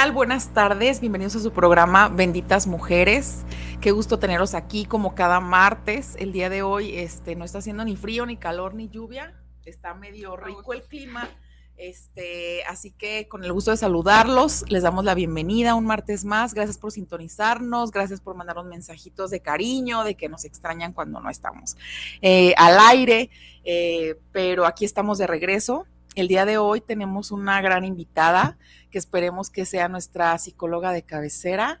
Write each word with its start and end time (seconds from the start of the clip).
tal? 0.00 0.12
Buenas 0.12 0.54
tardes, 0.54 0.98
bienvenidos 1.00 1.36
a 1.36 1.40
su 1.40 1.52
programa 1.52 2.08
Benditas 2.08 2.66
Mujeres. 2.66 3.44
Qué 3.82 3.90
gusto 3.90 4.18
teneros 4.18 4.54
aquí 4.54 4.86
como 4.86 5.14
cada 5.14 5.40
martes. 5.40 6.16
El 6.18 6.32
día 6.32 6.48
de 6.48 6.62
hoy 6.62 6.96
este, 6.96 7.36
no 7.36 7.44
está 7.44 7.58
haciendo 7.58 7.84
ni 7.84 7.96
frío, 7.96 8.24
ni 8.24 8.38
calor, 8.38 8.72
ni 8.74 8.88
lluvia. 8.88 9.34
Está 9.66 9.92
medio 9.92 10.38
rico 10.38 10.72
el 10.72 10.84
clima. 10.84 11.28
Este, 11.76 12.64
así 12.64 12.92
que 12.92 13.28
con 13.28 13.44
el 13.44 13.52
gusto 13.52 13.72
de 13.72 13.76
saludarlos, 13.76 14.64
les 14.70 14.82
damos 14.82 15.04
la 15.04 15.14
bienvenida 15.14 15.74
un 15.74 15.84
martes 15.84 16.24
más. 16.24 16.54
Gracias 16.54 16.78
por 16.78 16.92
sintonizarnos, 16.92 17.90
gracias 17.90 18.22
por 18.22 18.34
mandarnos 18.36 18.64
mensajitos 18.64 19.30
de 19.30 19.40
cariño, 19.40 20.02
de 20.02 20.14
que 20.14 20.30
nos 20.30 20.46
extrañan 20.46 20.94
cuando 20.94 21.20
no 21.20 21.28
estamos 21.28 21.76
eh, 22.22 22.54
al 22.56 22.78
aire. 22.78 23.28
Eh, 23.64 24.18
pero 24.32 24.64
aquí 24.64 24.86
estamos 24.86 25.18
de 25.18 25.26
regreso. 25.26 25.84
El 26.16 26.26
día 26.26 26.44
de 26.44 26.58
hoy 26.58 26.80
tenemos 26.80 27.30
una 27.30 27.60
gran 27.60 27.84
invitada 27.84 28.58
que 28.90 28.98
esperemos 28.98 29.48
que 29.48 29.64
sea 29.64 29.88
nuestra 29.88 30.36
psicóloga 30.38 30.90
de 30.90 31.02
cabecera. 31.02 31.80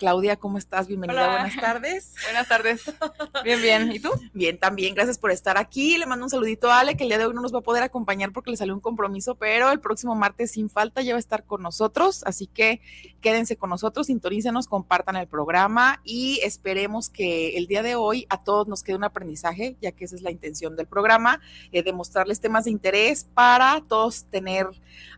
Claudia, 0.00 0.36
¿cómo 0.36 0.56
estás? 0.56 0.88
Bienvenida, 0.88 1.24
Hola. 1.24 1.32
buenas 1.42 1.60
tardes. 1.60 2.14
Buenas 2.24 2.48
tardes. 2.48 2.82
Bien, 3.44 3.60
bien. 3.60 3.92
¿Y 3.92 4.00
tú? 4.00 4.08
Bien, 4.32 4.58
también, 4.58 4.94
gracias 4.94 5.18
por 5.18 5.30
estar 5.30 5.58
aquí. 5.58 5.98
Le 5.98 6.06
mando 6.06 6.24
un 6.24 6.30
saludito 6.30 6.70
a 6.70 6.80
Ale, 6.80 6.96
que 6.96 7.02
el 7.04 7.10
día 7.10 7.18
de 7.18 7.26
hoy 7.26 7.34
no 7.34 7.42
nos 7.42 7.54
va 7.54 7.58
a 7.58 7.62
poder 7.62 7.82
acompañar 7.82 8.32
porque 8.32 8.50
le 8.50 8.56
salió 8.56 8.72
un 8.72 8.80
compromiso, 8.80 9.34
pero 9.34 9.70
el 9.70 9.78
próximo 9.78 10.14
martes 10.14 10.52
sin 10.52 10.70
falta 10.70 11.02
ya 11.02 11.12
va 11.12 11.16
a 11.16 11.20
estar 11.20 11.44
con 11.44 11.60
nosotros, 11.60 12.22
así 12.24 12.46
que 12.46 12.80
quédense 13.20 13.56
con 13.56 13.68
nosotros, 13.68 14.06
sintonícenos, 14.06 14.68
compartan 14.68 15.16
el 15.16 15.28
programa 15.28 16.00
y 16.02 16.40
esperemos 16.44 17.10
que 17.10 17.58
el 17.58 17.66
día 17.66 17.82
de 17.82 17.94
hoy 17.94 18.26
a 18.30 18.42
todos 18.42 18.68
nos 18.68 18.82
quede 18.82 18.96
un 18.96 19.04
aprendizaje, 19.04 19.76
ya 19.82 19.92
que 19.92 20.06
esa 20.06 20.16
es 20.16 20.22
la 20.22 20.30
intención 20.30 20.76
del 20.76 20.86
programa, 20.86 21.42
eh, 21.72 21.82
de 21.82 21.92
mostrarles 21.92 22.40
temas 22.40 22.64
de 22.64 22.70
interés 22.70 23.26
para 23.34 23.82
todos 23.86 24.24
tener 24.30 24.66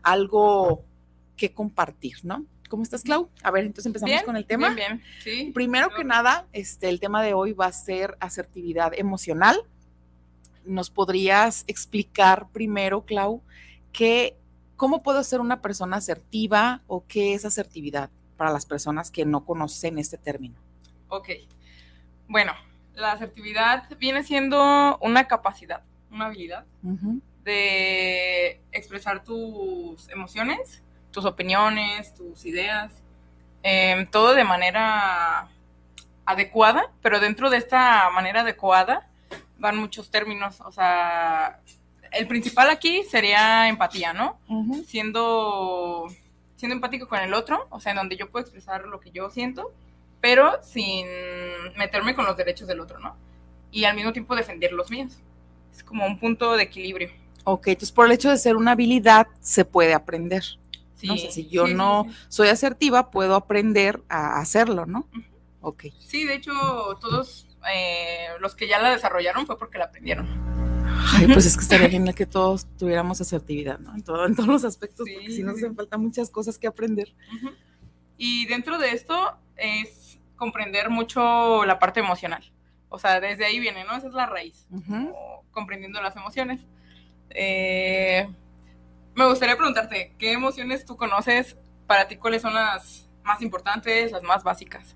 algo 0.01 0.83
que 1.37 1.53
compartir, 1.53 2.17
¿no? 2.23 2.45
¿Cómo 2.73 2.81
estás, 2.81 3.03
Clau? 3.03 3.29
A 3.43 3.51
ver, 3.51 3.65
entonces 3.65 3.85
empezamos 3.85 4.09
Bien, 4.09 4.25
con 4.25 4.35
el 4.35 4.47
tema. 4.47 4.73
Bien, 4.73 4.99
bien. 4.99 5.03
Sí. 5.23 5.51
Primero 5.53 5.91
que 5.95 6.03
nada, 6.03 6.47
este, 6.53 6.89
el 6.89 6.99
tema 6.99 7.21
de 7.21 7.35
hoy 7.35 7.53
va 7.53 7.67
a 7.67 7.71
ser 7.71 8.17
asertividad 8.19 8.93
emocional. 8.95 9.61
¿Nos 10.65 10.89
podrías 10.89 11.65
explicar 11.67 12.47
primero, 12.51 13.05
Clau, 13.05 13.43
que, 13.91 14.35
cómo 14.75 15.03
puedo 15.03 15.23
ser 15.23 15.39
una 15.39 15.61
persona 15.61 15.97
asertiva 15.97 16.81
o 16.87 17.05
qué 17.05 17.35
es 17.35 17.45
asertividad 17.45 18.09
para 18.37 18.51
las 18.51 18.65
personas 18.65 19.11
que 19.11 19.23
no 19.23 19.45
conocen 19.45 19.99
este 19.99 20.17
término? 20.17 20.55
Ok. 21.09 21.29
Bueno, 22.27 22.53
la 22.95 23.11
asertividad 23.11 23.87
viene 23.99 24.23
siendo 24.23 24.97
una 24.97 25.27
capacidad, 25.27 25.83
una 26.09 26.25
habilidad 26.25 26.65
de 27.43 28.59
expresar 28.71 29.23
tus 29.23 30.09
emociones, 30.09 30.81
tus 31.13 31.23
opiniones, 31.23 32.13
tus 32.13 32.45
ideas, 32.45 32.91
em, 33.61 34.05
todo 34.05 34.33
de 34.33 34.43
manera 34.43 35.47
adecuada, 36.25 36.91
pero 37.01 37.21
dentro 37.21 37.49
de 37.49 37.57
esta 37.57 38.09
manera 38.09 38.41
adecuada 38.41 39.07
van 39.57 39.77
muchos 39.77 40.09
términos, 40.09 40.59
o 40.61 40.71
sea, 40.71 41.61
el 42.11 42.27
principal 42.27 42.69
aquí 42.69 43.03
sería 43.03 43.69
empatía, 43.69 44.13
¿no? 44.13 44.37
siendo, 44.85 46.07
siendo 46.55 46.75
empático 46.75 47.07
con 47.07 47.19
el 47.19 47.33
otro, 47.33 47.67
o 47.69 47.79
sea, 47.79 47.91
en 47.91 47.97
donde 47.97 48.17
yo 48.17 48.29
puedo 48.29 48.43
expresar 48.43 48.85
lo 48.85 48.99
que 48.99 49.11
yo 49.11 49.29
siento, 49.29 49.71
pero 50.19 50.61
sin 50.61 51.05
meterme 51.77 52.15
con 52.15 52.25
los 52.25 52.37
derechos 52.37 52.67
del 52.67 52.79
otro, 52.79 52.99
¿no? 52.99 53.15
Y 53.71 53.85
al 53.85 53.95
mismo 53.95 54.13
tiempo 54.13 54.35
defender 54.35 54.71
los 54.71 54.89
míos. 54.89 55.17
Es 55.71 55.83
como 55.83 56.05
un 56.05 56.19
punto 56.19 56.55
de 56.55 56.63
equilibrio. 56.63 57.09
Ok, 57.45 57.67
entonces 57.67 57.91
por 57.91 58.05
el 58.05 58.13
hecho 58.13 58.29
de 58.29 58.37
ser 58.37 58.55
una 58.55 58.71
habilidad 58.71 59.27
se 59.41 59.65
puede 59.65 59.93
aprender. 59.93 60.43
Sí, 61.03 61.07
no 61.07 61.17
sé, 61.17 61.31
si 61.31 61.47
yo 61.49 61.67
sí, 61.67 61.73
no 61.73 62.05
sí. 62.07 62.15
soy 62.29 62.47
asertiva, 62.47 63.11
puedo 63.11 63.35
aprender 63.35 64.01
a 64.09 64.39
hacerlo, 64.39 64.85
¿no? 64.85 64.99
Ujú. 65.11 65.21
Ok. 65.61 65.85
Sí, 65.99 66.25
de 66.25 66.35
hecho, 66.35 66.51
todos 67.01 67.45
eh, 67.73 68.27
los 68.39 68.55
que 68.55 68.67
ya 68.67 68.79
la 68.79 68.91
desarrollaron 68.91 69.45
fue 69.45 69.57
porque 69.57 69.77
la 69.77 69.85
aprendieron. 69.85 70.27
Ay, 71.13 71.27
pues 71.27 71.45
es 71.45 71.55
que 71.57 71.63
estaría 71.63 71.89
genial 71.89 72.15
que 72.15 72.25
todos 72.25 72.67
tuviéramos 72.77 73.19
asertividad, 73.19 73.79
¿no? 73.79 73.93
En, 73.95 74.01
todo, 74.03 74.25
en 74.25 74.35
todos 74.35 74.47
los 74.47 74.63
aspectos, 74.63 75.05
Sí, 75.07 75.13
porque 75.13 75.31
si 75.31 75.43
no 75.43 75.51
sí. 75.51 75.57
hacen 75.57 75.75
falta 75.75 75.97
muchas 75.97 76.29
cosas 76.29 76.57
que 76.57 76.67
aprender. 76.67 77.13
Y 78.17 78.45
dentro 78.45 78.77
de 78.77 78.91
esto 78.91 79.37
es 79.57 80.19
comprender 80.37 80.89
mucho 80.89 81.65
la 81.65 81.79
parte 81.79 81.99
emocional. 81.99 82.43
O 82.89 82.99
sea, 82.99 83.19
desde 83.19 83.43
ahí 83.45 83.59
viene, 83.59 83.83
¿no? 83.85 83.95
Esa 83.97 84.07
es 84.07 84.13
la 84.13 84.25
raíz. 84.27 84.65
Ujú. 84.71 84.85
como 85.11 85.43
comprendiendo 85.51 86.01
las 86.01 86.15
emociones. 86.15 86.61
Eh, 87.29 88.27
me 89.15 89.27
gustaría 89.27 89.55
preguntarte, 89.55 90.15
¿qué 90.17 90.31
emociones 90.31 90.85
tú 90.85 90.97
conoces? 90.97 91.57
Para 91.87 92.07
ti, 92.07 92.17
¿cuáles 92.17 92.41
son 92.41 92.53
las 92.53 93.07
más 93.23 93.41
importantes, 93.41 94.11
las 94.11 94.23
más 94.23 94.43
básicas? 94.43 94.95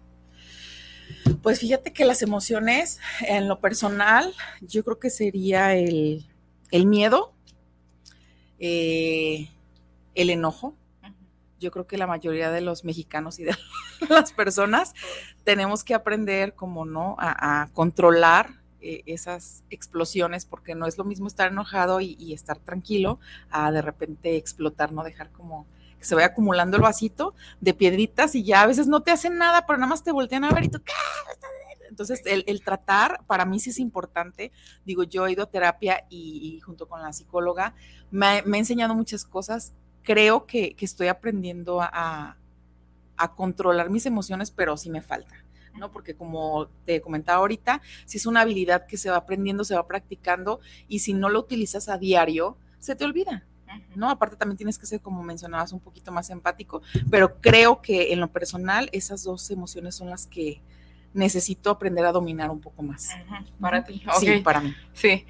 Pues 1.41 1.59
fíjate 1.59 1.93
que 1.93 2.05
las 2.05 2.21
emociones, 2.21 2.99
en 3.21 3.47
lo 3.47 3.59
personal, 3.59 4.33
yo 4.61 4.83
creo 4.83 4.99
que 4.99 5.09
sería 5.09 5.75
el, 5.75 6.25
el 6.71 6.85
miedo, 6.85 7.33
eh, 8.59 9.49
el 10.15 10.29
enojo. 10.29 10.75
Yo 11.59 11.71
creo 11.71 11.87
que 11.87 11.97
la 11.97 12.07
mayoría 12.07 12.51
de 12.51 12.61
los 12.61 12.83
mexicanos 12.83 13.39
y 13.39 13.43
de 13.43 13.55
las 14.09 14.33
personas 14.33 14.93
tenemos 15.43 15.83
que 15.83 15.93
aprender, 15.93 16.55
como 16.55 16.85
no, 16.85 17.15
a, 17.19 17.61
a 17.61 17.67
controlar 17.73 18.61
eh, 18.81 19.03
esas 19.05 19.63
explosiones, 19.69 20.45
porque 20.45 20.75
no 20.75 20.85
es 20.87 20.97
lo 20.97 21.03
mismo 21.03 21.27
estar 21.27 21.51
enojado 21.51 22.01
y, 22.01 22.33
estar 22.33 22.59
tranquilo 22.59 23.19
a 23.49 23.71
de 23.71 23.81
repente 23.81 24.35
explotar, 24.35 24.91
no 24.91 25.03
dejar 25.03 25.31
como 25.31 25.65
que 25.99 26.05
se 26.05 26.13
vaya 26.15 26.27
acumulando 26.27 26.77
el 26.77 26.83
vasito 26.83 27.33
de 27.59 27.73
piedritas 27.73 28.35
y 28.35 28.43
ya 28.43 28.61
a 28.61 28.67
veces 28.67 28.87
no 28.87 29.01
te 29.01 29.11
hacen 29.11 29.37
nada, 29.37 29.65
pero 29.65 29.77
nada 29.79 29.89
más 29.89 30.03
te 30.03 30.11
voltean 30.11 30.43
a 30.43 30.51
ver 30.53 30.65
y 30.65 30.69
tú, 30.69 30.79
¿qué? 30.83 30.93
Entonces, 31.89 32.21
el, 32.25 32.61
tratar 32.63 33.23
para 33.25 33.45
mí 33.45 33.59
sí 33.59 33.71
es 33.71 33.79
importante. 33.79 34.51
Digo, 34.85 35.03
yo 35.03 35.25
he 35.25 35.31
ido 35.31 35.43
a 35.43 35.49
terapia 35.49 36.05
y, 36.09 36.59
junto 36.59 36.87
con 36.87 37.01
la 37.01 37.13
psicóloga 37.13 37.73
me, 38.11 38.43
me 38.43 38.57
ha 38.57 38.59
enseñado 38.59 38.93
muchas 38.93 39.25
cosas. 39.25 39.73
Creo 40.03 40.45
que, 40.45 40.75
que 40.75 40.85
estoy 40.85 41.07
aprendiendo 41.07 41.81
a, 41.81 41.89
a- 41.91 42.37
a 43.17 43.33
controlar 43.35 43.89
mis 43.89 44.05
emociones, 44.05 44.51
pero 44.51 44.77
sí 44.77 44.89
me 44.91 45.01
falta. 45.01 45.35
¿No? 45.77 45.91
Porque 45.91 46.15
como 46.15 46.67
te 46.85 47.01
comentaba 47.01 47.39
ahorita, 47.39 47.81
si 48.05 48.17
es 48.17 48.25
una 48.25 48.41
habilidad 48.41 48.85
que 48.87 48.97
se 48.97 49.09
va 49.09 49.17
aprendiendo, 49.17 49.63
se 49.63 49.75
va 49.75 49.87
practicando 49.87 50.59
y 50.87 50.99
si 50.99 51.13
no 51.13 51.29
lo 51.29 51.39
utilizas 51.39 51.89
a 51.89 51.97
diario, 51.97 52.57
se 52.79 52.95
te 52.95 53.05
olvida. 53.05 53.45
¿no? 53.95 54.09
Aparte 54.09 54.37
también 54.37 54.57
tienes 54.57 54.79
que 54.79 54.85
ser, 54.85 55.01
como 55.01 55.21
mencionabas, 55.23 55.71
un 55.73 55.79
poquito 55.81 56.11
más 56.11 56.29
empático, 56.29 56.81
pero 57.11 57.39
creo 57.41 57.81
que 57.81 58.13
en 58.13 58.19
lo 58.21 58.31
personal 58.31 58.89
esas 58.93 59.23
dos 59.23 59.51
emociones 59.51 59.93
son 59.95 60.09
las 60.09 60.25
que 60.25 60.61
necesito 61.13 61.69
aprender 61.71 62.05
a 62.05 62.11
dominar 62.11 62.49
un 62.49 62.61
poco 62.61 62.81
más. 62.81 63.09
Para 63.59 63.83
ti. 63.83 64.01
Sí, 64.19 64.39
para 64.39 64.61
mí. 64.61 64.73
Sí. 64.93 65.25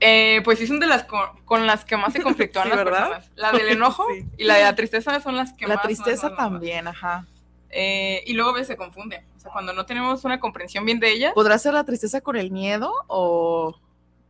Eh, 0.00 0.40
pues 0.44 0.58
sí 0.58 0.66
son 0.66 0.78
de 0.80 0.86
las 0.86 1.04
con, 1.04 1.20
con 1.44 1.66
las 1.66 1.84
que 1.84 1.96
más 1.96 2.12
se 2.12 2.22
conflictúan 2.22 2.64
Sí, 2.64 2.68
las 2.70 2.78
¿verdad? 2.78 3.08
personas. 3.10 3.30
La 3.34 3.52
del 3.52 3.68
enojo 3.76 4.04
Sí. 4.14 4.26
y 4.38 4.44
la 4.44 4.54
de 4.56 4.62
la 4.64 4.74
tristeza 4.74 5.20
son 5.20 5.36
las 5.36 5.52
que 5.52 5.66
La 5.66 5.76
más... 5.76 5.84
tristeza 5.84 6.10
más, 6.10 6.22
más, 6.22 6.30
más. 6.32 6.50
también, 6.50 6.86
ajá. 6.88 7.26
Eh, 7.70 8.22
y 8.26 8.32
luego 8.34 8.50
a 8.50 8.54
veces 8.54 8.68
se 8.68 8.76
confunden. 8.76 9.24
Sea, 9.46 9.52
cuando 9.52 9.72
no 9.72 9.86
tenemos 9.86 10.24
una 10.24 10.40
comprensión 10.40 10.84
bien 10.84 11.00
de 11.00 11.10
ellas, 11.10 11.32
¿Podrá 11.34 11.58
ser 11.58 11.74
la 11.74 11.84
tristeza 11.84 12.20
con 12.20 12.36
el 12.36 12.50
miedo 12.50 12.92
o 13.06 13.80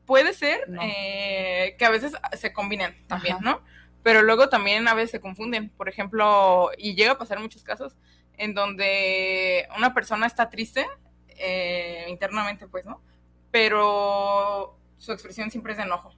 puede 0.07 0.33
ser 0.33 0.69
No. 0.69 0.81
eh, 0.83 1.75
que 1.79 1.85
a 1.85 1.91
veces 1.91 2.13
se 2.39 2.53
combinen 2.53 2.95
también, 3.09 3.37
Ajá. 3.37 3.45
¿no? 3.45 3.61
Pero 4.03 4.23
luego 4.23 4.49
también 4.49 4.87
a 4.87 4.95
veces 4.95 5.11
se 5.11 5.21
confunden. 5.21 5.71
Por 5.71 5.89
ejemplo, 5.89 6.71
y 6.79 6.95
llega 6.95 7.13
a 7.13 7.19
pasar 7.19 7.41
muchos 7.41 7.65
casos, 7.65 7.97
en 8.39 8.55
donde 8.55 9.69
una 9.77 9.95
persona 9.95 10.27
está 10.27 10.49
triste 10.49 10.87
eh, 11.29 12.05
internamente, 12.09 12.69
pues, 12.69 12.87
¿no? 12.87 13.01
Pero 13.51 14.79
su 14.99 15.13
expresión 15.13 15.51
siempre 15.51 15.73
es 15.73 15.79
de 15.79 15.85
enojo. 15.85 16.15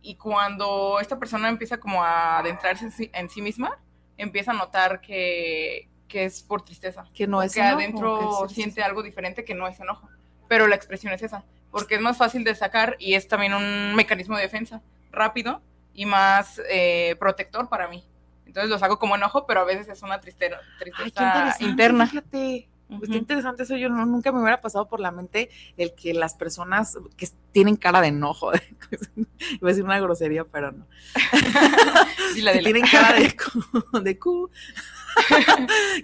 Y 0.00 0.14
cuando 0.14 1.00
esta 1.00 1.18
persona 1.18 1.48
empieza 1.48 1.78
como 1.78 2.04
a 2.04 2.38
adentrarse 2.38 2.84
en 2.84 2.92
sí, 2.92 3.10
en 3.12 3.28
sí 3.28 3.42
misma, 3.42 3.78
empieza 4.16 4.52
a 4.52 4.54
notar 4.54 5.00
que, 5.00 5.88
que 6.08 6.24
es 6.24 6.42
por 6.42 6.62
tristeza. 6.62 7.04
Que 7.14 7.26
no 7.26 7.42
es 7.42 7.54
que 7.54 7.60
enojo, 7.60 7.76
adentro 7.76 8.46
que 8.48 8.54
siente 8.54 8.82
algo 8.82 9.02
diferente 9.02 9.44
que 9.44 9.54
no 9.54 9.68
es 9.68 9.78
enojo. 9.78 10.08
Pero 10.48 10.66
la 10.66 10.74
expresión 10.74 11.12
es 11.12 11.22
esa, 11.22 11.44
porque 11.70 11.96
es 11.96 12.00
más 12.00 12.16
fácil 12.16 12.42
de 12.42 12.54
sacar 12.54 12.96
y 12.98 13.14
es 13.14 13.28
también 13.28 13.52
un 13.54 13.94
mecanismo 13.94 14.36
de 14.36 14.42
defensa 14.42 14.82
rápido 15.12 15.62
y 15.92 16.06
más 16.06 16.60
eh, 16.70 17.16
protector 17.18 17.68
para 17.68 17.88
mí. 17.88 18.04
Entonces 18.46 18.70
lo 18.70 18.78
saco 18.78 18.98
como 18.98 19.16
enojo, 19.16 19.46
pero 19.46 19.60
a 19.60 19.64
veces 19.64 19.88
es 19.88 20.02
una 20.02 20.20
tristeza, 20.20 20.56
tristeza 20.78 21.54
interna. 21.60 22.06
Fíjate. 22.06 22.68
Ujú. 22.90 23.04
Está 23.04 23.16
interesante 23.16 23.62
eso, 23.64 23.76
yo 23.76 23.88
no- 23.90 24.06
nunca 24.06 24.32
me 24.32 24.40
hubiera 24.40 24.60
pasado 24.60 24.88
por 24.88 24.98
la 25.00 25.10
mente 25.10 25.50
el 25.76 25.92
que 25.94 26.14
las 26.14 26.34
personas 26.34 26.96
que 27.18 27.28
tienen 27.52 27.76
cara 27.76 28.00
de 28.00 28.08
enojo, 28.08 28.50
iba 29.12 29.26
a 29.62 29.66
decir 29.66 29.84
una 29.84 30.00
grosería, 30.00 30.44
pero 30.44 30.72
no, 30.72 30.86
tienen 32.62 32.84
cara 32.90 33.18
de 33.20 33.36
cu, 33.36 34.00
de 34.00 34.18
cu. 34.18 34.50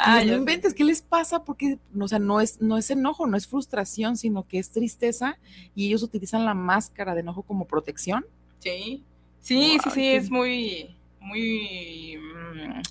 Ah, 0.00 0.16
no 0.24 0.32
sé. 0.32 0.34
inventes, 0.34 0.74
¿qué 0.74 0.82
les 0.82 1.00
pasa? 1.00 1.44
Porque, 1.44 1.78
o 2.00 2.08
sea, 2.08 2.18
no 2.18 2.40
es, 2.40 2.60
no 2.60 2.76
es 2.78 2.90
enojo, 2.90 3.26
no 3.28 3.36
es 3.36 3.46
frustración, 3.46 4.16
sino 4.16 4.46
que 4.48 4.58
es 4.58 4.70
tristeza 4.70 5.38
y 5.76 5.86
ellos 5.86 6.02
utilizan 6.02 6.44
la 6.44 6.54
máscara 6.54 7.14
de 7.14 7.20
enojo 7.20 7.42
como 7.42 7.64
protección. 7.66 8.26
Sí, 8.58 9.04
sí, 9.40 9.78
sí, 9.84 9.90
sí, 9.90 10.00
qué- 10.00 10.16
es 10.16 10.30
muy, 10.30 10.96
muy 11.20 12.18
mm, 12.18 12.82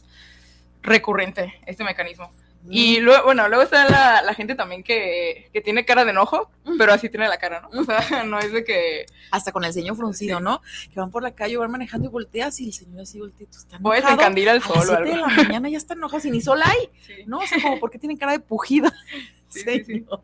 recurrente 0.81 1.54
este 1.66 1.84
mecanismo. 1.84 2.31
Y 2.69 3.00
luego, 3.01 3.25
bueno, 3.25 3.48
luego 3.50 3.63
está 3.63 3.89
la, 3.89 4.21
la 4.21 4.33
gente 4.33 4.56
también 4.56 4.83
que, 4.83 5.50
que 5.51 5.60
tiene 5.62 5.83
cara 5.83 6.06
de 6.06 6.12
enojo, 6.12 6.50
pero 6.77 6.94
así 6.94 7.10
tiene 7.10 7.27
la 7.27 7.38
cara, 7.38 7.62
¿no? 7.62 7.81
O 7.81 7.83
sea, 7.83 8.24
no 8.24 8.39
es 8.39 8.54
de 8.54 8.63
que 8.63 9.06
hasta 9.31 9.51
con 9.51 9.65
el 9.65 9.74
ceño 9.74 9.95
fruncido, 9.95 10.38
Sí. 10.38 10.44
¿no? 10.44 10.62
Que 10.94 11.00
van 11.00 11.12
por 11.12 11.24
la 11.24 11.31
calle, 11.36 11.57
van 11.57 11.71
manejando 11.71 12.07
y 12.07 12.12
volteas 12.12 12.60
y 12.62 12.68
el 12.68 12.74
señor 12.74 13.01
así 13.01 13.19
voltea, 13.19 13.44
y 13.44 13.51
tú 13.51 13.57
estás 13.57 13.81
puedes 13.81 14.01
enojado. 14.04 14.21
encandila 14.21 14.51
el 14.54 14.57
A 14.57 14.60
las 14.62 14.68
sol 14.68 14.77
o 14.77 14.83
7 14.86 14.95
algo. 14.95 15.12
de 15.13 15.18
la 15.21 15.27
mañana 15.44 15.69
ya 15.69 15.77
está 15.77 15.94
enojado, 15.94 16.21
si 16.21 16.31
ni 16.31 16.39
sol 16.42 16.60
hay, 16.63 16.89
Sí, 17.06 17.13
¿no? 17.25 17.39
O 17.39 17.45
sea, 17.48 17.62
como 17.62 17.80
porque 17.80 18.00
tienen 18.00 18.18
cara 18.18 18.31
de 18.31 18.39
pujida. 18.39 18.94
Sí. 19.50 19.83
Señor. 19.83 20.19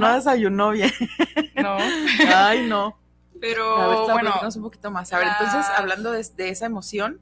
No 0.00 0.14
desayunó 0.14 0.70
bien. 0.70 0.90
no. 1.56 1.76
Ay, 2.34 2.66
no. 2.66 2.98
Pero 3.38 3.76
A 3.76 3.88
ver, 3.88 3.98
bueno, 4.22 4.34
un 4.56 4.62
poquito 4.62 4.90
más. 4.90 5.12
A 5.12 5.18
ver, 5.18 5.26
las- 5.26 5.40
entonces, 5.42 5.70
hablando 5.76 6.12
de, 6.12 6.26
de 6.34 6.48
esa 6.48 6.64
emoción, 6.64 7.20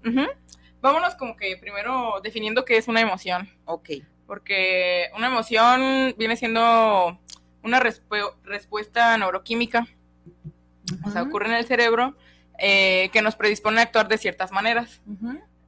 vámonos 0.81 1.17
como 1.17 1.37
que 1.37 1.57
primero 1.57 2.21
definiendo 2.23 2.65
qué 2.65 2.77
es 2.77 2.87
una 2.87 3.01
emoción. 3.01 3.51
ok. 3.65 3.89
Porque 4.27 5.09
una 5.17 5.29
emoción 5.29 6.15
viene 6.19 6.37
siendo 6.37 7.19
una 7.63 7.81
respu- 7.81 8.35
respuesta 8.45 9.17
neuroquímica 9.19 9.87
o 11.05 11.11
sea, 11.11 11.23
ocurre 11.23 11.47
en 11.47 11.55
el 11.55 11.67
cerebro, 11.67 12.17
eh, 12.59 13.11
que 13.13 13.23
nos 13.23 13.35
predispone 13.37 13.81
a 13.81 13.85
actuar 13.85 14.09
de 14.09 14.19
ciertas 14.19 14.53
maneras 14.53 15.03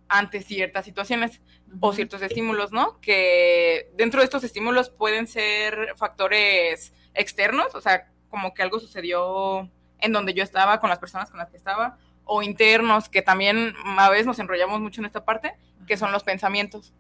ante 0.09 0.41
ciertas 0.41 0.85
situaciones 0.85 1.41
o 1.81 1.93
ciertos 1.93 2.23
estímulos, 2.23 2.73
¿no? 2.73 2.99
Que 3.01 3.91
dentro 3.97 4.21
de 4.21 4.25
estos 4.25 4.43
estímulos 4.45 4.89
pueden 4.91 5.27
ser 5.27 5.95
factores 5.97 6.95
externos, 7.15 7.75
o 7.75 7.81
sea, 7.81 8.09
como 8.31 8.55
que 8.55 8.63
algo 8.63 8.79
sucedió 8.81 9.69
en 10.01 10.13
donde 10.13 10.35
yo 10.35 10.43
estaba, 10.45 10.79
con 10.81 10.89
las 10.89 10.99
personas 10.99 11.31
con 11.31 11.39
las 11.39 11.51
que 11.51 11.57
estaba, 11.57 11.99
o 12.25 12.43
internos, 12.43 13.09
que 13.09 13.23
también 13.23 13.75
a 13.99 14.09
veces 14.09 14.27
nos 14.27 14.39
enrollamos 14.39 14.81
mucho 14.81 15.01
en 15.01 15.07
esta 15.07 15.25
parte, 15.25 15.55
que 15.87 15.97
son 15.97 16.13
los 16.13 16.23
pensamientos. 16.23 16.95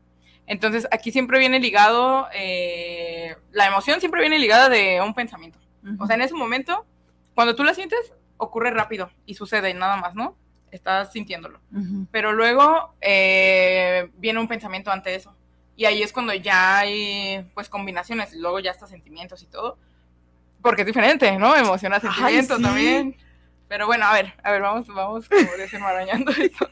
Entonces, 0.48 0.88
aquí 0.90 1.12
siempre 1.12 1.38
viene 1.38 1.60
ligado, 1.60 2.26
eh, 2.34 3.36
la 3.52 3.66
emoción 3.66 4.00
siempre 4.00 4.22
viene 4.22 4.38
ligada 4.38 4.68
de 4.68 5.00
un 5.02 5.14
pensamiento. 5.14 5.58
O 5.98 6.06
sea, 6.06 6.16
en 6.16 6.22
ese 6.22 6.34
momento, 6.34 6.84
cuando 7.34 7.54
tú 7.54 7.64
la 7.64 7.74
sientes, 7.74 8.12
ocurre 8.38 8.70
rápido 8.70 9.10
y 9.26 9.34
sucede 9.34 9.70
y 9.70 9.74
nada 9.74 9.96
más, 9.96 10.14
¿no? 10.14 10.36
Estás 10.70 11.12
sintiéndolo. 11.12 11.60
Pero 12.10 12.32
luego 12.32 12.94
eh, 13.00 14.10
viene 14.16 14.40
un 14.40 14.48
pensamiento 14.48 14.90
ante 14.90 15.14
eso. 15.14 15.34
Y 15.76 15.84
ahí 15.84 16.02
es 16.02 16.12
cuando 16.12 16.34
ya 16.34 16.78
hay, 16.78 17.46
pues, 17.54 17.68
combinaciones. 17.68 18.34
Y 18.34 18.38
luego 18.38 18.58
ya 18.58 18.72
hasta 18.72 18.86
sentimientos 18.86 19.42
y 19.42 19.46
todo. 19.46 19.78
Porque 20.60 20.82
es 20.82 20.86
diferente, 20.86 21.38
¿no? 21.38 21.54
Emoción 21.54 21.92
a 21.92 21.96
Ay, 21.96 22.02
sentimiento 22.02 22.56
sí. 22.56 22.62
también. 22.62 23.16
Pero 23.68 23.86
bueno, 23.86 24.06
a 24.06 24.12
ver, 24.14 24.32
a 24.42 24.50
ver, 24.50 24.62
vamos, 24.62 24.86
vamos 24.86 25.28
como 25.28 25.52
desenmarañando 25.58 26.30
esto. 26.38 26.68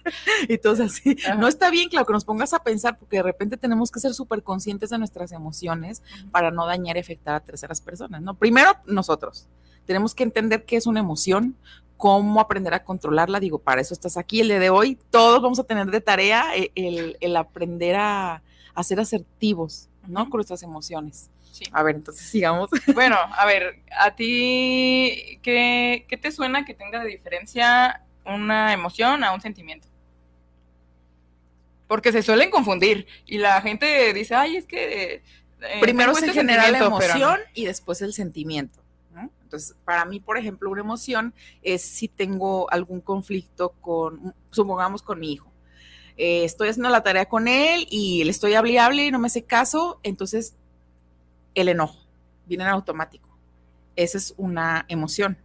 Y 0.48 0.58
todos 0.58 0.81
así. 0.81 1.16
Ajá. 1.25 1.34
No 1.34 1.46
está 1.46 1.70
bien, 1.70 1.88
claro, 1.88 2.06
que 2.06 2.12
nos 2.12 2.25
pongas 2.25 2.54
a 2.54 2.62
pensar, 2.62 2.98
porque 2.98 3.16
de 3.16 3.22
repente 3.22 3.56
tenemos 3.56 3.90
que 3.90 4.00
ser 4.00 4.14
súper 4.14 4.43
conscientes 4.43 4.90
de 4.90 4.98
nuestras 4.98 5.32
emociones 5.32 6.02
para 6.31 6.50
no 6.50 6.66
dañar 6.66 6.96
y 6.96 7.00
afectar 7.00 7.34
a 7.34 7.40
terceras 7.40 7.81
personas, 7.81 8.22
¿no? 8.22 8.34
Primero, 8.34 8.70
nosotros. 8.87 9.46
Tenemos 9.84 10.14
que 10.14 10.25
entender 10.25 10.64
qué 10.64 10.76
es 10.76 10.87
una 10.87 11.00
emoción, 11.00 11.56
cómo 11.96 12.40
aprender 12.40 12.75
a 12.75 12.82
controlarla. 12.82 13.40
Digo, 13.40 13.58
para 13.58 13.81
eso 13.81 13.94
estás 13.94 14.16
aquí 14.16 14.40
el 14.40 14.49
día 14.49 14.58
de 14.58 14.70
hoy. 14.70 14.99
Todos 15.10 15.42
vamos 15.42 15.58
a 15.58 15.64
tener 15.64 15.87
de 15.90 16.00
tarea 16.00 16.56
eh, 16.56 16.72
el, 16.75 17.16
el 17.20 17.37
aprender 17.37 17.96
a, 17.96 18.42
a 18.75 18.82
ser 18.82 19.00
asertivos, 19.00 19.88
¿no? 20.06 20.28
Con 20.31 20.38
nuestras 20.38 20.62
emociones. 20.62 21.31
Sí. 21.56 21.64
A 21.72 21.82
ver, 21.82 21.96
entonces 21.96 22.28
sigamos. 22.28 22.68
Bueno, 22.94 23.16
a 23.16 23.46
ver, 23.46 23.80
¿a 23.98 24.14
ti 24.14 25.38
qué, 25.42 26.04
qué 26.08 26.16
te 26.18 26.30
suena 26.30 26.64
que 26.66 26.74
tenga 26.74 27.02
de 27.02 27.08
diferencia 27.08 28.02
una 28.26 28.74
emoción 28.74 29.24
a 29.24 29.32
un 29.32 29.40
sentimiento? 29.40 29.88
Porque 31.86 32.12
se 32.12 32.22
suelen 32.22 32.50
confundir 32.50 33.06
y 33.26 33.38
la 33.38 33.60
gente 33.62 34.12
dice, 34.12 34.34
ay, 34.34 34.56
es 34.56 34.66
que... 34.66 35.14
eh, 35.14 35.22
Primero 35.80 36.12
se 36.14 36.26
este 36.26 36.40
genera 36.40 36.68
la 36.70 36.78
sentimiento", 36.78 36.98
pero 36.98 37.14
no. 37.14 37.20
emoción 37.20 37.40
y 37.54 37.64
después 37.64 38.02
el 38.02 38.12
sentimiento. 38.12 38.80
¿no? 39.14 39.30
Entonces, 39.42 39.76
para 39.84 40.04
mí, 40.04 40.20
por 40.20 40.36
ejemplo, 40.36 40.68
una 40.70 40.82
emoción 40.82 41.32
es 41.62 41.82
si 41.82 42.08
tengo 42.08 42.70
algún 42.70 43.00
conflicto 43.00 43.70
con, 43.80 44.34
supongamos, 44.50 45.00
con 45.00 45.20
mi 45.20 45.32
hijo. 45.32 45.50
Eh, 46.18 46.44
estoy 46.44 46.68
haciendo 46.70 46.88
la 46.90 47.02
tarea 47.02 47.26
con 47.26 47.46
él 47.48 47.86
y 47.90 48.24
le 48.24 48.30
estoy 48.30 48.54
hable 48.54 48.72
y 48.72 48.78
hable 48.78 49.06
y 49.06 49.10
no 49.10 49.18
me 49.18 49.26
hace 49.28 49.44
caso, 49.44 50.00
entonces 50.02 50.56
el 51.56 51.68
enojo 51.68 51.98
viene 52.46 52.62
en 52.64 52.70
automático. 52.70 53.28
Esa 53.96 54.18
es 54.18 54.34
una 54.36 54.84
emoción. 54.88 55.36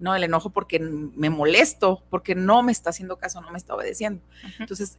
No, 0.00 0.14
el 0.14 0.22
enojo 0.24 0.50
porque 0.50 0.78
me 0.80 1.28
molesto, 1.30 2.02
porque 2.10 2.34
no 2.36 2.62
me 2.62 2.70
está 2.72 2.90
haciendo 2.90 3.16
caso, 3.18 3.40
no 3.40 3.50
me 3.50 3.58
está 3.58 3.74
obedeciendo. 3.74 4.22
Entonces, 4.60 4.96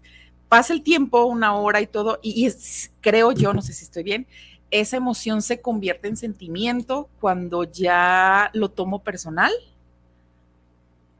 pasa 0.50 0.74
el 0.74 0.82
tiempo, 0.84 1.24
una 1.26 1.56
hora 1.56 1.80
y 1.80 1.88
todo, 1.88 2.20
y, 2.22 2.46
es- 2.46 2.92
creo 3.00 3.32
yo, 3.32 3.54
no 3.54 3.62
sé 3.62 3.72
si 3.74 3.86
estoy 3.86 4.04
bien, 4.04 4.28
esa 4.72 4.98
emoción 4.98 5.42
se 5.42 5.62
convierte 5.62 6.08
en 6.10 6.18
sentimiento 6.18 7.10
cuando 7.22 7.64
ya 7.64 8.50
lo 8.54 8.70
tomo 8.72 9.02
personal. 9.02 9.52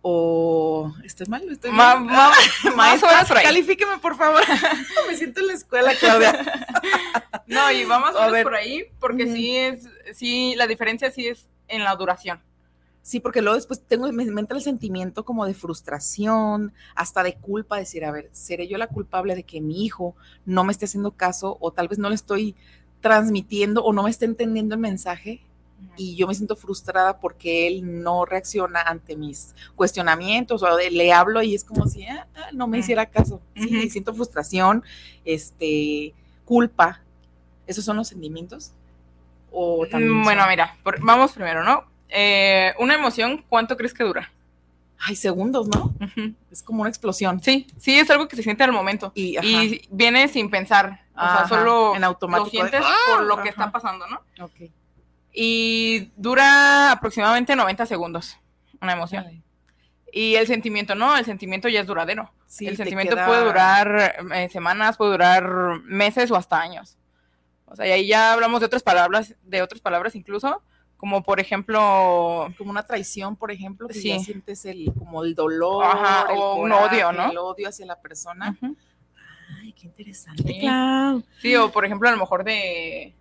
O 0.02 0.94
estoy 1.04 1.28
mal, 1.28 1.44
estoy 1.50 1.72
Ma- 1.72 1.96
mal. 1.96 2.06
ma- 2.06 2.76
Maestra, 2.76 3.42
califíqueme, 3.44 3.98
por 4.00 4.16
favor. 4.18 4.42
me 5.10 5.16
siento 5.18 5.42
en 5.42 5.48
la 5.48 5.54
escuela, 5.54 5.94
Claudia. 6.00 6.34
No, 7.50 7.72
y 7.72 7.84
va 7.84 8.00
más 8.00 8.16
o 8.16 8.20
A 8.20 8.30
ver. 8.30 8.44
por 8.44 8.56
ahí, 8.56 8.86
porque 9.00 9.26
sí 9.32 9.58
es, 9.58 9.90
sí, 10.14 10.54
la 10.56 10.68
diferencia 10.68 11.10
sí 11.10 11.28
es 11.28 11.48
en 11.68 11.84
la 11.84 11.96
duración. 11.96 12.40
Sí, 13.02 13.20
porque 13.20 13.42
luego 13.42 13.56
después 13.56 13.82
tengo, 13.82 14.12
me, 14.12 14.26
me 14.26 14.42
entra 14.42 14.56
el 14.56 14.64
sentimiento 14.64 15.26
como 15.26 15.46
de 15.48 15.56
frustración, 15.56 16.74
hasta 16.94 17.24
de 17.24 17.36
culpa, 17.36 17.78
decir, 17.78 18.06
a 18.06 18.12
ver, 18.12 18.30
¿seré 18.34 18.68
yo 18.68 18.78
la 18.78 18.88
culpable 18.88 19.34
de 19.34 19.44
que 19.44 19.62
mi 19.62 19.84
hijo 19.84 20.16
no 20.46 20.64
me 20.64 20.72
esté 20.72 20.86
haciendo 20.86 21.12
caso 21.12 21.58
o 21.60 21.72
tal 21.72 21.88
vez 21.88 21.98
no 21.98 22.10
le 22.10 22.16
estoy 22.16 22.56
transmitiendo 23.02 23.84
o 23.84 23.94
no 23.94 24.04
me 24.04 24.12
esté 24.12 24.26
entendiendo 24.26 24.76
el 24.76 24.82
mensaje? 24.82 25.42
Y 25.98 26.16
yo 26.18 26.28
me 26.28 26.36
siento 26.36 26.56
frustrada 26.56 27.20
porque 27.20 27.66
él 27.68 28.04
no 28.04 28.26
reacciona 28.26 28.82
ante 28.82 29.16
mis 29.16 29.56
cuestionamientos 29.76 30.62
o 30.62 30.78
le 30.78 31.14
hablo 31.14 31.42
y 31.42 31.56
es 31.56 31.64
como 31.64 31.88
si 31.88 32.06
ah, 32.06 32.28
ah, 32.36 32.50
no 32.54 32.68
me 32.68 32.80
hiciera 32.80 33.08
caso. 33.08 33.42
Sí, 33.56 33.90
siento 33.90 34.14
frustración, 34.14 34.84
este, 35.26 36.14
culpa. 36.46 37.02
¿Esos 37.70 37.86
son 37.86 37.98
los 37.98 38.08
sentimientos? 38.08 38.72
O 39.52 39.86
también 39.90 40.12
Mm, 40.12 40.24
Bueno, 40.24 40.42
son- 40.42 40.50
mira, 40.50 40.76
por- 40.84 41.00
vamos 41.02 41.32
primero, 41.34 41.64
¿no? 41.64 41.84
Eh, 42.10 42.74
una 42.80 42.96
emoción, 42.96 43.46
¿cuánto 43.48 43.78
crees 43.78 43.94
que 43.94 44.04
dura? 44.04 44.32
Ay, 45.02 45.16
segundos, 45.16 45.68
¿no? 45.70 45.94
Es 46.52 46.62
como 46.64 46.82
una 46.82 46.90
explosión. 46.90 47.42
Sí, 47.42 47.68
sí, 47.78 47.98
es 47.98 48.10
algo 48.10 48.28
que 48.28 48.36
se 48.36 48.44
siente 48.44 48.64
al 48.64 48.72
momento. 48.74 49.12
Y, 49.16 49.38
viene 49.92 50.28
sin 50.28 50.50
pensar. 50.50 51.06
O 51.16 51.20
sea, 51.22 51.48
solo 51.48 51.96
en 51.96 52.04
automático 52.04 52.58
lo 52.58 52.64
de, 52.66 52.70
sientes 52.72 52.82
"Ah", 52.86 52.96
por 53.16 53.24
lo 53.26 53.36
que 53.36 53.42
ajá. 53.44 53.50
está 53.50 53.72
pasando, 53.72 54.08
¿no? 54.08 54.22
Ok. 54.44 54.70
Y 55.32 56.12
dura 56.18 56.92
aproximadamente 56.92 57.56
90 57.56 57.86
segundos 57.86 58.38
una 58.82 58.94
emoción. 58.94 59.26
Ay, 59.28 59.42
Y 60.12 60.36
el 60.36 60.48
sentimiento, 60.48 60.96
no, 60.96 61.16
el 61.16 61.24
sentimiento 61.26 61.70
ya 61.70 61.82
es 61.82 61.88
duradero. 61.88 62.32
sí, 62.48 62.66
el 62.68 62.76
sentimiento 62.78 63.16
queda- 63.16 63.28
puede 63.28 63.46
durar 63.46 64.16
eh, 64.34 64.50
semanas, 64.50 64.98
puede 64.98 65.12
durar 65.12 65.48
meses 65.84 66.32
o 66.32 66.36
hasta 66.36 66.60
años. 66.60 66.98
O 67.70 67.76
sea, 67.76 67.88
y 67.88 67.92
ahí 67.92 68.08
ya 68.08 68.34
hablamos 68.34 68.60
de 68.60 68.66
otras 68.66 68.84
palabras, 68.84 69.36
de 69.44 69.62
otras 69.62 69.82
palabras 69.82 70.16
incluso, 70.16 70.62
como 70.98 71.24
por 71.24 71.40
ejemplo, 71.40 72.54
como 72.58 72.72
una 72.72 72.84
traición, 72.84 73.36
por 73.36 73.52
ejemplo, 73.52 73.88
que 73.88 74.02
ya 74.02 74.20
sientes 74.20 74.66
el 74.66 74.92
como 74.98 75.24
el 75.24 75.36
dolor, 75.36 75.86
Ajá, 75.86 76.32
el 76.32 76.38
o 76.38 76.56
un 76.56 76.72
odio, 76.72 77.12
¿no? 77.12 77.32
El 77.32 77.38
odio 77.38 77.70
hacia 77.70 77.86
la 77.86 78.00
persona. 78.00 78.58
Ay, 79.62 79.74
qué 79.74 79.88
interesante. 79.88 80.62
Sí, 81.40 81.56
o 81.56 81.72
por 81.72 81.86
ejemplo 81.86 82.10
a 82.10 82.12
lo 82.12 82.18
mejor 82.18 82.44
de 82.44 83.16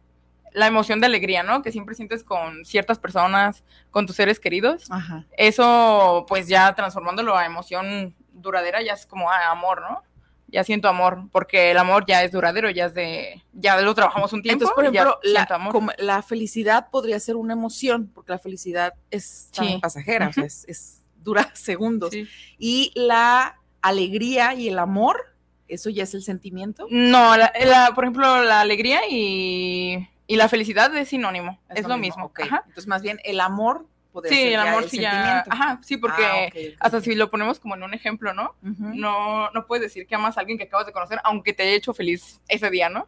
la 0.52 0.66
emoción 0.66 1.00
de 1.00 1.06
alegría, 1.06 1.42
¿no? 1.42 1.62
Que 1.62 1.72
siempre 1.72 1.94
sientes 1.94 2.24
con 2.24 2.64
ciertas 2.64 2.98
personas, 2.98 3.62
con 3.90 4.06
tus 4.06 4.16
seres 4.16 4.40
queridos. 4.40 4.90
Ajá. 4.90 5.24
Eso, 5.36 6.24
pues 6.28 6.48
ya 6.48 6.74
transformándolo 6.74 7.36
a 7.36 7.46
emoción 7.46 8.14
duradera, 8.32 8.82
ya 8.82 8.94
es 8.94 9.06
como 9.06 9.30
ah, 9.30 9.50
amor, 9.50 9.82
¿no? 9.82 10.02
Ya 10.50 10.64
siento 10.64 10.88
amor, 10.88 11.28
porque 11.30 11.70
el 11.70 11.78
amor 11.78 12.04
ya 12.06 12.24
es 12.24 12.32
duradero, 12.32 12.70
ya 12.70 12.86
es 12.86 12.94
de, 12.94 13.42
ya 13.52 13.80
lo 13.80 13.94
trabajamos 13.94 14.32
un 14.32 14.42
tiempo. 14.42 14.64
Entonces, 14.64 14.74
por 14.74 14.84
y 14.84 14.94
ya 14.94 15.02
ejemplo, 15.02 15.20
la, 15.22 15.40
siento 15.46 15.54
amor. 15.54 15.94
la 15.98 16.22
felicidad 16.22 16.88
podría 16.90 17.20
ser 17.20 17.36
una 17.36 17.52
emoción, 17.52 18.10
porque 18.14 18.32
la 18.32 18.38
felicidad 18.38 18.94
es 19.10 19.50
tan 19.54 19.66
Sí. 19.66 19.78
pasajera, 19.80 20.28
o 20.28 20.32
sea, 20.32 20.44
es, 20.44 20.64
es- 20.68 20.94
dura 21.22 21.50
segundos. 21.54 22.10
Sí. 22.10 22.26
Y 22.58 22.92
la 22.94 23.58
alegría 23.82 24.54
y 24.54 24.68
el 24.68 24.78
amor, 24.78 25.34
eso 25.68 25.90
ya 25.90 26.04
es 26.04 26.14
el 26.14 26.22
sentimiento. 26.22 26.86
No, 26.90 27.36
la- 27.36 27.52
la- 27.66 27.92
por 27.94 28.04
ejemplo, 28.04 28.42
la 28.42 28.60
alegría 28.60 29.00
y, 29.10 30.08
y 30.26 30.36
la 30.36 30.48
felicidad 30.48 30.96
es 30.96 31.08
sinónimo, 31.10 31.60
es, 31.74 31.86
lo 31.86 31.98
mismo. 31.98 32.32
Entonces, 32.38 32.86
más 32.86 33.02
bien, 33.02 33.18
el 33.24 33.40
amor 33.40 33.86
Sí, 34.24 34.52
el 34.54 34.60
amor 34.60 34.84
el 34.84 34.90
sí 34.90 35.00
ya, 35.00 35.44
ajá, 35.48 35.80
sí, 35.82 35.96
porque 35.96 36.74
Ah, 36.80 36.86
hasta 36.86 37.00
si 37.00 37.14
lo 37.14 37.30
ponemos 37.30 37.60
como 37.60 37.74
en 37.74 37.82
un 37.82 37.94
ejemplo, 37.94 38.32
¿no? 38.34 38.54
No, 38.62 39.50
no 39.50 39.66
puedes 39.66 39.82
decir 39.82 40.06
que 40.06 40.14
amas 40.14 40.36
a 40.36 40.40
alguien 40.40 40.58
que 40.58 40.64
acabas 40.64 40.86
de 40.86 40.92
conocer, 40.92 41.20
aunque 41.24 41.52
te 41.52 41.62
haya 41.62 41.72
hecho 41.72 41.92
feliz 41.94 42.40
ese 42.48 42.70
día, 42.70 42.88
¿no? 42.88 43.06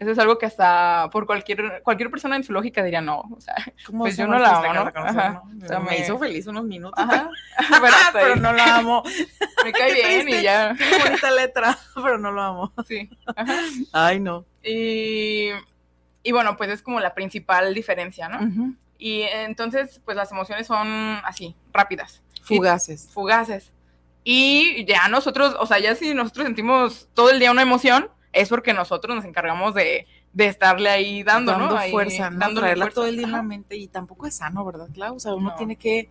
Eso 0.00 0.12
es 0.12 0.18
algo 0.20 0.38
que 0.38 0.46
hasta 0.46 1.10
por 1.10 1.26
cualquier, 1.26 1.82
cualquier 1.82 2.08
persona 2.08 2.36
en 2.36 2.44
su 2.44 2.52
lógica 2.52 2.84
diría 2.84 3.00
no. 3.00 3.18
O 3.36 3.40
sea, 3.40 3.56
¿Cómo 3.86 4.04
pues 4.04 4.16
yo 4.16 4.28
no 4.28 4.38
la 4.38 4.58
amo, 4.58 4.92
conocer, 4.92 5.18
Ajá. 5.20 5.42
¿no? 5.52 5.64
O 5.64 5.66
sea, 5.66 5.80
me 5.80 5.90
me- 5.90 5.98
hizo 5.98 6.16
feliz 6.18 6.46
unos 6.46 6.62
minutos. 6.64 7.02
ajá. 7.04 7.28
pero, 8.12 8.36
no 8.36 8.52
la 8.52 8.76
amo. 8.76 9.02
me 9.64 9.72
cae 9.72 9.92
bien 9.94 10.20
triste. 10.22 10.40
y 10.40 10.42
ya. 10.44 10.76
Qué 10.78 10.98
bonita 11.04 11.30
letra, 11.32 11.76
pero 11.96 12.16
no 12.16 12.30
lo 12.30 12.42
amo. 12.42 12.72
Sí. 12.86 13.10
Ajá. 13.34 13.56
Ay, 13.92 14.20
no. 14.20 14.44
Y, 14.62 15.48
y 16.22 16.30
bueno, 16.32 16.56
pues 16.56 16.70
es 16.70 16.80
como 16.80 17.00
la 17.00 17.12
principal 17.14 17.74
diferencia, 17.74 18.28
¿no? 18.28 18.38
Y 18.98 19.22
entonces, 19.22 20.00
pues 20.04 20.16
las 20.16 20.32
emociones 20.32 20.66
son 20.66 20.88
así, 21.24 21.54
rápidas. 21.72 22.20
Fugaces. 22.42 23.08
fugaces. 23.12 23.72
Y 24.24 24.84
ya 24.86 25.08
nosotros, 25.08 25.54
o 25.60 25.66
sea, 25.66 25.78
ya 25.78 25.94
si 25.94 26.12
nosotros 26.14 26.46
sentimos 26.46 27.08
todo 27.14 27.30
el 27.30 27.38
día 27.38 27.50
una 27.52 27.62
emoción, 27.62 28.08
es 28.32 28.48
porque 28.48 28.74
nosotros 28.74 29.14
nos 29.16 29.24
encargamos 29.24 29.74
de, 29.74 30.06
de 30.32 30.46
estarle 30.46 30.90
ahí 30.90 31.22
dando, 31.22 31.52
dando 31.52 31.68
¿no? 31.70 31.76
Ahí, 31.78 31.90
fuerza, 31.90 32.28
¿no? 32.30 32.38
dándole 32.38 32.74
fuerza. 32.76 32.94
todo 32.94 33.06
el 33.06 33.16
día 33.16 33.26
en 33.26 33.32
la 33.32 33.42
mente 33.42 33.76
y 33.76 33.86
tampoco 33.86 34.26
es 34.26 34.34
sano, 34.36 34.64
¿verdad, 34.64 34.88
Clau? 34.92 35.16
O 35.16 35.20
sea, 35.20 35.34
uno 35.34 35.50
No. 35.50 35.56
tiene 35.56 35.76
que, 35.76 36.08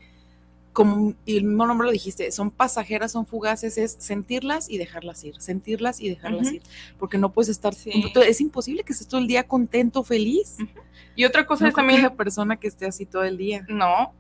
como 0.74 1.13
el 1.25 1.44
mismo 1.44 1.65
nombre 1.67 1.86
lo 1.88 1.91
dijiste, 1.91 2.32
son 2.32 2.50
pasajeras, 2.51 3.12
son 3.12 3.25
fugaces, 3.25 3.77
es 3.77 3.98
sentirlas 4.00 4.70
y 4.70 4.77
dejarlas 4.77 5.24
ir, 5.24 5.39
sentirlas 5.41 6.00
y 6.00 6.10
dejarlas 6.10 6.51
ir, 6.51 6.62
porque 6.98 7.17
no 7.17 7.32
puedes 7.32 7.50
estar, 7.50 7.74
Sí. 7.75 7.91
es 8.25 8.41
imposible 8.41 8.84
que 8.84 8.94
estés 8.94 9.08
todo 9.08 9.20
el 9.20 9.27
día 9.27 9.44
contento, 9.48 10.03
feliz. 10.03 10.56
Ujú. 10.60 10.70
Y 11.17 11.25
otra 11.25 11.47
cosa 11.47 11.63
No 11.63 11.69
es 11.69 11.75
también, 11.75 12.00
haya 12.00 12.13
persona 12.13 12.57
que 12.57 12.67
esté 12.67 12.86
así 12.86 13.07
todo 13.07 13.24
el 13.24 13.38
día. 13.38 13.65
no, 13.67 14.13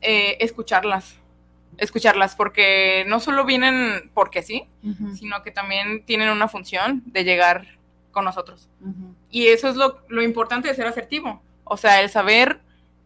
eh, 0.00 0.36
escucharlas. 0.40 1.16
Escucharlas, 1.76 2.36
porque 2.36 3.04
no 3.08 3.18
solo 3.18 3.44
vienen 3.44 4.10
porque 4.14 4.42
sí, 4.42 4.64
sino 5.16 5.42
que 5.42 5.50
también 5.50 6.04
tienen 6.04 6.30
una 6.30 6.48
función 6.48 7.02
de 7.06 7.24
llegar 7.24 7.66
con 8.12 8.24
nosotros. 8.24 8.68
Y 9.30 9.48
eso 9.48 9.68
es 9.68 9.76
lo, 9.76 10.00
lo 10.08 10.22
importante 10.22 10.68
de 10.68 10.74
ser 10.74 10.86
asertivo. 10.86 11.42
O 11.64 11.76
sea, 11.76 12.00
el 12.00 12.08
saber 12.08 12.60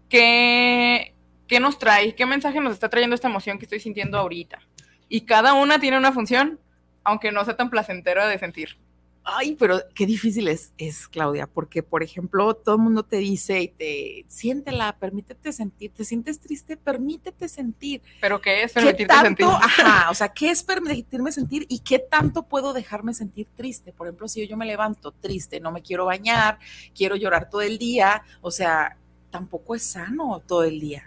qué, 0.09 1.15
qué 1.47 1.59
nos 1.59 1.79
trae, 1.79 2.15
qué 2.15 2.25
mensaje 2.27 2.61
nos 2.61 2.73
está 2.75 2.89
trayendo 2.89 3.15
esta 3.15 3.29
emoción 3.29 3.59
que 3.59 3.65
estoy 3.65 3.81
sintiendo 3.81 4.19
ahorita. 4.19 4.61
Y 5.09 5.23
cada 5.23 5.55
una 5.55 5.79
tiene 5.79 5.99
una 5.99 6.13
función, 6.13 6.61
aunque 7.03 7.33
no 7.33 7.45
sea 7.45 7.57
tan 7.57 7.71
placentera 7.71 8.27
de 8.27 8.39
sentir. 8.39 8.77
Ay, 9.25 9.57
pero 9.57 9.81
qué 9.95 10.05
difícil 10.05 10.49
es, 10.49 10.73
es, 10.79 11.07
Claudia, 11.07 11.47
porque, 11.47 11.83
por 11.83 12.03
ejemplo, 12.03 12.55
todo 12.55 12.75
el 12.75 12.81
mundo 12.81 13.05
te 13.05 13.19
dice 13.19 13.61
y 13.61 13.69
te 13.69 14.25
siéntela, 14.27 14.97
permítete 14.99 15.53
sentir, 15.53 15.93
te 15.93 16.05
sientes 16.05 16.41
triste, 16.41 16.77
permítete 16.77 17.49
sentir. 17.49 18.03
Pero 18.21 18.41
¿qué 18.41 18.65
es 18.65 18.73
¿Qué 18.73 18.81
permitirte 18.81 19.15
tanto, 19.15 19.27
sentir? 19.27 19.47
ajá, 19.47 20.11
o 20.11 20.15
sea, 20.15 20.29
qué 20.35 20.51
es 20.51 20.65
permitirme 20.65 21.31
sentir 21.31 21.67
y 21.69 21.81
qué 21.81 22.01
tanto 22.01 22.43
puedo 22.43 22.73
dejarme 22.73 23.15
sentir 23.15 23.47
triste? 23.57 23.93
Por 23.93 24.09
ejemplo, 24.09 24.27
si 24.27 24.47
yo 24.47 24.57
me 24.57 24.67
levanto 24.67 25.13
triste, 25.13 25.61
no 25.61 25.71
me 25.71 25.83
quiero 25.83 26.07
bañar, 26.07 26.59
quiero 26.95 27.15
llorar 27.15 27.49
todo 27.49 27.63
el 27.63 27.79
día, 27.79 28.25
o 28.41 28.51
sea, 28.51 28.97
tampoco 29.31 29.77
es 29.77 29.85
sano 29.85 30.43
todo 30.47 30.65
el 30.65 30.81
día. 30.81 31.05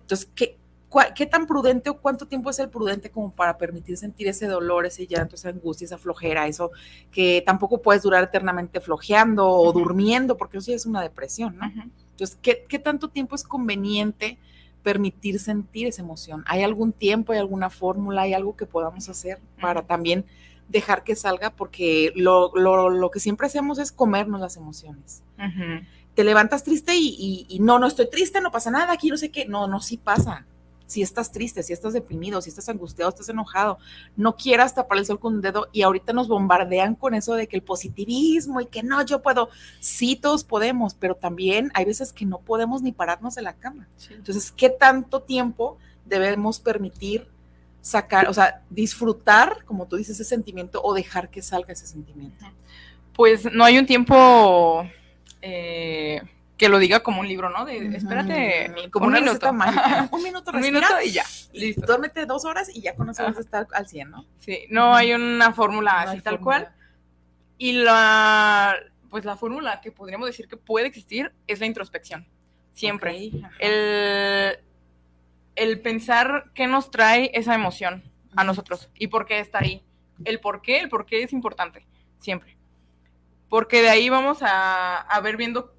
Entonces, 0.00 0.30
¿qué, 0.34 0.58
¿qué 1.14 1.26
tan 1.26 1.46
prudente 1.46 1.90
o 1.90 1.98
cuánto 1.98 2.26
tiempo 2.26 2.50
es 2.50 2.58
el 2.58 2.68
prudente 2.68 3.10
como 3.10 3.30
para 3.32 3.56
permitir 3.58 3.96
sentir 3.96 4.28
ese 4.28 4.46
dolor, 4.46 4.86
ese 4.86 5.06
llanto, 5.06 5.34
esa 5.36 5.48
angustia, 5.50 5.84
esa 5.86 5.98
flojera, 5.98 6.46
eso 6.46 6.70
que 7.10 7.42
tampoco 7.46 7.80
puedes 7.82 8.02
durar 8.02 8.24
eternamente 8.24 8.80
flojeando 8.80 9.46
o 9.48 9.70
Ujú. 9.70 9.78
durmiendo, 9.80 10.36
porque 10.36 10.58
eso 10.58 10.66
sí 10.66 10.72
es 10.72 10.86
una 10.86 11.00
depresión, 11.02 11.56
¿no? 11.56 11.66
Ujú. 11.68 11.80
Entonces, 12.12 12.38
¿qué, 12.42 12.64
qué 12.68 12.78
tanto 12.78 13.08
tiempo 13.08 13.34
es 13.34 13.42
conveniente 13.44 14.38
permitir 14.82 15.38
sentir 15.40 15.86
esa 15.86 16.02
emoción? 16.02 16.44
¿Hay 16.46 16.62
algún 16.62 16.92
tiempo, 16.92 17.32
hay 17.32 17.38
alguna 17.38 17.70
fórmula, 17.70 18.22
hay 18.22 18.34
algo 18.34 18.56
que 18.56 18.66
podamos 18.66 19.08
hacer 19.08 19.38
para 19.60 19.80
Ujú. 19.80 19.88
también 19.88 20.24
dejar 20.68 21.04
que 21.04 21.16
salga? 21.16 21.50
Porque 21.50 22.12
lo, 22.16 22.50
lo- 22.54 22.90
lo 22.90 23.10
que 23.10 23.20
siempre 23.20 23.46
hacemos 23.46 23.78
es 23.78 23.92
comernos 23.92 24.40
las 24.40 24.56
emociones. 24.56 25.22
Te 26.14 26.24
levantas 26.24 26.62
triste 26.62 26.94
y, 26.94 27.08
y- 27.18 27.46
y 27.48 27.58
no, 27.60 27.78
no 27.78 27.86
estoy 27.86 28.08
triste, 28.10 28.40
no 28.42 28.50
pasa 28.50 28.70
nada, 28.70 28.92
aquí 28.92 29.08
no 29.08 29.16
sé 29.16 29.30
qué. 29.30 29.46
No, 29.46 29.66
no, 29.66 29.80
sí 29.80 29.96
pasa. 29.96 30.44
Si 30.86 31.02
estás 31.02 31.32
triste, 31.32 31.62
si 31.62 31.72
estás 31.72 31.92
deprimido, 31.92 32.40
si 32.42 32.50
estás 32.50 32.68
angustiado, 32.68 33.08
estás 33.08 33.28
enojado, 33.28 33.78
no 34.16 34.36
quieras 34.36 34.74
tapar 34.74 34.98
el 34.98 35.06
sol 35.06 35.20
con 35.20 35.34
un 35.34 35.40
dedo 35.40 35.68
y 35.72 35.82
ahorita 35.82 36.12
nos 36.12 36.28
bombardean 36.28 36.94
con 36.94 37.14
eso 37.14 37.34
de 37.34 37.46
que 37.46 37.56
el 37.56 37.62
positivismo 37.62 38.60
y 38.60 38.66
que 38.66 38.82
no, 38.82 39.04
yo 39.04 39.22
puedo. 39.22 39.48
Sí, 39.80 40.16
todos 40.16 40.44
podemos, 40.44 40.94
pero 40.94 41.14
también 41.14 41.70
hay 41.74 41.84
veces 41.84 42.12
que 42.12 42.26
no 42.26 42.38
podemos 42.38 42.82
ni 42.82 42.92
pararnos 42.92 43.34
de 43.34 43.42
la 43.42 43.54
cama. 43.54 43.88
Entonces, 44.10 44.52
¿qué 44.52 44.70
tanto 44.70 45.22
tiempo 45.22 45.78
debemos 46.04 46.60
permitir 46.60 47.28
sacar, 47.80 48.28
o 48.28 48.34
sea, 48.34 48.62
disfrutar, 48.70 49.64
como 49.64 49.86
tú 49.86 49.96
dices, 49.96 50.20
ese 50.20 50.28
sentimiento 50.28 50.80
o 50.82 50.94
dejar 50.94 51.30
que 51.30 51.42
salga 51.42 51.72
ese 51.72 51.86
sentimiento? 51.86 52.44
Pues 53.14 53.52
no 53.52 53.64
hay 53.64 53.78
un 53.78 53.86
tiempo 53.86 54.86
eh, 55.42 56.22
que 56.56 56.68
lo 56.68 56.78
diga 56.78 57.02
como 57.02 57.20
un 57.20 57.28
libro, 57.28 57.50
¿no? 57.50 57.64
De, 57.64 57.96
espérate, 57.96 58.72
como 58.90 59.06
un 59.06 59.12
minuto. 59.14 59.52
mágica. 59.52 60.08
Un 60.12 60.22
minuto, 60.22 60.50
un 60.52 60.60
minuto 60.60 60.86
y 61.04 61.10
ya, 61.12 61.24
listo. 61.52 61.86
duérmete 61.86 62.24
dos 62.26 62.44
horas 62.44 62.68
y 62.74 62.80
ya 62.82 62.94
con 62.94 63.10
eso 63.10 63.24
vas 63.24 63.36
a 63.36 63.40
estar 63.40 63.66
al 63.72 63.88
100, 63.88 64.10
¿no? 64.10 64.26
Sí, 64.38 64.66
no 64.70 64.94
hay 64.94 65.12
una 65.12 65.52
fórmula 65.52 66.04
No 66.04 66.10
así 66.10 66.20
tal 66.20 66.38
fórmula. 66.38 66.60
cual. 66.64 66.74
Y 67.58 67.72
la, 67.72 68.76
pues 69.10 69.24
la 69.24 69.36
fórmula 69.36 69.80
que 69.80 69.92
podríamos 69.92 70.26
decir 70.26 70.46
que 70.48 70.56
puede 70.56 70.86
existir 70.86 71.32
es 71.46 71.60
la 71.60 71.66
introspección. 71.66 72.26
Siempre. 72.72 73.30
El, 73.58 74.58
el 75.56 75.80
pensar 75.80 76.50
qué 76.54 76.66
nos 76.66 76.90
trae 76.90 77.30
esa 77.34 77.54
emoción 77.54 78.02
a 78.34 78.44
nosotros 78.44 78.88
y 78.94 79.08
por 79.08 79.26
qué 79.26 79.40
está 79.40 79.58
ahí. 79.58 79.84
El 80.24 80.40
por 80.40 80.62
qué, 80.62 80.78
el 80.80 80.88
por 80.88 81.06
qué 81.06 81.22
es 81.22 81.32
importante, 81.32 81.86
siempre. 82.18 82.56
Porque 83.48 83.82
de 83.82 83.90
ahí 83.90 84.08
vamos 84.08 84.38
a, 84.42 84.98
a 85.00 85.20
ver 85.20 85.36
viendo 85.36 85.74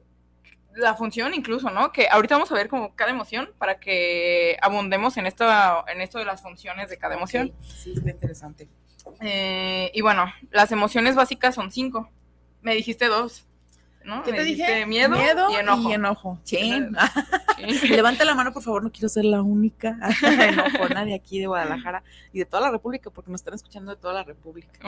la 0.76 0.96
función 0.96 1.34
incluso, 1.34 1.70
¿no? 1.70 1.92
Que 1.92 2.08
ahorita 2.10 2.36
vamos 2.36 2.52
a 2.52 2.56
ver 2.56 2.68
como 2.70 2.96
cada 2.96 3.12
emoción 3.12 3.50
para 3.58 3.80
que 3.80 4.58
abundemos 4.62 5.18
en 5.18 5.26
esto, 5.26 5.46
en 5.88 6.02
esto 6.02 6.20
de 6.20 6.26
las 6.26 6.42
funciones 6.42 6.90
de 6.90 6.98
cada 6.98 7.16
emoción. 7.16 7.54
Sí, 7.62 7.94
está 7.96 8.10
interesante. 8.10 8.68
Eh, 9.22 9.92
y 9.94 10.02
bueno, 10.02 10.32
las 10.52 10.72
emociones 10.72 11.16
básicas 11.16 11.56
son 11.56 11.72
cinco. 11.72 12.10
Me 12.62 12.74
dijiste 12.74 13.08
dos, 13.08 13.46
¿no? 14.06 14.24
¿Qué 14.24 14.32
Me 14.32 14.38
te 14.40 14.44
dijiste 14.46 14.72
dije? 14.74 14.86
Miedo, 14.86 15.16
y 15.52 15.56
enojo. 15.56 15.90
Y 15.90 15.94
enojo. 15.94 16.40
Levanta 17.90 18.26
la 18.26 18.36
mano, 18.36 18.52
por 18.54 18.64
favor, 18.64 18.84
no 18.84 18.92
quiero 18.92 19.10
ser 19.10 19.26
la 19.26 19.42
única 19.42 19.98
enojona 20.24 21.06
de 21.06 21.14
aquí 21.16 21.40
de 21.40 21.48
Guadalajara 21.48 22.04
y 22.32 22.40
de 22.40 22.46
toda 22.46 22.62
la 22.64 22.72
República, 22.72 23.10
porque 23.10 23.32
nos 23.32 23.42
están 23.42 23.54
escuchando 23.54 23.92
de 23.96 24.02
toda 24.02 24.14
la 24.14 24.24
República. 24.24 24.80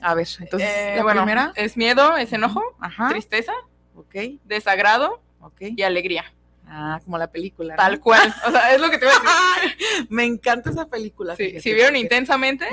A 0.00 0.14
ver, 0.14 0.26
entonces, 0.40 0.68
Eh, 0.68 0.94
la 0.96 1.02
bueno, 1.02 1.22
primera. 1.22 1.52
es 1.56 1.76
miedo, 1.76 2.16
es 2.16 2.32
enojo, 2.32 2.62
Ajá. 2.80 3.08
tristeza, 3.08 3.52
Ok, 3.94 4.14
desagrado 4.44 5.20
ok. 5.40 5.60
y 5.76 5.82
alegría. 5.82 6.24
Ah, 6.66 7.00
como 7.04 7.18
la 7.18 7.30
película. 7.30 7.74
¿no? 7.74 7.76
Tal 7.82 8.00
cual. 8.00 8.32
O 8.46 8.50
sea, 8.50 8.74
es 8.74 8.80
lo 8.80 8.88
que 8.90 8.96
te 8.98 9.04
voy 9.04 9.14
a 9.14 9.62
decir. 9.62 10.06
Me 10.10 10.24
encanta 10.24 10.70
esa 10.70 10.86
película. 10.86 11.36
Sí, 11.36 11.60
si 11.60 11.74
vieron 11.74 11.96
intensamente, 11.96 12.66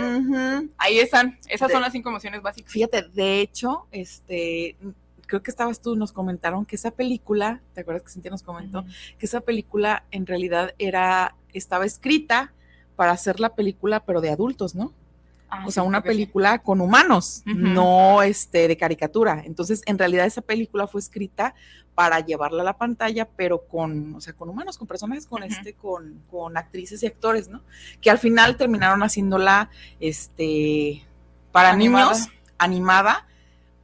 ahí 0.78 1.00
están. 1.00 1.38
Esas 1.48 1.68
De- 1.68 1.74
son 1.74 1.82
las 1.82 1.92
cinco 1.92 2.10
emociones 2.10 2.42
básicas. 2.42 2.72
Fíjate, 2.72 3.04
de 3.10 3.42
hecho, 3.42 3.88
este, 3.92 4.78
creo 5.26 5.44
que 5.44 5.52
estabas 5.52 5.82
tú, 5.82 5.96
nos 5.96 6.12
comentaron 6.14 6.66
que 6.66 6.76
esa 6.76 6.92
película, 6.92 7.62
¿te 7.74 7.82
acuerdas 7.82 8.04
que 8.04 8.12
Cintia 8.12 8.32
nos 8.32 8.44
comentó? 8.44 8.86
Que 9.18 9.26
esa 9.26 9.42
película 9.42 10.06
en 10.12 10.26
realidad 10.26 10.74
era, 10.78 11.36
estaba 11.54 11.86
escrita 11.86 12.54
para 12.96 13.12
hacer 13.12 13.40
la 13.40 13.56
película, 13.56 14.06
pero 14.06 14.22
de 14.22 14.30
adultos, 14.30 14.76
¿no? 14.76 14.94
Ah, 15.50 15.64
o 15.66 15.72
sea, 15.72 15.84
sí, 15.84 15.90
una 15.90 16.02
sí. 16.02 16.08
película 16.08 16.60
con 16.60 16.80
humanos, 16.80 17.42
no 17.46 18.22
este 18.22 18.68
de 18.68 18.78
caricatura. 18.78 19.42
Entonces, 19.46 19.82
en 19.86 19.98
realidad 19.98 20.26
esa 20.26 20.42
película 20.42 20.88
fue 20.88 21.02
escrita 21.02 21.56
para 21.96 22.20
llevarla 22.20 22.62
a 22.62 22.66
la 22.66 22.78
pantalla, 22.78 23.28
pero 23.36 23.68
con, 23.68 24.16
o 24.16 24.22
sea, 24.22 24.34
con 24.34 24.48
humanos, 24.50 24.78
con 24.78 24.88
personajes, 24.88 25.26
con 25.26 25.44
este, 25.44 25.74
con, 25.74 26.22
con 26.30 26.56
actrices 26.56 27.04
y 27.04 27.08
actores, 27.08 27.50
¿no? 27.50 27.62
Que 28.00 28.10
al 28.10 28.20
final 28.20 28.58
terminaron 28.58 29.02
haciéndola, 29.04 29.70
este, 30.00 31.04
para 31.52 31.72
Animada. 31.72 32.14
niños, 32.14 32.30
animada, 32.58 33.28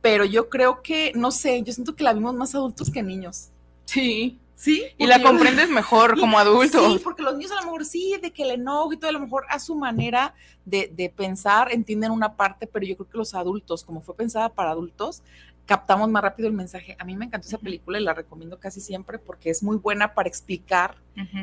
pero 0.02 0.24
yo 0.24 0.50
creo 0.50 0.82
que, 0.82 1.12
no 1.16 1.32
sé, 1.32 1.64
yo 1.64 1.74
siento 1.74 1.96
que 1.96 2.04
la 2.04 2.14
vimos 2.14 2.36
más 2.36 2.54
adultos 2.54 2.92
que 2.92 3.02
niños. 3.02 3.50
Sí. 3.86 4.40
Sí. 4.56 4.84
Y 4.98 5.06
la 5.08 5.22
comprendes 5.22 5.70
mejor 5.70 6.18
como 6.20 6.40
adulto. 6.40 6.90
Sí, 6.90 7.00
porque 7.04 7.22
los 7.24 7.36
niños 7.36 7.52
a 7.52 7.56
lo 7.56 7.64
mejor 7.64 7.86
sí, 7.86 8.16
de 8.22 8.32
que 8.32 8.44
el 8.44 8.52
enojo 8.52 8.94
y 8.94 8.98
todo, 8.98 9.10
a 9.10 9.14
lo 9.14 9.20
mejor 9.20 9.44
a 9.50 9.60
su 9.60 9.76
manera 9.76 10.34
de, 10.66 10.92
de 10.96 11.10
pensar 11.10 11.72
entienden 11.72 12.12
una 12.12 12.36
parte, 12.36 12.66
pero 12.68 12.86
yo 12.86 12.96
creo 12.96 13.10
que 13.10 13.18
los 13.18 13.36
adultos, 13.36 13.84
como 13.84 14.02
fue 14.02 14.16
pensada 14.16 14.50
para 14.50 14.72
adultos, 14.72 15.24
captamos 15.66 16.08
más 16.10 16.22
rápido 16.24 16.48
el 16.48 16.54
mensaje. 16.54 16.96
A 17.00 17.04
mí 17.04 17.16
me 17.18 17.26
encantó 17.26 17.48
esa 17.48 17.58
película 17.58 18.00
y 18.00 18.04
la 18.04 18.14
recomiendo 18.14 18.60
casi 18.60 18.80
siempre 18.82 19.18
porque 19.20 19.50
es 19.50 19.64
muy 19.64 19.78
buena 19.78 20.14
para 20.14 20.30
explicar 20.30 20.96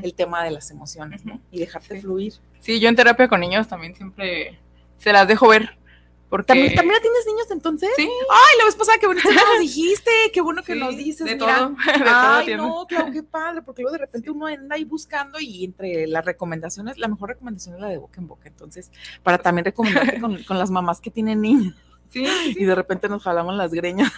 el 0.02 0.14
tema 0.14 0.44
de 0.44 0.50
las 0.52 0.70
emociones 0.70 1.24
¿no? 1.24 1.40
Y 1.50 1.58
dejarte 1.58 1.96
Sí. 1.96 2.00
fluir. 2.02 2.34
Sí, 2.60 2.78
yo 2.78 2.88
en 2.88 2.94
terapia 2.96 3.26
con 3.28 3.40
niños 3.40 3.66
también 3.68 3.94
siempre 3.96 4.58
se 4.96 5.12
las 5.12 5.26
dejo 5.26 5.48
ver. 5.48 5.76
Porque... 6.32 6.46
¿También, 6.46 6.74
¿También 6.74 6.98
tienes 7.02 7.26
niños 7.26 7.50
entonces? 7.50 7.90
Sí. 7.94 8.08
Ay, 8.08 8.58
la 8.58 8.64
vez 8.64 8.74
pasada, 8.74 8.96
qué 8.98 9.06
bonito 9.06 9.28
que 9.28 9.34
nos 9.34 9.58
dijiste, 9.60 10.10
qué 10.32 10.40
bueno 10.40 10.62
que 10.62 10.72
Sí, 10.72 10.78
nos 10.80 10.96
dices. 10.96 11.26
de 11.26 11.34
mira. 11.34 11.46
todo, 11.58 11.68
de 11.92 11.98
todo 11.98 12.08
Ay, 12.08 12.56
no, 12.56 12.86
claro, 12.88 13.12
qué 13.12 13.22
padre, 13.22 13.60
porque 13.60 13.82
luego 13.82 13.92
de 13.92 13.98
repente 14.06 14.30
uno 14.30 14.46
anda 14.46 14.76
ahí 14.76 14.84
buscando 14.84 15.38
y 15.38 15.62
entre 15.62 16.06
las 16.06 16.24
recomendaciones, 16.24 16.96
la 16.96 17.08
mejor 17.08 17.28
recomendación 17.28 17.74
es 17.74 17.82
la 17.82 17.88
de 17.88 17.98
boca 17.98 18.18
en 18.18 18.28
boca. 18.28 18.48
Entonces, 18.48 18.90
para 19.22 19.36
también 19.36 19.66
recomendarte 19.66 20.22
con, 20.22 20.42
con 20.44 20.56
las 20.58 20.70
mamás 20.70 21.02
que 21.02 21.10
tienen 21.10 21.42
niños 21.42 21.74
Sí, 22.08 22.24
sí, 22.26 22.56
y 22.58 22.64
de 22.64 22.74
repente 22.74 23.10
nos 23.10 23.22
jalamos 23.22 23.54
las 23.54 23.70
greñas, 23.72 24.10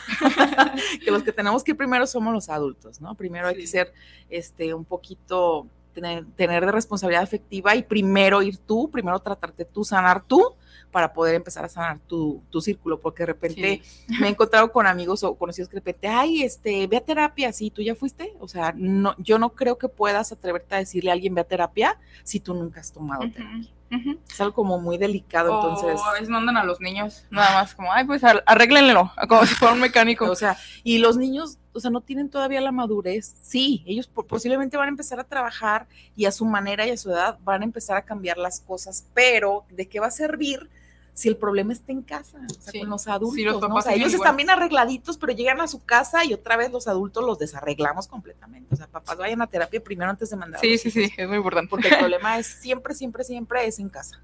que 1.04 1.10
los 1.10 1.24
que 1.24 1.32
tenemos 1.32 1.64
que 1.64 1.72
ir 1.72 1.76
primero 1.76 2.06
somos 2.06 2.32
los 2.32 2.48
adultos, 2.48 3.00
¿no? 3.00 3.16
Primero 3.16 3.48
hay 3.48 3.56
que 3.56 3.66
ser 3.66 3.92
este, 4.30 4.72
un 4.72 4.84
poquito, 4.84 5.66
tener, 5.94 6.24
tener 6.36 6.64
de 6.64 6.72
responsabilidad 6.72 7.22
afectiva 7.24 7.74
y 7.76 7.82
primero 7.82 8.40
ir 8.42 8.58
tú, 8.58 8.88
primero 8.90 9.18
tratarte 9.20 9.64
tú, 9.64 9.84
sanar 9.84 10.24
tú, 10.26 10.54
para 10.94 11.12
poder 11.12 11.34
empezar 11.34 11.64
a 11.64 11.68
sanar 11.68 11.98
tu, 11.98 12.40
tu 12.50 12.60
círculo, 12.60 13.00
porque 13.00 13.24
de 13.24 13.26
repente 13.26 13.82
sí. 13.82 14.12
me 14.20 14.28
he 14.28 14.30
encontrado 14.30 14.70
con 14.70 14.86
amigos 14.86 15.24
o 15.24 15.34
conocidos 15.34 15.68
que 15.68 15.74
de 15.74 15.80
repente, 15.80 16.06
ay, 16.06 16.44
este, 16.44 16.86
ve 16.86 16.98
a 16.98 17.00
terapia, 17.00 17.52
sí, 17.52 17.68
tú 17.70 17.82
ya 17.82 17.96
fuiste. 17.96 18.32
O 18.38 18.46
sea, 18.46 18.72
no, 18.76 19.16
yo 19.18 19.40
no 19.40 19.50
creo 19.50 19.76
que 19.76 19.88
puedas 19.88 20.30
atreverte 20.30 20.76
a 20.76 20.78
decirle 20.78 21.10
a 21.10 21.14
alguien 21.14 21.34
ve 21.34 21.40
a 21.40 21.44
terapia 21.44 21.98
si 22.22 22.38
tú 22.38 22.54
nunca 22.54 22.78
has 22.80 22.92
tomado 22.92 23.22
terapia. 23.28 23.66
Ujú, 23.90 24.10
ujú. 24.10 24.20
Es 24.30 24.40
algo 24.40 24.54
como 24.54 24.78
muy 24.78 24.96
delicado, 24.98 25.52
entonces. 25.52 26.00
O 26.00 26.12
veces 26.12 26.28
mandan 26.28 26.56
a 26.56 26.62
los 26.62 26.80
niños, 26.80 27.24
nada 27.28 27.54
más 27.54 27.74
como, 27.74 27.92
ay, 27.92 28.04
pues 28.04 28.22
ar- 28.22 28.44
arréglenlo, 28.46 29.10
como 29.28 29.44
si 29.46 29.54
fuera 29.56 29.74
un 29.74 29.80
mecánico. 29.80 30.30
O 30.30 30.36
sea, 30.36 30.56
y 30.84 30.98
los 30.98 31.16
niños, 31.16 31.58
o 31.72 31.80
sea, 31.80 31.90
no 31.90 32.02
tienen 32.02 32.30
todavía 32.30 32.60
la 32.60 32.70
madurez. 32.70 33.34
Sí, 33.42 33.82
ellos 33.84 34.06
po- 34.06 34.24
posiblemente 34.24 34.76
van 34.76 34.86
a 34.86 34.90
empezar 34.90 35.18
a 35.18 35.24
trabajar 35.24 35.88
y 36.14 36.26
a 36.26 36.30
su 36.30 36.44
manera 36.44 36.86
y 36.86 36.90
a 36.90 36.96
su 36.96 37.10
edad 37.10 37.36
van 37.42 37.62
a 37.62 37.64
empezar 37.64 37.96
a 37.96 38.02
cambiar 38.02 38.38
las 38.38 38.60
cosas, 38.60 39.06
pero 39.12 39.64
¿de 39.70 39.88
qué 39.88 39.98
va 39.98 40.06
a 40.06 40.10
servir? 40.12 40.70
Si 41.14 41.28
el 41.28 41.36
problema 41.36 41.72
está 41.72 41.92
en 41.92 42.02
casa, 42.02 42.38
o 42.50 42.54
sea, 42.60 42.72
Sí. 42.72 42.80
con 42.80 42.90
los 42.90 43.06
adultos, 43.06 43.44
los 43.60 43.68
¿no? 43.68 43.76
O 43.76 43.80
sea, 43.82 43.92
ellos 43.94 44.12
igual. 44.12 44.26
están 44.26 44.36
bien 44.36 44.50
arregladitos, 44.50 45.16
pero 45.16 45.32
llegan 45.32 45.60
a 45.60 45.68
su 45.68 45.84
casa 45.84 46.24
y 46.24 46.34
otra 46.34 46.56
vez 46.56 46.72
los 46.72 46.88
adultos 46.88 47.24
los 47.24 47.38
desarreglamos 47.38 48.08
completamente. 48.08 48.74
O 48.74 48.76
sea, 48.76 48.88
papás 48.88 49.16
vayan 49.16 49.40
a 49.40 49.46
terapia 49.46 49.82
primero 49.82 50.10
antes 50.10 50.30
de 50.30 50.36
mandar. 50.36 50.58
a 50.58 50.60
sí, 50.60 50.76
sí, 50.76 50.88
hijos, 50.88 51.12
sí, 51.14 51.14
es 51.16 51.28
muy 51.28 51.36
importante. 51.36 51.70
Porque 51.70 51.86
el 51.88 51.98
problema 51.98 52.36
es 52.38 52.48
siempre, 52.48 52.94
siempre, 52.94 53.22
siempre 53.22 53.64
es 53.66 53.78
en 53.78 53.88
casa. 53.90 54.20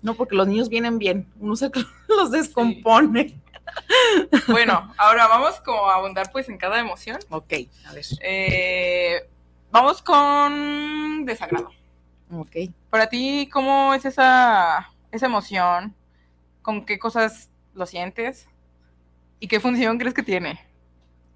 No, 0.00 0.14
porque 0.14 0.34
los 0.34 0.48
niños 0.48 0.70
vienen 0.70 0.98
bien, 0.98 1.26
uno 1.38 1.56
se 1.56 1.70
los 2.08 2.30
descompone. 2.30 3.38
Bueno, 4.48 4.92
ahora 4.98 5.26
vamos 5.28 5.60
como 5.60 5.90
a 5.90 5.96
abundar 5.96 6.32
pues 6.32 6.48
en 6.48 6.56
cada 6.58 6.80
emoción. 6.80 7.18
Ok, 7.28 7.52
a 7.86 7.92
ver. 7.92 8.04
Eh, 8.22 9.28
vamos 9.70 10.02
con 10.02 11.24
desagrado. 11.24 11.70
Ok. 12.32 12.56
Para 12.88 13.08
ti, 13.08 13.48
¿cómo 13.52 13.92
es 13.94 14.04
esa, 14.04 14.90
esa 15.12 15.26
emoción? 15.26 15.94
¿Con 16.62 16.84
qué 16.84 16.98
cosas 16.98 17.50
lo 17.74 17.86
sientes? 17.86 18.48
¿Y 19.38 19.48
qué 19.48 19.60
función 19.60 19.98
crees 19.98 20.14
que 20.14 20.22
tiene? 20.22 20.60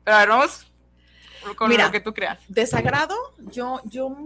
Pero 0.05 0.17
a 0.17 0.21
ver, 0.21 0.29
vamos 0.29 0.71
con 1.57 1.69
Mira. 1.69 1.87
lo 1.87 1.93
que 1.93 2.01
tú 2.01 2.13
creas. 2.13 2.39
Desagrado, 2.49 3.15
yo, 3.39 3.81
yo 3.85 4.17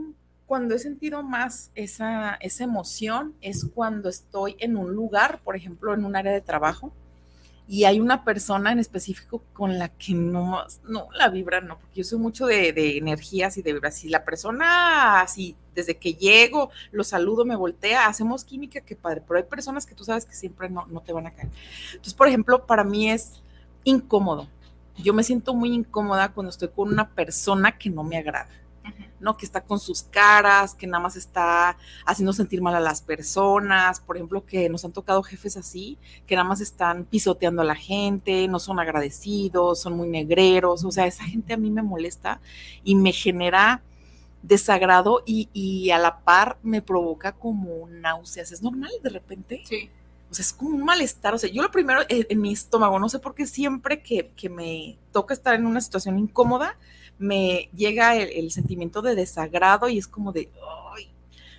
cuando 0.46 0.74
he 0.74 0.78
sentido 0.78 1.22
más 1.22 1.70
esa, 1.74 2.36
esa 2.40 2.64
emoción 2.64 3.34
es 3.40 3.66
cuando 3.74 4.08
estoy 4.08 4.56
en 4.58 4.76
un 4.76 4.92
lugar, 4.94 5.40
por 5.44 5.56
ejemplo, 5.56 5.94
en 5.94 6.04
un 6.04 6.16
área 6.16 6.32
de 6.32 6.40
trabajo, 6.40 6.92
y 7.68 7.84
hay 7.84 8.00
una 8.00 8.24
persona 8.24 8.72
en 8.72 8.78
específico 8.78 9.42
con 9.52 9.78
la 9.78 9.90
que 9.90 10.14
no, 10.14 10.62
no 10.88 11.08
la 11.12 11.28
vibra, 11.28 11.60
no, 11.60 11.78
porque 11.78 11.96
yo 11.96 12.04
soy 12.04 12.18
mucho 12.18 12.46
de, 12.46 12.72
de 12.72 12.96
energías 12.96 13.58
y 13.58 13.62
de 13.62 13.74
vibras. 13.74 13.94
Si 13.94 14.08
la 14.08 14.24
persona, 14.24 15.20
así, 15.20 15.54
desde 15.74 15.98
que 15.98 16.14
llego, 16.14 16.70
lo 16.92 17.04
saludo, 17.04 17.44
me 17.44 17.56
voltea, 17.56 18.06
hacemos 18.06 18.42
química, 18.42 18.80
que 18.80 18.96
padre, 18.96 19.22
pero 19.28 19.36
hay 19.36 19.44
personas 19.44 19.84
que 19.84 19.94
tú 19.94 20.02
sabes 20.02 20.24
que 20.24 20.34
siempre 20.34 20.70
no, 20.70 20.86
no 20.86 21.02
te 21.02 21.12
van 21.12 21.26
a 21.26 21.30
caer. 21.30 21.50
Entonces, 21.90 22.14
por 22.14 22.26
ejemplo, 22.26 22.64
para 22.64 22.84
mí 22.84 23.10
es 23.10 23.42
incómodo. 23.84 24.48
Yo 24.96 25.12
me 25.12 25.22
siento 25.22 25.52
muy 25.52 25.74
incómoda 25.74 26.32
cuando 26.32 26.48
estoy 26.48 26.68
con 26.68 26.88
una 26.88 27.10
persona 27.10 27.76
que 27.76 27.90
no 27.90 28.02
me 28.02 28.16
agrada. 28.16 28.48
¿No? 29.20 29.36
Que 29.36 29.46
está 29.46 29.62
con 29.62 29.78
sus 29.78 30.02
caras, 30.02 30.74
que 30.74 30.86
nada 30.86 31.02
más 31.02 31.16
está 31.16 31.76
haciendo 32.06 32.32
sentir 32.32 32.62
mal 32.62 32.74
a 32.74 32.80
las 32.80 33.02
personas, 33.02 34.00
por 34.00 34.16
ejemplo, 34.16 34.44
que 34.44 34.68
nos 34.68 34.84
han 34.84 34.92
tocado 34.92 35.22
jefes 35.22 35.56
así, 35.56 35.98
que 36.26 36.34
nada 36.36 36.48
más 36.48 36.60
están 36.60 37.04
pisoteando 37.04 37.62
a 37.62 37.64
la 37.64 37.74
gente, 37.74 38.48
no 38.48 38.58
son 38.58 38.80
agradecidos, 38.80 39.80
son 39.80 39.96
muy 39.96 40.08
negreros, 40.08 40.84
o 40.84 40.90
sea, 40.90 41.06
esa 41.06 41.24
gente 41.24 41.54
a 41.54 41.56
mí 41.56 41.70
me 41.70 41.82
molesta 41.82 42.40
y 42.84 42.94
me 42.94 43.12
genera 43.12 43.82
desagrado 44.42 45.22
y, 45.26 45.48
y 45.52 45.90
a 45.90 45.98
la 45.98 46.20
par 46.20 46.58
me 46.62 46.82
provoca 46.82 47.32
como 47.32 47.88
náuseas. 47.88 48.52
¿Es 48.52 48.62
normal 48.62 48.90
de 49.02 49.10
repente? 49.10 49.62
Sí. 49.64 49.90
O 50.30 50.34
sea, 50.34 50.42
es 50.42 50.52
como 50.52 50.76
un 50.76 50.84
malestar. 50.84 51.34
O 51.34 51.38
sea, 51.38 51.50
yo 51.50 51.62
lo 51.62 51.70
primero 51.70 52.00
en, 52.08 52.26
en 52.28 52.40
mi 52.40 52.52
estómago, 52.52 52.98
no 52.98 53.08
sé 53.08 53.18
por 53.18 53.34
qué 53.34 53.46
siempre 53.46 54.02
que, 54.02 54.30
que 54.36 54.48
me 54.48 54.96
toca 55.12 55.34
estar 55.34 55.54
en 55.54 55.66
una 55.66 55.80
situación 55.80 56.18
incómoda, 56.18 56.76
me 57.18 57.68
llega 57.74 58.16
el, 58.16 58.30
el 58.30 58.50
sentimiento 58.50 59.02
de 59.02 59.14
desagrado 59.14 59.88
y 59.88 59.98
es 59.98 60.06
como 60.08 60.32
de, 60.32 60.50
ay, 60.96 61.10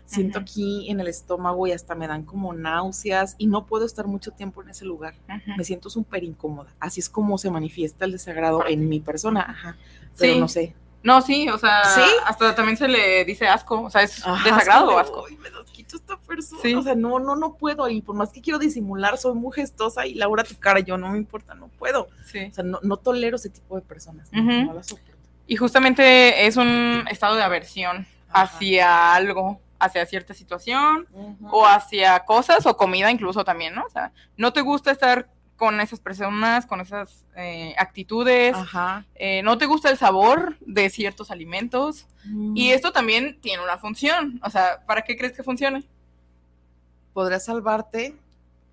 siento 0.05 0.39
Ujú. 0.39 0.43
aquí 0.43 0.89
en 0.89 0.99
el 0.99 1.07
estómago 1.07 1.67
y 1.67 1.71
hasta 1.71 1.95
me 1.95 2.07
dan 2.07 2.23
como 2.23 2.53
náuseas 2.53 3.35
y 3.37 3.47
no 3.47 3.65
puedo 3.65 3.85
estar 3.85 4.07
mucho 4.07 4.31
tiempo 4.31 4.61
en 4.63 4.69
ese 4.69 4.85
lugar. 4.85 5.15
Ujú. 5.27 5.57
Me 5.57 5.63
siento 5.63 5.89
súper 5.89 6.23
incómoda. 6.23 6.73
Así 6.79 6.99
es 6.99 7.09
como 7.09 7.37
se 7.37 7.51
manifiesta 7.51 8.05
el 8.05 8.13
desagrado 8.13 8.65
en 8.67 8.87
mi 8.89 8.99
persona. 8.99 9.41
Ajá. 9.49 9.77
Pero 10.17 10.33
Sí. 10.33 10.39
no 10.39 10.47
sé. 10.47 10.75
No, 11.01 11.21
sí, 11.21 11.47
o 11.47 11.57
sea, 11.57 11.85
¿Sí? 11.95 12.01
hasta 12.25 12.53
también 12.55 12.75
se 12.75 12.89
le 12.89 13.23
dice 13.23 13.47
asco, 13.47 13.83
o 13.83 13.89
sea, 13.89 14.01
es 14.03 14.25
Ajá, 14.25 14.43
desagrado 14.43 14.89
es 14.89 14.95
o 14.95 14.99
asco. 14.99 15.25
"Ay, 15.29 15.37
me 15.37 15.49
das 15.49 15.71
quito 15.71 15.95
esta 15.95 16.17
persona. 16.19 16.61
Sí. 16.61 16.73
O 16.75 16.81
sea, 16.81 16.93
no, 16.93 17.19
no, 17.19 17.37
no 17.37 17.53
puedo. 17.55 17.87
Y 17.87 18.01
por 18.01 18.15
más 18.17 18.31
que 18.33 18.41
quiero 18.41 18.59
disimular, 18.59 19.17
soy 19.17 19.33
muy 19.33 19.53
gestosa 19.53 20.05
y 20.05 20.15
Laura 20.15 20.43
tu 20.43 20.55
cara, 20.55 20.81
yo 20.81 20.97
no 20.97 21.09
me 21.09 21.17
importa, 21.17 21.53
no 21.55 21.69
puedo. 21.69 22.09
Sí. 22.25 22.39
O 22.51 22.53
sea, 22.53 22.65
no, 22.65 22.79
no 22.83 22.97
tolero 22.97 23.37
ese 23.37 23.49
tipo 23.49 23.75
de 23.77 23.81
personas. 23.81 24.27
no, 24.33 24.41
Ujú. 24.41 24.65
no 24.65 24.73
las 24.73 24.87
soporto. 24.87 25.18
Y 25.49 25.55
justamente 25.55 26.45
es 26.45 26.57
un 26.57 27.05
estado 27.09 27.35
de 27.35 27.41
aversión 27.43 28.05
Ajá. 28.29 28.43
hacia 28.43 29.15
algo, 29.15 29.59
hacia 29.79 30.05
cierta 30.05 30.33
situación 30.33 31.07
o 31.51 31.65
hacia 31.65 32.19
cosas 32.19 32.65
o 32.67 32.77
comida 32.77 33.09
incluso 33.09 33.43
también, 33.43 33.73
¿no? 33.73 33.83
O 33.83 33.89
sea, 33.89 34.11
no 34.37 34.53
te 34.53 34.61
gusta 34.61 34.91
estar 34.91 35.27
con 35.57 35.81
esas 35.81 35.99
personas, 35.99 36.65
con 36.67 36.81
esas 36.81 37.25
eh, 37.35 37.73
actitudes, 37.77 38.55
Ajá. 38.55 39.05
eh, 39.15 39.41
no 39.41 39.57
te 39.57 39.65
gusta 39.65 39.89
el 39.89 39.97
sabor 39.97 40.55
de 40.61 40.89
ciertos 40.89 41.31
alimentos 41.31 42.07
y 42.53 42.69
esto 42.69 42.91
también 42.91 43.41
tiene 43.41 43.63
una 43.63 43.77
función, 43.77 44.39
o 44.43 44.49
sea, 44.51 44.85
¿para 44.85 45.01
qué 45.01 45.17
crees 45.17 45.33
que 45.33 45.41
funcione? 45.41 45.83
podría 47.11 47.39
salvarte, 47.39 48.15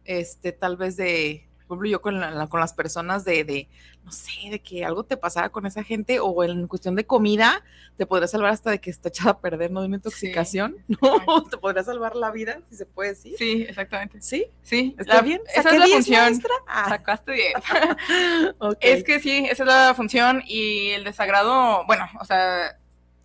este, 0.05 0.53
tal 0.53 0.77
vez 0.77 0.97
de, 0.97 1.46
por 1.67 1.77
ejemplo, 1.77 1.91
yo 1.91 2.01
con, 2.01 2.21
la- 2.21 2.47
con 2.49 2.61
las 2.61 2.73
personas 2.73 3.25
de, 3.25 3.45
de, 3.45 3.69
no 4.05 4.13
sé, 4.13 4.31
de 4.51 4.61
que 4.61 4.85
algo 4.85 5.05
te 5.05 5.17
pasara 5.17 5.49
con 5.49 5.67
esa 5.67 5.83
gente 5.83 6.21
o 6.21 6.45
en 6.45 6.67
cuestión 6.69 6.95
de 6.95 7.05
comida, 7.07 7.63
te 7.97 8.07
podría 8.07 8.29
salvar 8.29 8.53
hasta 8.53 8.71
de 8.71 8.81
que 8.81 8.91
está 8.91 9.09
echada 9.09 9.31
a 9.33 9.39
perder, 9.41 9.71
no 9.71 9.81
de 9.81 9.87
una 9.89 9.97
intoxicación, 9.97 10.77
¿no? 10.89 11.43
Te 11.45 11.57
podría 11.59 11.83
salvar 11.83 12.15
la 12.17 12.31
vida, 12.31 12.61
si 12.71 12.77
se 12.77 12.87
puede 12.87 13.11
decir. 13.11 13.35
Sí, 13.39 13.67
exactamente. 13.69 14.21
¿Sí? 14.23 14.47
Sí, 14.63 14.95
¿Está 14.99 15.15
la- 15.17 15.23
bien? 15.23 15.41
Esa 15.49 15.63
¿Saqué 15.65 15.75
es 15.77 15.81
la 15.81 15.87
10, 15.87 15.97
función. 15.97 16.41
Ah, 16.69 16.89
Sacaste 16.89 17.33
bien. 17.33 17.53
ok. 18.59 18.77
Es 18.81 19.05
que 19.05 19.21
sí, 19.21 19.47
esa 19.51 19.63
es 19.63 19.67
la 19.69 19.95
función 19.95 20.43
y 20.47 20.91
el 20.91 21.05
desagrado, 21.05 21.85
bueno, 21.87 22.07
o 22.21 22.25
sea, 22.25 22.79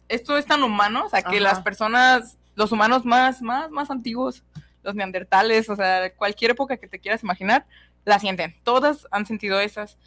esto 0.10 0.38
es 0.38 0.46
tan 0.46 0.64
humano, 0.64 1.06
o 1.06 1.10
sea, 1.10 1.22
que 1.22 1.38
Ajá. 1.38 1.40
las 1.40 1.62
personas, 1.62 2.38
los 2.56 2.72
humanos 2.72 3.06
más, 3.06 3.42
más, 3.42 3.70
más 3.72 3.90
antiguos, 3.90 4.44
los 4.84 4.96
neandertales, 4.96 5.70
o 5.70 5.76
sea, 5.76 6.14
cualquier 6.16 6.52
época 6.52 6.78
que 6.78 6.88
te 6.88 7.00
quieras 7.00 7.24
imaginar, 7.24 7.66
la 8.06 8.20
sienten. 8.20 8.56
Todas 8.64 9.08
han 9.12 9.26
sentido 9.26 9.60
esas. 9.60 9.98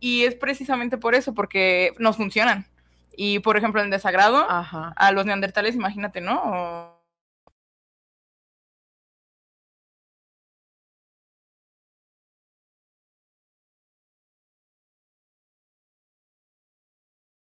Y 0.00 0.24
es 0.24 0.34
precisamente 0.34 0.98
por 0.98 1.14
eso, 1.14 1.32
porque 1.34 1.92
nos 1.98 2.16
funcionan. 2.16 2.66
Y, 3.16 3.38
por 3.40 3.56
ejemplo, 3.56 3.82
el 3.82 3.90
desagrado, 3.90 4.46
Ajá. 4.50 4.92
a 4.96 5.12
los 5.12 5.26
neandertales, 5.26 5.74
imagínate, 5.74 6.20
¿no? 6.20 6.42
O- 6.44 6.91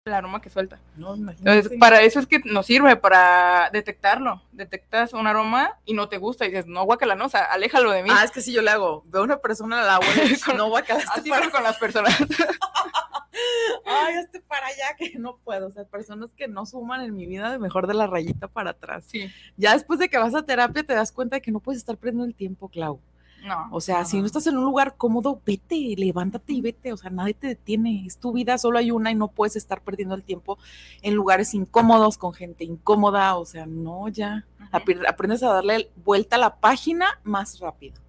el 0.09 0.15
aroma 0.15 0.41
que 0.41 0.51
suelta. 0.51 0.81
No. 0.97 1.15
Entonces, 1.15 1.71
para 1.79 2.01
eso 2.03 2.19
es 2.19 2.27
que 2.27 2.41
nos 2.45 2.67
sirve, 2.67 2.97
para 2.97 3.71
detectarlo. 3.73 4.43
Detectas 4.53 5.13
un 5.13 5.27
aroma 5.27 5.77
y 5.85 5.95
no 5.95 6.09
te 6.09 6.19
gusta 6.19 6.45
y 6.45 6.51
dices, 6.51 6.67
no, 6.67 6.85
guacala, 6.85 7.15
no, 7.15 7.27
o 7.27 7.29
sea, 7.29 7.45
aléjalo 7.45 7.91
de 7.93 8.03
mí. 8.03 8.11
Ah, 8.13 8.25
es 8.25 8.31
que 8.31 8.41
si 8.41 8.53
yo 8.53 8.63
le 8.63 8.71
hago, 8.71 9.05
veo 9.07 9.23
a 9.23 9.25
una 9.25 9.39
persona, 9.39 9.83
la 9.83 10.01
huele, 10.01 10.39
Con- 10.45 10.57
no 10.57 10.77
a 10.77 10.83
quedar 10.83 11.03
Así 11.15 11.31
pasa 11.31 11.51
con 11.51 11.63
las 11.63 11.79
personas. 11.79 12.17
ay, 13.87 14.17
hazte 14.17 14.41
para 14.41 14.67
allá, 14.67 14.97
que 14.97 15.19
no 15.19 15.37
puedo. 15.45 15.69
O 15.69 15.71
sea, 15.71 15.85
personas 15.85 16.33
que 16.33 16.49
no 16.49 16.67
suman 16.67 17.03
en 17.03 17.15
mi 17.15 17.27
vida 17.27 17.51
de 17.51 17.59
mejor 17.59 17.87
de 17.87 17.95
la 17.95 18.07
rayita 18.07 18.49
para 18.49 18.71
atrás. 18.71 19.05
Sí. 19.07 19.31
Ya 19.57 19.73
después 19.75 19.99
de 19.99 20.09
que 20.09 20.19
vas 20.19 20.35
a 20.35 20.43
terapia 20.43 20.83
te 20.83 20.95
das 20.95 21.13
cuenta 21.13 21.37
de 21.37 21.43
que 21.43 21.53
no 21.53 21.61
puedes 21.61 21.79
estar 21.79 21.97
perdiendo 21.97 22.25
el 22.25 22.35
tiempo, 22.35 22.69
Clau. 22.69 23.01
No. 23.45 23.69
O 23.71 23.81
sea, 23.81 24.05
si 24.05 24.19
no 24.21 24.27
estás 24.27 24.47
en 24.47 24.57
un 24.57 24.65
lugar 24.65 24.97
cómodo, 24.97 25.41
vete, 25.47 25.95
levántate 25.97 26.53
y 26.55 26.61
vete. 26.61 26.93
O 26.93 26.97
sea, 26.97 27.11
nadie 27.11 27.35
te 27.35 27.47
detiene. 27.47 28.05
Es 28.07 28.19
tu 28.19 28.33
vida, 28.33 28.59
solo 28.59 28.79
hay 28.79 28.91
una 28.91 29.11
y 29.11 29.15
no 29.15 29.29
puedes 29.29 29.57
estar 29.57 29.81
perdiendo 29.83 30.15
el 30.15 30.25
tiempo 30.25 30.59
en 31.03 31.15
lugares 31.15 31.55
incómodos, 31.55 32.19
con 32.19 32.33
gente 32.35 32.65
incómoda. 32.65 33.37
O 33.37 33.45
sea, 33.47 33.67
no, 33.67 34.09
ya. 34.09 34.45
Aprendes 34.73 35.43
a 35.43 35.53
darle 35.53 35.91
vuelta 36.05 36.37
a 36.37 36.39
la 36.39 36.57
página 36.57 37.21
más 37.25 37.59
rápido. 37.61 38.01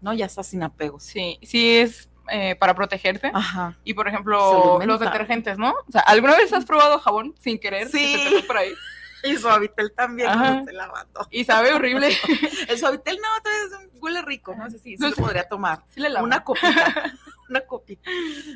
¿no? 0.00 0.12
Ya 0.14 0.26
estás 0.26 0.48
sin 0.48 0.62
apegos. 0.62 1.04
Sí, 1.04 1.38
sí 1.42 1.76
es 1.76 2.10
eh, 2.30 2.54
para 2.56 2.74
protegerte. 2.74 3.30
Ajá. 3.32 3.78
Y 3.84 3.94
por 3.94 4.08
ejemplo, 4.08 4.78
los 4.84 5.00
detergentes, 5.00 5.58
¿no? 5.58 5.70
O 5.88 5.92
sea, 5.92 6.02
¿alguna 6.02 6.36
vez 6.36 6.52
has 6.52 6.64
probado 6.64 6.98
jabón 6.98 7.34
sin 7.40 7.58
querer? 7.58 7.90
que 7.90 7.98
Sí. 7.98 8.16
te 8.40 8.42
por 8.44 8.56
ahí? 8.58 8.70
Y 9.34 9.36
suavitel 9.36 9.92
también 9.92 10.28
cuando 10.32 10.58
estoy 10.60 10.74
lavando. 10.74 11.26
Y 11.30 11.44
sabe 11.44 11.72
horrible. 11.72 12.08
El 12.68 12.78
suavitel 12.78 13.16
no, 13.16 13.42
todavía 13.42 13.88
es- 13.94 14.00
huele 14.00 14.22
rico, 14.22 14.54
no 14.54 14.68
sé 14.70 14.78
si 14.78 14.96
lo 14.96 15.10
sé. 15.10 15.20
podría 15.20 15.48
tomar. 15.48 15.84
Sí 15.90 16.00
le. 16.00 16.20
Una 16.20 16.42
copita, 16.42 17.12
una 17.48 17.60
copita. 17.62 18.10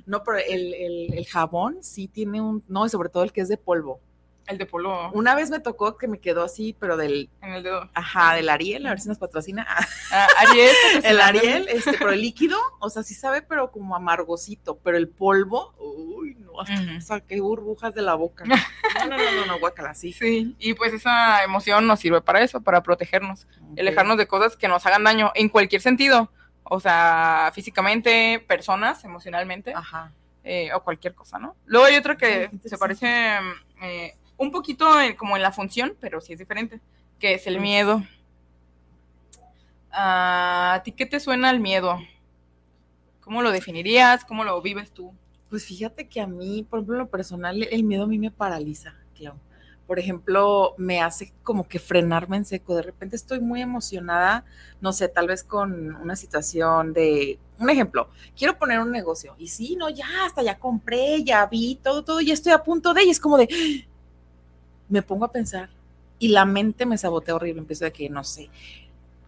No, 0.07 0.22
pero 0.24 0.38
el, 0.38 0.74
el- 0.74 1.14
el 1.14 1.26
jabón 1.26 1.83
sí 1.83 2.09
tiene 2.09 2.40
un, 2.40 2.64
no, 2.68 2.85
y 2.87 2.88
sobre 2.88 3.09
todo 3.09 3.22
el 3.22 3.33
que 3.33 3.42
es 3.42 3.48
de 3.48 3.57
polvo. 3.57 4.00
El 4.46 4.59
de 4.59 4.66
polvo 4.66 5.11
Una 5.12 5.35
vez 5.35 5.50
me 5.50 5.59
tocó 5.61 5.96
que 5.98 6.06
me 6.06 6.20
quedó 6.20 6.44
así, 6.44 6.76
pero 6.78 6.96
del, 6.96 7.30
en 7.42 7.52
el 7.54 7.62
dedo. 7.64 7.90
ajá, 7.94 8.35
del 8.35 8.48
Ariel, 8.48 8.87
a 8.87 8.90
ver 8.90 9.00
si 9.00 9.09
nos 9.09 9.18
patrocina. 9.18 9.66
Ah, 10.12 10.28
Ariel. 10.38 10.70
el 11.02 11.20
Ariel, 11.20 11.66
este, 11.68 11.94
pero 11.94 12.11
el 12.12 12.20
líquido, 12.20 12.56
o 12.78 12.88
sea, 12.90 13.02
sí 13.02 13.12
sabe, 13.14 13.42
pero 13.42 13.72
como 13.72 13.96
amargosito, 13.96 14.78
pero 14.78 14.96
el 14.96 15.09
polvo, 15.09 15.74
uy, 15.78 16.37
no, 16.38 16.61
hasta 16.61 16.74
Ujú. 16.80 17.00
saqué 17.00 17.40
burbujas 17.40 17.92
de 17.94 18.02
la 18.02 18.14
boca. 18.14 18.44
No, 18.96 19.04
no, 19.09 19.18
no, 19.18 19.30
no, 19.32 19.46
no, 19.46 19.59
guácala, 19.59 19.94
sí. 19.94 20.12
Sí, 20.12 20.54
y 20.59 20.72
pues 20.74 20.92
esa 20.94 21.42
emoción 21.44 21.87
nos 21.87 22.00
sirve 22.00 22.22
para 22.22 22.40
eso, 22.40 22.62
para 22.62 22.82
protegernos, 22.82 23.46
alejarnos 23.78 24.16
de 24.16 24.26
cosas 24.26 24.56
que 24.56 24.68
nos 24.68 24.87
hagan 24.87 25.04
daño 25.04 25.32
en 25.35 25.48
cualquier 25.50 25.82
sentido, 25.82 26.30
o 26.62 26.80
sea, 26.80 27.50
físicamente, 27.52 28.42
personas, 28.48 29.04
emocionalmente, 29.04 29.74
Ajá. 29.74 30.12
eh, 30.44 30.72
o 30.72 30.82
cualquier 30.82 31.14
cosa, 31.14 31.38
¿no? 31.38 31.56
Luego 31.66 31.87
hay 31.87 31.96
otra 31.96 32.16
que 32.16 32.48
se 32.64 32.78
parece 32.78 33.37
eh, 33.82 34.14
un 34.37 34.51
poquito 34.51 35.01
en- 35.01 35.16
como 35.16 35.37
en 35.37 35.42
la 35.42 35.53
función, 35.53 35.94
pero 36.01 36.20
sí 36.20 36.33
es 36.35 36.38
diferente, 36.38 36.81
que 37.18 37.35
es 37.35 37.46
el 37.46 37.59
Mm. 37.59 37.62
miedo. 37.62 38.03
Ah, 39.90 40.75
¿A 40.75 40.83
ti 40.83 40.92
qué 40.92 41.07
te 41.07 41.20
suena 41.20 41.51
el 41.51 41.61
miedo? 41.61 41.99
¿Cómo 43.20 43.42
lo 43.42 43.51
definirías? 43.51 44.25
¿Cómo 44.25 44.44
lo 44.44 44.61
vives 44.62 44.92
tú? 44.92 45.12
Pues 45.49 45.64
fíjate 45.64 46.07
que 46.09 46.20
a 46.20 46.27
mí, 46.27 46.66
por 46.68 46.79
ejemplo, 46.81 46.94
en 46.96 46.99
lo 47.01 47.09
personal, 47.09 47.62
el 47.70 47.83
miedo 47.85 48.05
a 48.05 48.07
mí 48.07 48.18
me 48.18 48.31
paraliza, 48.31 48.94
Clau. 49.14 49.35
Por 49.87 50.01
ejemplo, 50.01 50.75
me 50.79 51.01
hace 51.01 51.33
como 51.44 51.68
que 51.68 51.79
frenarme 51.79 52.37
en 52.37 52.44
seco. 52.44 52.75
De 52.75 52.83
repente 52.83 53.14
estoy 53.14 53.40
muy 53.40 53.62
emocionada, 53.62 54.44
no 54.81 54.92
sé, 54.92 55.09
tal 55.09 55.29
vez 55.29 55.44
con 55.44 55.94
una 55.96 56.16
situación 56.16 56.92
de, 56.92 57.38
un 57.59 57.70
ejemplo, 57.70 58.09
quiero 58.37 58.59
poner 58.59 58.81
un 58.81 58.90
negocio 58.90 59.35
y 59.38 59.46
sí, 59.49 59.77
no, 59.77 59.88
ya, 59.88 60.07
hasta 60.27 60.42
ya 60.42 60.59
compré, 60.59 61.22
ya 61.22 61.46
vi 61.46 61.77
todo, 61.77 62.03
todo, 62.05 62.20
ya 62.20 62.35
estoy 62.35 62.53
a 62.53 62.62
punto 62.64 62.94
de, 62.94 63.05
y 63.05 63.11
es 63.11 63.20
como 63.20 63.38
de, 63.38 63.49
me 64.88 65.03
pongo 65.03 65.25
a 65.25 65.33
pensar 65.33 65.68
y 66.18 66.29
la 66.29 66.44
mente 66.44 66.87
me 66.87 66.99
sabotea 66.99 67.35
horrible, 67.35 67.61
empiezo 67.61 67.85
de 67.85 67.92
que, 67.92 68.09
no 68.09 68.25
sé, 68.25 68.49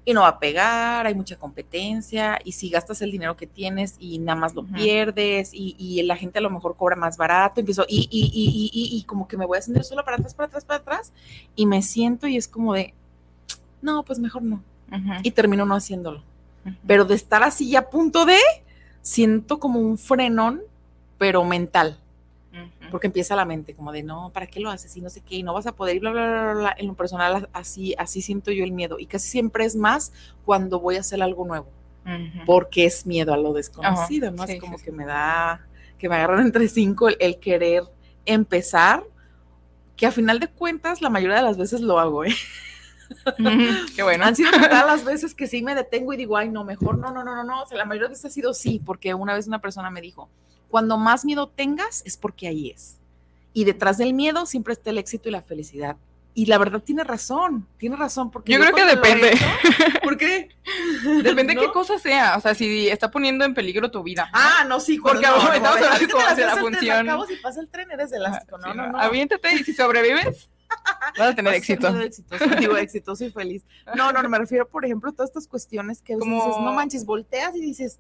y 0.05 0.15
no 0.15 0.23
va 0.23 0.29
a 0.29 0.39
pegar, 0.39 1.07
hay 1.07 1.15
mucha 1.15 1.37
competencia, 1.37 2.39
y 2.43 2.53
si 2.53 2.71
gastas 2.71 3.03
el 3.03 3.11
dinero 3.11 3.37
que 3.37 3.47
tienes 3.47 3.97
y 3.99 4.19
nada 4.19 4.41
más 4.41 4.55
lo 4.55 4.65
pierdes, 4.65 5.53
y, 5.53 5.77
y 5.79 6.03
la 6.03 6.17
gente 6.17 6.39
a 6.39 6.41
lo 6.41 6.49
mejor 6.49 6.77
cobra 6.77 6.97
más 6.97 7.19
barato, 7.19 7.61
empiezo, 7.61 7.85
y, 7.87 8.09
y, 8.11 8.31
y, 8.33 8.97
y, 8.97 9.03
como 9.03 9.29
que 9.29 9.37
me 9.37 9.45
voy 9.45 9.59
haciendo 9.59 9.83
solo 9.83 10.03
para 10.07 10.17
atrás, 10.17 10.33
para 10.33 10.47
atrás, 10.47 10.65
para 10.65 10.81
atrás, 10.81 11.13
y 11.55 11.67
me 11.67 11.83
siento 11.83 12.27
y 12.27 12.39
es 12.39 12.49
como 12.49 12.73
de, 12.73 12.95
no, 13.83 14.03
pues 14.03 14.19
mejor 14.19 14.43
no, 14.43 14.63
y 15.23 15.31
termino 15.33 15.67
no 15.67 15.75
haciéndolo. 15.75 16.23
Pero 16.87 17.05
de 17.05 17.15
estar 17.15 17.43
así 17.43 17.69
ya 17.69 17.81
a 17.81 17.91
punto 17.91 18.25
de, 18.25 18.39
siento 19.03 19.59
como 19.59 19.81
un 19.81 19.99
frenón, 19.99 20.63
pero 21.19 21.45
mental. 21.45 21.99
Porque 22.91 23.07
empieza 23.07 23.37
la 23.37 23.45
mente 23.45 23.75
como 23.75 23.93
de 23.93 24.03
no, 24.03 24.31
¿para 24.33 24.47
qué 24.47 24.61
lo 24.61 24.71
haces? 24.71 24.97
Y 24.97 25.01
no 25.01 25.11
sé 25.11 25.21
qué, 25.21 25.37
y 25.37 25.43
no 25.43 25.53
vas 25.55 25.67
a 25.67 25.73
poder, 25.73 25.97
y 25.97 25.99
bla, 25.99 26.11
bla, 26.11 26.43
bla, 26.43 26.55
bla. 26.55 26.75
En 26.79 26.87
lo 26.87 26.95
personal, 26.95 27.49
así, 27.53 27.95
así 27.99 28.23
siento 28.23 28.51
yo 28.51 28.65
el 28.65 28.73
miedo. 28.73 28.99
Y 28.99 29.07
casi 29.07 29.29
siempre 29.29 29.65
es 29.65 29.77
más 29.77 30.13
cuando 30.45 30.81
voy 30.81 30.97
a 30.97 31.01
hacer 31.01 31.23
algo 31.23 31.47
nuevo, 31.47 31.69
Ujú. 32.05 32.45
porque 32.47 32.85
es 32.85 33.07
miedo 33.07 33.33
a 33.33 33.37
lo 33.37 33.53
desconocido, 33.53 34.31
¿no? 34.31 34.47
sí, 34.47 34.55
es 34.55 34.61
como 34.61 34.79
sí, 34.79 34.85
que 34.85 34.91
sí. 34.91 34.97
me 34.97 35.07
da, 35.07 35.67
que 35.99 36.09
me 36.09 36.17
agarran 36.17 36.41
entre 36.47 36.69
cinco 36.69 37.09
el, 37.09 37.17
el 37.21 37.39
querer 37.39 37.85
empezar, 38.25 39.05
que 39.97 40.07
a 40.07 40.13
final 40.13 40.39
de 40.39 40.49
cuentas 40.49 41.03
la 41.03 41.11
mayoría 41.11 41.37
de 41.37 41.43
las 41.43 41.57
veces 41.57 41.81
lo 41.81 41.99
hago, 41.99 42.25
¿eh? 42.25 42.35
Qué 43.97 44.03
bueno. 44.03 44.25
Han 44.25 44.37
sido 44.37 44.51
todas 44.51 44.87
las 44.87 45.05
veces 45.05 45.35
que 45.35 45.47
sí 45.47 45.63
me 45.63 45.75
detengo 45.75 46.13
y 46.13 46.17
digo, 46.17 46.37
ay, 46.37 46.49
no, 46.49 46.65
mejor 46.65 46.99
no, 46.99 47.11
no, 47.11 47.25
no, 47.25 47.35
no, 47.35 47.45
no. 47.45 47.63
O 47.63 47.67
sea, 47.67 47.79
la 47.79 47.85
mayoría 47.85 48.09
de 48.09 48.13
veces 48.13 48.27
ha 48.27 48.31
sido 48.31 48.55
sí, 48.55 48.81
porque 48.85 49.15
una 49.15 49.35
vez 49.35 49.47
una 49.47 49.61
persona 49.61 49.91
me 49.91 50.01
dijo, 50.01 50.29
cuando 50.69 50.97
más 50.99 51.25
miedo 51.25 51.49
tengas 51.49 52.03
es 52.05 52.17
porque 52.17 52.49
ahí 52.49 52.71
es. 52.71 52.99
Y 53.53 53.65
detrás 53.65 53.99
del 53.99 54.15
miedo 54.15 54.47
siempre 54.47 54.73
está 54.75 54.91
el 54.91 54.99
éxito 54.99 55.29
y 55.29 55.33
la 55.33 55.43
felicidad. 55.43 55.97
Y 56.35 56.47
la 56.47 56.59
verdad 56.59 56.81
tiene 56.81 57.03
razón, 57.03 57.67
tiene 57.79 57.97
razón. 57.97 58.31
Porque 58.31 58.53
Yo 58.53 58.61
creo 58.61 58.73
que 58.73 58.85
depende. 58.85 59.31
hecho- 59.33 59.45
¿Por 60.05 60.17
qué? 60.17 60.51
Depende 61.25 61.55
¿No? 61.55 61.63
qué 61.63 61.73
cosa 61.73 61.99
sea, 61.99 62.37
o 62.37 62.41
sea, 62.41 62.55
si 62.55 62.89
está 62.89 63.11
poniendo 63.11 63.45
en 63.45 63.55
peligro 63.55 63.91
tu 63.91 64.03
vida. 64.05 64.31
Ah, 64.33 64.65
no, 64.69 64.79
sí, 64.79 64.99
Porque 64.99 65.23
cuando- 65.23 65.41
ahora 65.41 65.57
estamos 65.57 65.81
no, 65.81 65.87
hablando 65.87 66.07
no, 66.07 66.13
como 66.13 66.23
no, 66.25 66.29
hacia 66.31 66.47
la 66.47 66.51
no, 66.55 66.57
no, 66.61 66.63
no, 66.71 66.77
función. 66.77 67.09
Acabo 67.09 67.27
si 67.27 67.37
pasa 67.37 67.61
el 67.61 67.69
tren, 67.69 67.91
eres 67.91 68.13
elástico, 68.13 68.59
no, 68.59 68.71
Sí, 68.71 68.77
no, 68.77 68.89
no. 68.93 69.01
Aviéntate 69.01 69.53
y 69.55 69.65
si 69.65 69.73
sobrevives, 69.75 70.49
vas 71.19 71.33
a 71.33 71.35
tener 71.35 71.45
Vas 71.47 71.55
a 71.55 71.57
éxito. 71.57 71.93
muy 71.93 72.05
exitoso, 72.05 72.45
digo, 72.61 72.77
exitoso 72.77 73.25
y 73.25 73.31
feliz. 73.33 73.65
No, 73.97 74.13
no, 74.13 74.23
no, 74.23 74.29
me 74.29 74.39
refiero, 74.39 74.69
por 74.69 74.85
ejemplo, 74.85 75.11
a 75.11 75.13
todas 75.15 75.31
estas 75.31 75.49
cuestiones 75.49 76.03
que 76.03 76.15
a 76.15 76.19
Como- 76.19 76.37
dices, 76.45 76.61
no 76.63 76.73
manches, 76.73 77.05
volteas 77.05 77.57
y 77.57 77.61
dices, 77.61 77.99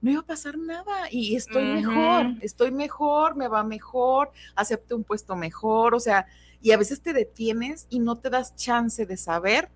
no 0.00 0.10
iba 0.10 0.20
a 0.20 0.26
pasar 0.26 0.56
nada 0.58 1.08
y 1.10 1.36
estoy 1.36 1.64
mejor, 1.64 2.34
estoy 2.40 2.70
mejor, 2.70 3.36
me 3.36 3.48
va 3.48 3.62
mejor, 3.64 4.30
acepté 4.54 4.94
un 4.94 5.04
puesto 5.04 5.36
mejor, 5.36 5.94
o 5.94 6.00
sea, 6.00 6.26
y 6.62 6.72
a 6.72 6.76
veces 6.76 7.00
te 7.00 7.12
detienes 7.12 7.86
y 7.90 7.98
no 8.00 8.16
te 8.16 8.30
das 8.30 8.54
chance 8.56 9.04
de 9.06 9.16
saber 9.16 9.70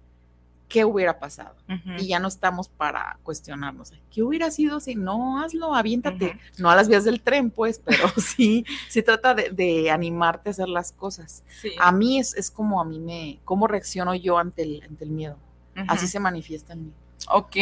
qué 0.68 0.84
hubiera 0.84 1.18
pasado. 1.20 1.54
Y 1.98 2.08
ya 2.08 2.18
no 2.18 2.26
estamos 2.28 2.68
para 2.68 3.18
cuestionarnos. 3.22 3.92
¿Qué 4.10 4.22
hubiera 4.22 4.50
sido 4.50 4.80
si 4.80 4.94
no 4.94 5.40
hazlo? 5.42 5.74
Aviéntate. 5.74 6.26
Ujú. 6.30 6.38
No 6.62 6.70
a 6.70 6.74
las 6.76 6.88
vías 6.88 7.04
del 7.04 7.20
tren, 7.20 7.50
pues, 7.50 7.80
pero 7.84 8.08
sí, 8.16 8.64
sí 8.88 9.02
trata 9.02 9.34
de, 9.34 9.50
de 9.50 9.90
animarte 9.90 10.48
a 10.48 10.52
hacer 10.52 10.68
las 10.68 10.92
cosas 10.92 11.44
Sí. 11.60 11.70
a 11.78 11.92
mí 11.92 12.18
es, 12.18 12.34
es 12.34 12.50
como 12.50 12.80
a 12.80 12.84
mí 12.84 12.98
me, 12.98 13.38
cómo 13.44 13.66
reacciono 13.66 14.14
yo 14.14 14.38
ante 14.38 14.62
el, 14.62 14.82
ante 14.82 15.04
el 15.04 15.10
miedo. 15.10 15.37
Así 15.88 16.06
se 16.06 16.18
manifiesta 16.18 16.72
en 16.72 16.87
mí. 16.87 16.92
Ok. 17.30 17.56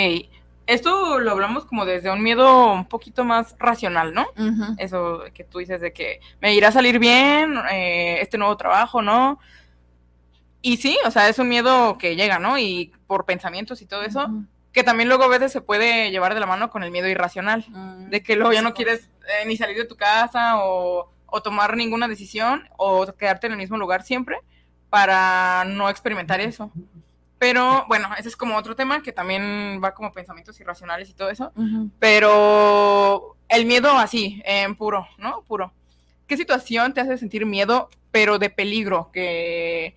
Esto 0.66 1.18
lo 1.18 1.30
hablamos 1.32 1.64
como 1.64 1.84
desde 1.84 2.10
un 2.10 2.22
miedo 2.22 2.72
un 2.72 2.86
poquito 2.86 3.24
más 3.24 3.56
racional, 3.58 4.14
¿no? 4.14 4.26
Eso 4.78 5.24
que 5.34 5.44
tú 5.44 5.58
dices 5.58 5.80
de 5.80 5.92
que 5.92 6.20
me 6.40 6.54
irá 6.54 6.68
a 6.68 6.72
salir 6.72 6.98
bien 6.98 7.56
eh, 7.72 8.18
este 8.20 8.38
nuevo 8.38 8.56
trabajo, 8.56 9.02
¿no? 9.02 9.38
Y 10.60 10.76
sí, 10.76 10.96
o 11.04 11.10
sea, 11.10 11.28
es 11.28 11.38
un 11.40 11.48
miedo 11.48 11.98
que 11.98 12.14
llega, 12.14 12.38
¿no? 12.38 12.56
Y 12.58 12.92
por 13.08 13.24
pensamientos 13.24 13.82
y 13.82 13.86
todo 13.86 14.02
eso, 14.02 14.30
que 14.72 14.84
también 14.84 15.08
luego 15.08 15.24
a 15.24 15.28
veces 15.28 15.50
se 15.50 15.60
puede 15.60 16.10
llevar 16.12 16.34
de 16.34 16.40
la 16.40 16.46
mano 16.46 16.70
con 16.70 16.84
el 16.84 16.92
miedo 16.92 17.08
irracional, 17.08 17.64
Mm, 17.68 18.10
de 18.10 18.22
que 18.22 18.36
luego 18.36 18.52
ya 18.52 18.62
no 18.62 18.72
quieres 18.72 19.10
eh, 19.26 19.46
ni 19.46 19.56
salir 19.56 19.76
de 19.76 19.84
tu 19.84 19.96
casa 19.96 20.62
o, 20.62 21.12
o 21.26 21.42
tomar 21.42 21.76
ninguna 21.76 22.06
decisión 22.06 22.68
o 22.76 23.04
quedarte 23.18 23.48
en 23.48 23.54
el 23.54 23.58
mismo 23.58 23.76
lugar 23.76 24.02
siempre 24.04 24.38
para 24.88 25.64
no 25.66 25.88
experimentar 25.88 26.40
eso. 26.40 26.70
Pero 27.42 27.86
bueno, 27.88 28.08
ese 28.16 28.28
es 28.28 28.36
como 28.36 28.56
otro 28.56 28.76
tema 28.76 29.02
que 29.02 29.10
también 29.10 29.80
va 29.82 29.94
como 29.94 30.12
pensamientos 30.12 30.60
irracionales 30.60 31.10
y 31.10 31.12
todo 31.12 31.28
eso. 31.28 31.52
Pero 31.98 33.36
el 33.48 33.66
miedo 33.66 33.90
así, 33.98 34.40
en 34.44 34.76
puro, 34.76 35.08
¿no? 35.18 35.42
Puro. 35.42 35.72
¿Qué 36.28 36.36
situación 36.36 36.94
te 36.94 37.00
hace 37.00 37.18
sentir 37.18 37.44
miedo, 37.44 37.90
pero 38.12 38.38
de 38.38 38.48
peligro? 38.48 39.10
Que, 39.12 39.96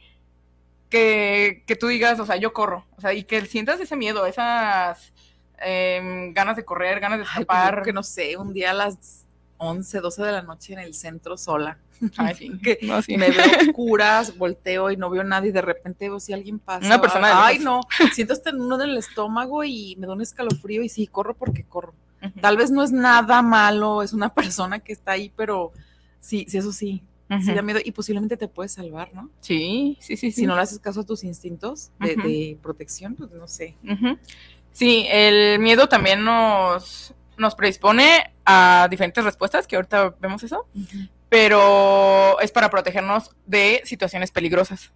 que, 0.90 1.64
que 1.68 1.76
tú 1.76 1.86
digas, 1.86 2.20
o 2.20 2.26
sea, 2.26 2.38
yo 2.38 2.52
corro. 2.52 2.88
O 2.98 3.02
sea, 3.02 3.14
y 3.14 3.26
que 3.26 3.46
sientas 3.46 3.80
ese 3.80 3.96
miedo, 3.96 4.26
esas 4.26 5.14
em, 5.60 6.34
ganas 6.34 6.56
de 6.56 6.66
correr, 6.66 7.00
ganas 7.00 7.20
de 7.20 7.26
Ay, 7.26 7.46
pues, 7.46 7.60
escapar. 7.60 7.74
creo 7.74 7.84
que 7.84 7.94
no 7.94 8.02
sé, 8.02 8.38
un 8.38 8.54
día 8.54 8.72
a 8.72 8.74
las 8.74 9.28
11, 9.58 10.00
12 10.00 10.24
de 10.24 10.32
la 10.32 10.42
noche 10.42 10.74
en 10.74 10.80
el 10.80 10.96
centro 10.96 11.38
sola. 11.38 11.78
Ay, 12.18 12.36
sí. 12.38 12.52
que 12.62 12.80
No, 12.82 13.02
sí. 13.02 13.18
me 13.18 13.30
veo 13.30 13.44
oscuras, 13.70 14.38
volteo 14.38 14.92
y 14.92 14.98
no 14.98 15.10
veo 15.10 15.22
a 15.22 15.26
nadie 15.26 15.50
y 15.50 15.54
de 15.54 15.62
repente 15.62 16.10
veo 16.10 16.20
si 16.20 16.34
alguien 16.34 16.60
pasa. 16.60 16.86
Una 16.86 17.02
persona 17.02 17.28
de 17.28 17.34
Ay, 17.36 17.60
no, 17.60 17.82
siento 18.14 18.34
hasta 18.34 18.50
en 18.50 18.62
uno 18.62 18.76
en 18.82 18.90
el 18.90 18.98
estómago 18.98 19.64
y 19.64 19.96
me 19.98 20.08
da 20.08 20.14
un 20.14 20.22
escalofrío 20.22 20.84
y 20.84 20.90
sí, 20.90 21.08
corro 21.08 21.36
porque 21.36 21.64
corro. 21.64 21.94
Tal 22.42 22.58
vez 22.58 22.72
no 22.72 22.82
es 22.82 22.92
nada 22.92 23.44
malo, 23.44 24.02
es 24.02 24.12
una 24.12 24.34
persona 24.34 24.80
que 24.80 24.94
está 24.94 25.12
ahí, 25.12 25.32
pero 25.36 25.74
sí, 26.20 26.46
sí, 26.50 26.58
eso 26.58 26.72
sí, 26.72 27.04
sí 27.42 27.54
da 27.54 27.62
miedo 27.62 27.80
y 27.84 27.92
posiblemente 27.92 28.36
te 28.36 28.48
puede 28.48 28.68
salvar, 28.68 29.14
¿no? 29.14 29.30
Sí, 29.42 29.98
sí, 30.02 30.18
sí, 30.18 30.32
sí. 30.32 30.42
Si 30.42 30.48
no 30.48 30.56
le 30.56 30.62
haces 30.62 30.80
caso 30.80 31.02
a 31.02 31.06
tus 31.06 31.24
instintos 31.24 31.92
de, 32.00 32.16
de 32.16 32.58
protección, 32.64 33.14
pues 33.14 33.30
no 33.32 33.48
sé. 33.48 33.76
Sí, 34.72 35.06
el 35.10 35.60
miedo 35.60 35.88
también 35.88 36.26
nos, 36.26 37.14
nos 37.38 37.56
predispone 37.56 38.34
a 38.44 38.88
diferentes 38.90 39.24
respuestas, 39.24 39.68
que 39.68 39.76
ahorita 39.76 40.16
vemos 40.20 40.44
eso, 40.44 40.66
pero 41.30 42.40
es 42.40 42.52
para 42.52 42.70
protegernos 42.70 43.36
de 43.46 43.82
situaciones 43.86 44.32
peligrosas. 44.32 44.92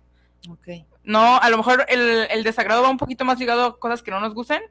Ok. 0.50 0.86
No, 1.04 1.38
a 1.38 1.50
lo 1.50 1.58
mejor 1.58 1.86
el, 1.90 2.28
el 2.30 2.44
desagrado 2.44 2.84
va 2.84 2.90
un 2.90 2.98
poquito 2.98 3.26
más 3.26 3.40
ligado 3.40 3.66
a 3.66 3.80
cosas 3.80 4.02
que 4.02 4.12
no 4.12 4.20
nos 4.20 4.34
gusten 4.34 4.62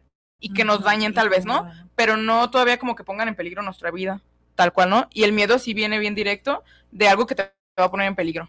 y 0.41 0.53
que 0.53 0.65
nos 0.65 0.83
dañen 0.83 1.15
tal 1.15 1.29
vez, 1.29 1.45
¿no? 1.45 1.71
Pero 1.97 2.17
no 2.17 2.51
todavía 2.51 2.79
como 2.79 2.95
que 2.95 3.05
pongan 3.05 3.29
en 3.29 3.35
peligro 3.35 3.63
nuestra 3.63 3.91
vida, 3.91 4.21
tal 4.55 4.73
cual, 4.73 4.91
¿no? 4.91 5.09
Y 5.13 5.25
el 5.25 5.33
miedo 5.33 5.59
sí 5.59 5.75
viene 5.75 5.99
bien 5.99 6.15
directo 6.15 6.63
de 6.91 7.09
algo 7.09 7.27
que 7.27 7.35
te 7.35 7.43
va 7.79 7.87
a 7.87 7.91
poner 7.91 8.07
en 8.07 8.15
peligro. 8.15 8.49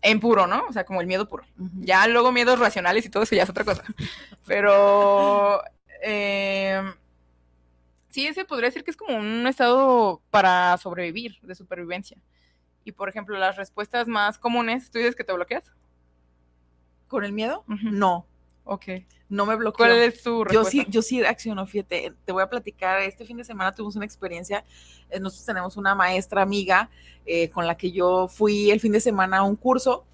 En 0.00 0.18
puro, 0.18 0.46
¿no? 0.46 0.64
O 0.68 0.72
sea, 0.72 0.84
como 0.84 1.00
el 1.00 1.06
miedo 1.06 1.28
puro. 1.28 1.44
Ya 1.80 2.06
luego 2.08 2.32
miedos 2.32 2.58
racionales 2.58 3.06
y 3.06 3.10
todo 3.10 3.22
eso 3.22 3.36
ya 3.36 3.44
es 3.44 3.50
otra 3.50 3.64
cosa. 3.64 3.84
Pero 4.46 5.62
eh, 6.02 6.82
sí, 8.12 8.26
ese 8.26 8.44
podría 8.44 8.68
decir 8.68 8.84
que 8.84 8.90
es 8.92 8.96
como 8.96 9.16
un 9.16 9.46
estado 9.46 10.20
para 10.30 10.76
sobrevivir, 10.78 11.38
de 11.42 11.54
supervivencia. 11.54 12.16
Y 12.84 12.92
por 12.92 13.08
ejemplo, 13.08 13.38
las 13.38 13.56
respuestas 13.56 14.06
más 14.06 14.38
comunes, 14.38 14.90
¿tú 14.90 14.98
dices 14.98 15.16
que 15.16 15.24
te 15.24 15.32
bloqueas? 15.32 15.72
¿Con 17.08 17.24
el 17.24 17.32
miedo? 17.32 17.64
No, 17.66 18.26
Ok. 18.64 18.84
no 19.28 19.46
me 19.46 19.56
bloqueo. 19.56 19.86
¿Cuál 19.86 19.92
es 19.92 20.22
tu 20.22 20.44
Yo 20.52 20.64
sí, 20.64 20.84
yo 20.88 21.02
sí 21.02 21.22
acciono, 21.24 21.66
fíjate, 21.66 22.12
te 22.24 22.32
voy 22.32 22.42
a 22.42 22.48
platicar, 22.50 23.00
este 23.00 23.24
fin 23.24 23.36
de 23.36 23.44
semana 23.44 23.74
tuvimos 23.74 23.96
una 23.96 24.04
experiencia, 24.04 24.64
eh, 25.10 25.20
nosotros 25.20 25.46
tenemos 25.46 25.76
una 25.76 25.94
maestra 25.94 26.42
amiga 26.42 26.90
eh, 27.26 27.48
con 27.50 27.66
la 27.66 27.76
que 27.76 27.92
yo 27.92 28.28
fui 28.28 28.70
el 28.70 28.80
fin 28.80 28.92
de 28.92 29.00
semana 29.00 29.38
a 29.38 29.42
un 29.42 29.56
curso, 29.56 30.04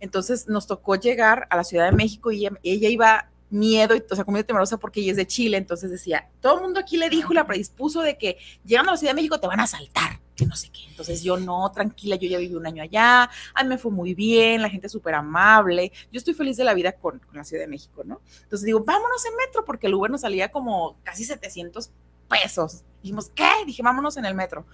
entonces 0.00 0.46
nos 0.48 0.66
tocó 0.66 0.96
llegar 0.96 1.46
a 1.50 1.56
la 1.56 1.64
Ciudad 1.64 1.90
de 1.90 1.96
México 1.96 2.30
y 2.32 2.46
ella, 2.46 2.58
ella 2.62 2.88
iba 2.88 3.30
miedo, 3.50 3.94
y, 3.94 4.02
o 4.10 4.14
sea, 4.14 4.24
como 4.24 4.42
temerosa 4.44 4.76
porque 4.76 5.00
ella 5.00 5.12
es 5.12 5.16
de 5.16 5.26
Chile, 5.26 5.56
entonces 5.56 5.90
decía, 5.90 6.28
todo 6.40 6.56
el 6.56 6.62
mundo 6.62 6.80
aquí 6.80 6.96
le 6.96 7.08
dijo 7.08 7.32
y 7.32 7.36
la 7.36 7.46
predispuso 7.46 8.02
de 8.02 8.18
que 8.18 8.38
llegando 8.64 8.90
a 8.90 8.94
la 8.94 8.98
Ciudad 8.98 9.12
de 9.12 9.16
México 9.16 9.38
te 9.38 9.46
van 9.46 9.60
a 9.60 9.64
asaltar, 9.64 10.20
que 10.34 10.46
no 10.46 10.56
sé 10.56 10.70
qué, 10.70 10.84
entonces 10.88 11.22
yo 11.22 11.36
no, 11.36 11.70
tranquila, 11.72 12.16
yo 12.16 12.28
ya 12.28 12.38
viví 12.38 12.54
un 12.54 12.66
año 12.66 12.82
allá, 12.82 13.30
a 13.54 13.64
me 13.64 13.78
fue 13.78 13.90
muy 13.90 14.14
bien, 14.14 14.62
la 14.62 14.68
gente 14.68 14.86
es 14.86 14.92
súper 14.92 15.14
amable, 15.14 15.92
yo 16.12 16.18
estoy 16.18 16.34
feliz 16.34 16.56
de 16.56 16.64
la 16.64 16.74
vida 16.74 16.92
con, 16.92 17.18
con 17.20 17.36
la 17.36 17.44
Ciudad 17.44 17.62
de 17.62 17.68
México, 17.68 18.02
¿no? 18.04 18.20
Entonces 18.42 18.64
digo, 18.64 18.82
vámonos 18.84 19.24
en 19.26 19.36
metro, 19.36 19.64
porque 19.64 19.86
el 19.86 19.94
Uber 19.94 20.10
nos 20.10 20.22
salía 20.22 20.50
como 20.50 20.96
casi 21.02 21.24
700 21.24 21.90
pesos. 22.28 22.82
Dijimos, 23.02 23.30
¿qué? 23.34 23.48
Dije, 23.66 23.82
vámonos 23.82 24.16
en 24.16 24.24
el 24.24 24.34
metro. 24.34 24.66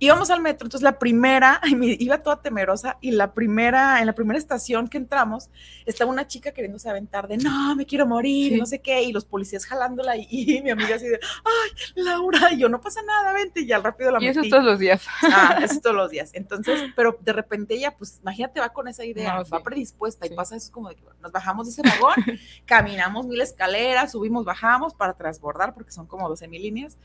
Íbamos 0.00 0.28
al 0.30 0.40
metro, 0.40 0.66
entonces 0.66 0.82
la 0.82 0.98
primera, 0.98 1.60
y 1.66 1.76
me 1.76 1.86
iba 1.98 2.18
toda 2.18 2.42
temerosa, 2.42 2.98
y 3.00 3.12
la 3.12 3.32
primera, 3.32 4.00
en 4.00 4.06
la 4.06 4.12
primera 4.12 4.38
estación 4.38 4.88
que 4.88 4.98
entramos, 4.98 5.50
estaba 5.86 6.10
una 6.10 6.26
chica 6.26 6.52
queriéndose 6.52 6.90
aventar 6.90 7.28
de, 7.28 7.36
no, 7.38 7.74
me 7.76 7.86
quiero 7.86 8.06
morir, 8.06 8.52
Sí. 8.52 8.58
no 8.58 8.66
sé 8.66 8.80
qué, 8.80 9.02
y 9.02 9.12
los 9.12 9.24
policías 9.24 9.64
jalándola, 9.66 10.16
y, 10.16 10.26
y 10.30 10.62
mi 10.62 10.70
amiga 10.70 10.96
así 10.96 11.06
de, 11.06 11.18
ay, 11.22 11.70
Laura, 11.94 12.52
y 12.52 12.58
yo, 12.58 12.68
no 12.68 12.80
pasa 12.80 13.00
nada, 13.02 13.32
vente, 13.32 13.60
y 13.62 13.72
al 13.72 13.82
rápido 13.82 14.10
la 14.10 14.22
Y 14.22 14.26
eso 14.28 14.40
metí. 14.40 14.48
es 14.48 14.50
todos 14.52 14.64
los 14.64 14.78
días. 14.78 15.06
Ah, 15.22 15.58
eso 15.62 15.80
todos 15.80 15.96
los 15.96 16.10
días. 16.10 16.30
Entonces, 16.34 16.80
pero 16.96 17.16
de 17.20 17.32
repente 17.32 17.74
ella, 17.74 17.96
pues 17.96 18.18
imagínate, 18.20 18.60
va 18.60 18.70
con 18.70 18.88
esa 18.88 19.04
idea, 19.04 19.34
No, 19.36 19.44
sí. 19.44 19.50
va 19.52 19.62
predispuesta 19.62 20.26
Sí. 20.26 20.32
y 20.32 20.36
pasa 20.36 20.56
eso 20.56 20.72
como 20.72 20.88
de 20.88 20.96
que 20.96 21.02
nos 21.20 21.30
bajamos 21.32 21.66
de 21.66 21.72
ese 21.72 21.82
vagón, 21.82 22.14
caminamos 22.66 23.26
mil 23.26 23.40
escaleras, 23.40 24.12
subimos, 24.12 24.44
bajamos 24.44 24.94
para 24.94 25.14
transbordar 25.14 25.72
porque 25.74 25.90
son 25.92 26.06
como 26.06 26.28
12 26.28 26.48
mil 26.48 26.62
líneas. 26.62 26.96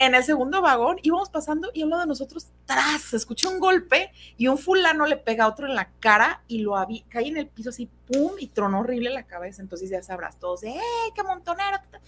En 0.00 0.14
el 0.14 0.22
segundo 0.22 0.62
vagón 0.62 0.98
íbamos 1.02 1.28
pasando 1.28 1.70
y 1.74 1.82
uno 1.82 1.98
de 1.98 2.06
nosotros, 2.06 2.46
tras, 2.66 3.02
se 3.02 3.16
escucha 3.16 3.48
un 3.48 3.58
golpe 3.58 4.12
y 4.36 4.46
un 4.46 4.56
fulano 4.56 5.06
le 5.06 5.16
pega 5.16 5.44
a 5.44 5.48
otro 5.48 5.66
en 5.66 5.74
la 5.74 5.90
cara 5.98 6.42
y 6.46 6.58
lo 6.58 6.76
avi- 6.76 7.04
cae 7.08 7.26
en 7.26 7.36
el 7.36 7.48
piso 7.48 7.70
así, 7.70 7.90
pum, 8.06 8.32
y 8.38 8.46
tronó 8.46 8.80
horrible 8.80 9.10
la 9.10 9.24
cabeza. 9.24 9.60
Entonces 9.60 9.90
ya 9.90 10.00
sabrás 10.02 10.38
todos 10.38 10.62
¡eh, 10.62 10.80
qué 11.14 11.22
montonero! 11.24 11.78
qué 11.82 11.88
tal". 11.90 12.00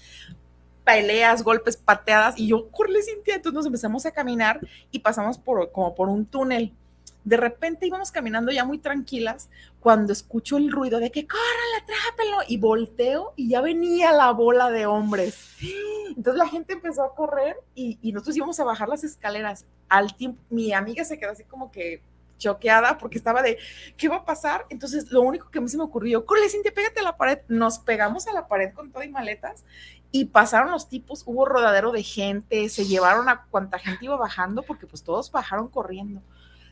Peleas, 0.85 1.43
golpes, 1.45 1.77
pateadas, 1.77 2.39
y 2.39 2.49
yo, 2.49 2.69
corre, 2.71 3.03
Cintia. 3.03 3.35
Entonces 3.37 3.55
nos 3.55 3.67
empezamos 3.67 4.07
a 4.07 4.13
caminar 4.13 4.61
y 4.91 5.01
pasamos 5.01 5.39
por, 5.39 5.71
como 5.73 5.95
por 5.95 6.09
un 6.09 6.27
túnel. 6.27 6.73
De 7.25 7.37
repente 7.37 7.87
íbamos 7.87 8.11
caminando 8.11 8.51
ya 8.51 8.65
muy 8.65 8.79
tranquilas 8.79 9.49
cuando 9.81 10.13
escucho 10.13 10.57
el 10.57 10.71
ruido 10.71 10.99
de 11.01 11.11
que 11.11 11.27
córrele, 11.27 11.77
atrápelo 11.83 12.39
y 12.49 12.57
volteo 12.59 13.33
y 13.37 13.49
ya 13.49 13.61
venía 13.61 14.13
la 14.13 14.31
bola 14.33 14.71
de 14.71 14.87
hombres. 14.87 15.57
Entonces 16.09 16.39
la 16.39 16.49
gente 16.49 16.73
empezó 16.73 17.05
a 17.05 17.15
correr 17.15 17.57
y, 17.75 17.99
y 18.03 18.13
nosotros 18.13 18.37
íbamos 18.37 18.59
a 18.61 18.65
bajar 18.65 18.89
las 18.89 19.05
escaleras. 19.05 19.67
Al 19.89 20.17
tiempo, 20.17 20.41
mi 20.51 20.73
amiga 20.73 21.05
se 21.05 21.19
quedó 21.19 21.33
así 21.33 21.45
como 21.45 21.71
que 21.71 22.03
choqueada 22.41 22.99
porque 22.99 23.19
estaba 23.19 23.43
de, 23.43 23.59
¿qué 23.97 24.09
va 24.09 24.17
a 24.17 24.25
pasar? 24.25 24.67
Entonces 24.71 25.13
lo 25.13 25.21
único 25.21 25.51
que 25.51 25.59
a 25.59 25.63
mí 25.63 25.69
se 25.69 25.77
me 25.77 25.85
ocurrió, 25.85 26.27
corre, 26.27 26.49
Cintia, 26.49 26.73
pégate 26.73 26.99
a 26.99 27.05
la 27.05 27.17
pared. 27.17 27.39
Nos 27.47 27.79
pegamos 27.79 28.27
a 28.27 28.33
la 28.33 28.49
pared 28.49 28.73
con 28.75 28.91
todo 28.91 29.05
y 29.05 29.09
maletas 29.09 29.65
y 30.11 30.25
pasaron 30.25 30.73
los 30.73 30.89
tipos, 30.89 31.23
hubo 31.27 31.45
rodadero 31.45 31.93
de 31.93 32.03
gente, 32.03 32.69
se 32.69 32.85
llevaron 32.85 33.29
a 33.29 33.45
cuanta 33.51 33.79
gente 33.79 34.07
iba 34.07 34.17
bajando 34.17 34.63
porque 34.63 34.89
pues 34.89 35.05
todos 35.05 35.31
bajaron 35.31 35.69
corriendo. 35.69 36.21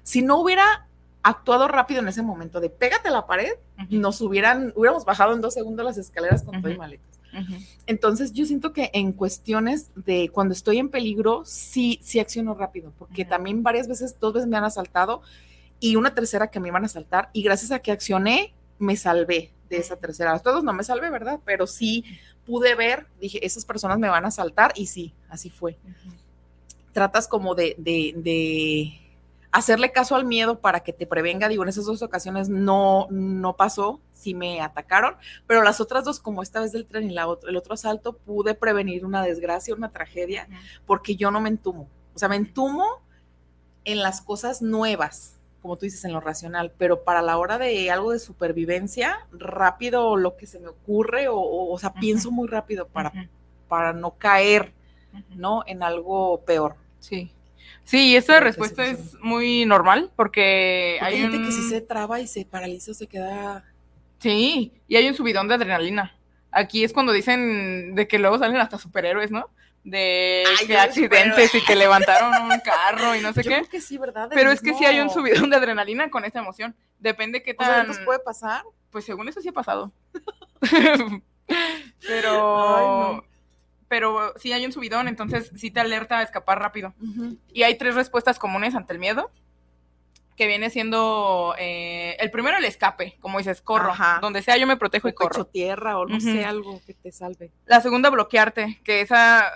Si 0.09 0.23
no 0.23 0.41
hubiera 0.41 0.89
actuado 1.23 1.69
rápido 1.69 2.01
en 2.01 2.09
ese 2.09 2.23
momento 2.23 2.61
de 2.61 2.71
pégate 2.71 3.09
a 3.09 3.11
la 3.11 3.27
pared, 3.27 3.53
nos 3.91 4.23
hubieran, 4.23 4.73
hubiéramos 4.75 5.05
bajado 5.05 5.35
en 5.35 5.43
dos 5.43 5.53
segundos 5.53 5.85
las 5.85 5.99
escaleras 5.99 6.43
con 6.45 6.63
todo 6.63 6.73
y 6.73 6.79
maletas. 6.79 7.21
Entonces 7.87 8.33
yo 8.33 8.47
siento 8.47 8.73
que 8.73 8.91
en 8.95 9.13
cuestiones 9.13 9.91
de 9.97 10.31
cuando 10.31 10.55
estoy 10.55 10.79
en 10.79 10.89
peligro, 10.89 11.43
sí, 11.45 12.01
sí 12.03 12.21
acciono 12.21 12.55
rápido, 12.55 12.91
porque 12.99 13.27
también 13.27 13.63
varias 13.63 13.87
veces, 13.87 14.19
dos 14.19 14.33
veces 14.33 14.49
me 14.49 14.57
han 14.57 14.65
asaltado 14.65 15.21
y 15.79 15.97
una 15.97 16.15
tercera 16.15 16.51
que 16.51 16.59
me 16.59 16.69
iban 16.69 16.85
a 16.85 16.87
asaltar 16.87 17.29
y 17.35 17.43
gracias 17.43 17.71
a 17.71 17.81
que 17.81 17.93
accioné, 17.93 18.55
me 18.79 18.97
salvé 18.97 19.53
de 19.69 19.77
esa 19.77 19.97
tercera. 19.97 20.33
A 20.33 20.39
todos 20.39 20.65
no 20.65 20.73
me 20.73 20.85
salvé, 20.85 21.11
¿verdad? 21.11 21.39
Pero 21.45 21.67
sí 21.67 22.03
pude 22.47 22.75
ver, 22.75 23.09
dije, 23.21 23.45
esas 23.45 23.67
personas 23.67 23.99
me 23.99 24.09
van 24.09 24.25
a 24.25 24.29
asaltar 24.29 24.73
y 24.75 24.87
sí, 24.87 25.13
así 25.29 25.51
fue. 25.51 25.77
Tratas 26.95 27.29
como 27.29 27.55
de, 27.55 27.75
de, 27.77 28.15
de 28.17 29.08
hacerle 29.53 29.93
caso 29.93 30.15
al 30.15 30.25
miedo 30.25 30.61
para 30.61 30.81
que 30.81 30.93
te 30.93 31.07
prevenga. 31.07 31.49
Digo, 31.49 31.63
en 31.63 31.69
esas 31.69 31.87
dos 31.87 32.03
ocasiones 32.03 32.49
no, 32.49 33.07
no 33.11 33.57
pasó, 33.57 34.01
sí 34.13 34.35
me 34.35 34.61
atacaron, 34.61 35.17
pero 35.47 35.63
las 35.63 35.81
otras 35.81 36.05
dos, 36.05 36.21
como 36.21 36.43
esta 36.43 36.61
vez 36.61 36.73
del 36.73 36.87
tren 36.87 37.11
y 37.11 37.15
la 37.15 37.27
otra, 37.27 37.51
el 37.51 37.57
otro 37.57 37.75
asalto, 37.75 38.15
pude 38.15 38.55
prevenir 38.55 39.05
una 39.05 39.23
desgracia, 39.23 39.75
una 39.75 39.91
tragedia, 39.91 40.49
porque 40.87 41.17
yo 41.17 41.31
no 41.31 41.41
me 41.41 41.49
entumo. 41.49 41.89
O 42.15 42.19
sea, 42.19 42.29
me 42.29 42.37
entumo 42.37 43.03
en 43.85 44.03
las 44.03 44.21
cosas 44.21 44.61
nuevas, 44.61 45.37
como 45.63 45.77
tú 45.77 45.87
dices, 45.87 46.05
en 46.05 46.13
lo 46.13 46.21
racional, 46.21 46.73
pero 46.77 47.05
para 47.05 47.23
la 47.23 47.39
hora 47.39 47.59
de 47.59 47.91
algo 47.91 48.13
de 48.13 48.19
supervivencia, 48.19 49.27
rápido 49.33 50.17
lo 50.17 50.37
que 50.37 50.47
se 50.47 50.61
me 50.61 50.69
ocurre, 50.69 51.29
o, 51.29 51.37
o, 51.37 51.73
o 51.73 51.79
sea, 51.79 51.95
pienso 51.95 52.31
muy 52.31 52.49
rápido 52.49 52.87
para, 52.87 53.13
para 53.69 53.93
no 53.93 54.13
caer. 54.19 54.73
¿no? 55.35 55.63
En 55.67 55.83
algo 55.83 56.41
peor. 56.45 56.77
Sí. 57.01 57.33
Sí, 57.89 58.15
esa 58.17 58.39
respuesta 58.39 58.85
es 58.85 59.15
muy 59.23 59.65
normal 59.65 60.13
porque 60.15 60.99
Porque 60.99 60.99
hay 61.01 61.15
hay 61.15 61.21
gente 61.23 61.39
un... 61.39 61.47
que 61.47 61.53
si 61.53 61.63
se 61.71 61.81
traba 61.81 62.21
y 62.21 62.27
se 62.27 62.45
paraliza 62.45 62.91
o 62.91 62.95
se 62.95 63.07
queda. 63.07 63.65
Sí, 64.19 64.75
y 64.87 64.97
hay 64.97 65.09
un 65.09 65.15
subidón 65.15 65.49
de 65.49 65.55
adrenalina. 65.55 66.15
Aquí 66.51 66.85
es 66.85 66.93
cuando 66.93 67.15
dicen 67.15 67.95
de 67.95 68.07
que 68.07 68.19
luego 68.19 68.39
salen 68.39 68.59
hasta 68.59 68.77
superhéroes, 68.77 69.31
¿no? 69.31 69.49
De 69.85 70.45
Ay, 70.61 70.67
que 70.67 70.77
accidentes 70.77 71.55
y 71.55 71.65
que 71.65 71.77
levantaron 71.77 72.35
un 72.43 72.61
carro 72.61 73.17
y 73.17 73.23
no 73.23 73.33
sé 73.33 73.43
Yo 73.43 73.49
qué. 73.49 73.57
creo 73.57 73.71
que 73.71 73.81
sí, 73.81 73.97
¿verdad? 73.97 74.29
Pero 74.35 74.51
es 74.51 74.61
que 74.61 74.75
sí 74.75 74.85
hay 74.85 75.01
un 75.01 75.09
subidón 75.09 75.49
de 75.49 75.57
adrenalina 75.57 76.11
con 76.11 76.27
esta 76.27 76.41
emoción. 76.41 76.77
Depende 76.99 77.43
qué 77.43 77.57
O 77.59 77.65
sea, 77.65 77.77
tan... 77.77 77.87
nos 77.89 78.01
puede 78.01 78.19
pasar. 78.19 78.65
Pues 78.91 79.07
según 79.07 79.31
eso 79.31 79.41
sí 79.41 79.49
ha 79.49 79.53
pasado. 79.53 79.95
pero... 82.07 82.77
Ay, 82.77 82.87
no. 83.17 83.38
Pero 83.89 84.35
sí 84.37 84.53
hay 84.53 84.67
un 84.67 84.73
subidón, 84.73 85.09
entonces 85.09 85.51
sí 85.57 85.71
te 85.71 85.81
alerta 85.81 86.19
a 86.19 86.23
escapar 86.23 86.59
rápido. 86.59 86.95
Ujú. 87.01 87.39
Y 87.53 87.63
hay 87.63 87.79
tres 87.79 87.95
respuestas 87.95 88.39
comunes 88.39 88.75
ante 88.75 88.93
el 88.93 88.99
miedo, 88.99 89.31
que 90.37 90.47
viene 90.47 90.71
siendo 90.71 91.55
eh, 91.59 92.17
el 92.21 92.31
primero 92.31 92.59
el 92.59 92.65
escape, 92.65 93.17
como 93.21 93.39
dices, 93.39 93.61
corro. 93.63 93.91
Ajá. 93.93 94.19
Donde 94.21 94.43
sea 94.43 94.57
yo 94.57 94.67
me 94.67 94.77
protejo 94.77 95.09
y 95.09 95.13
O 95.13 95.15
corro. 95.15 95.47
tierra 95.47 95.99
o 95.99 96.07
no 96.07 96.21
sé, 96.21 96.45
algo 96.45 96.81
que 96.87 96.95
te 96.95 97.11
salve. 97.13 97.51
La 97.67 97.81
segunda 97.81 98.11
bloquearte, 98.11 98.81
que 98.85 99.01
esa 99.01 99.51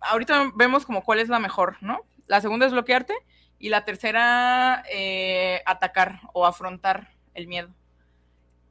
ahorita 0.00 0.52
vemos 0.54 0.86
como 0.86 1.04
cuál 1.04 1.20
es 1.20 1.28
la 1.28 1.38
mejor, 1.38 1.76
¿no? 1.80 2.00
La 2.26 2.40
segunda 2.40 2.66
es 2.66 2.72
bloquearte 2.72 3.14
y 3.58 3.68
la 3.68 3.84
tercera 3.84 4.82
eh, 4.90 5.62
atacar 5.66 6.20
o 6.32 6.46
afrontar 6.46 7.10
el 7.34 7.46
miedo. 7.46 7.68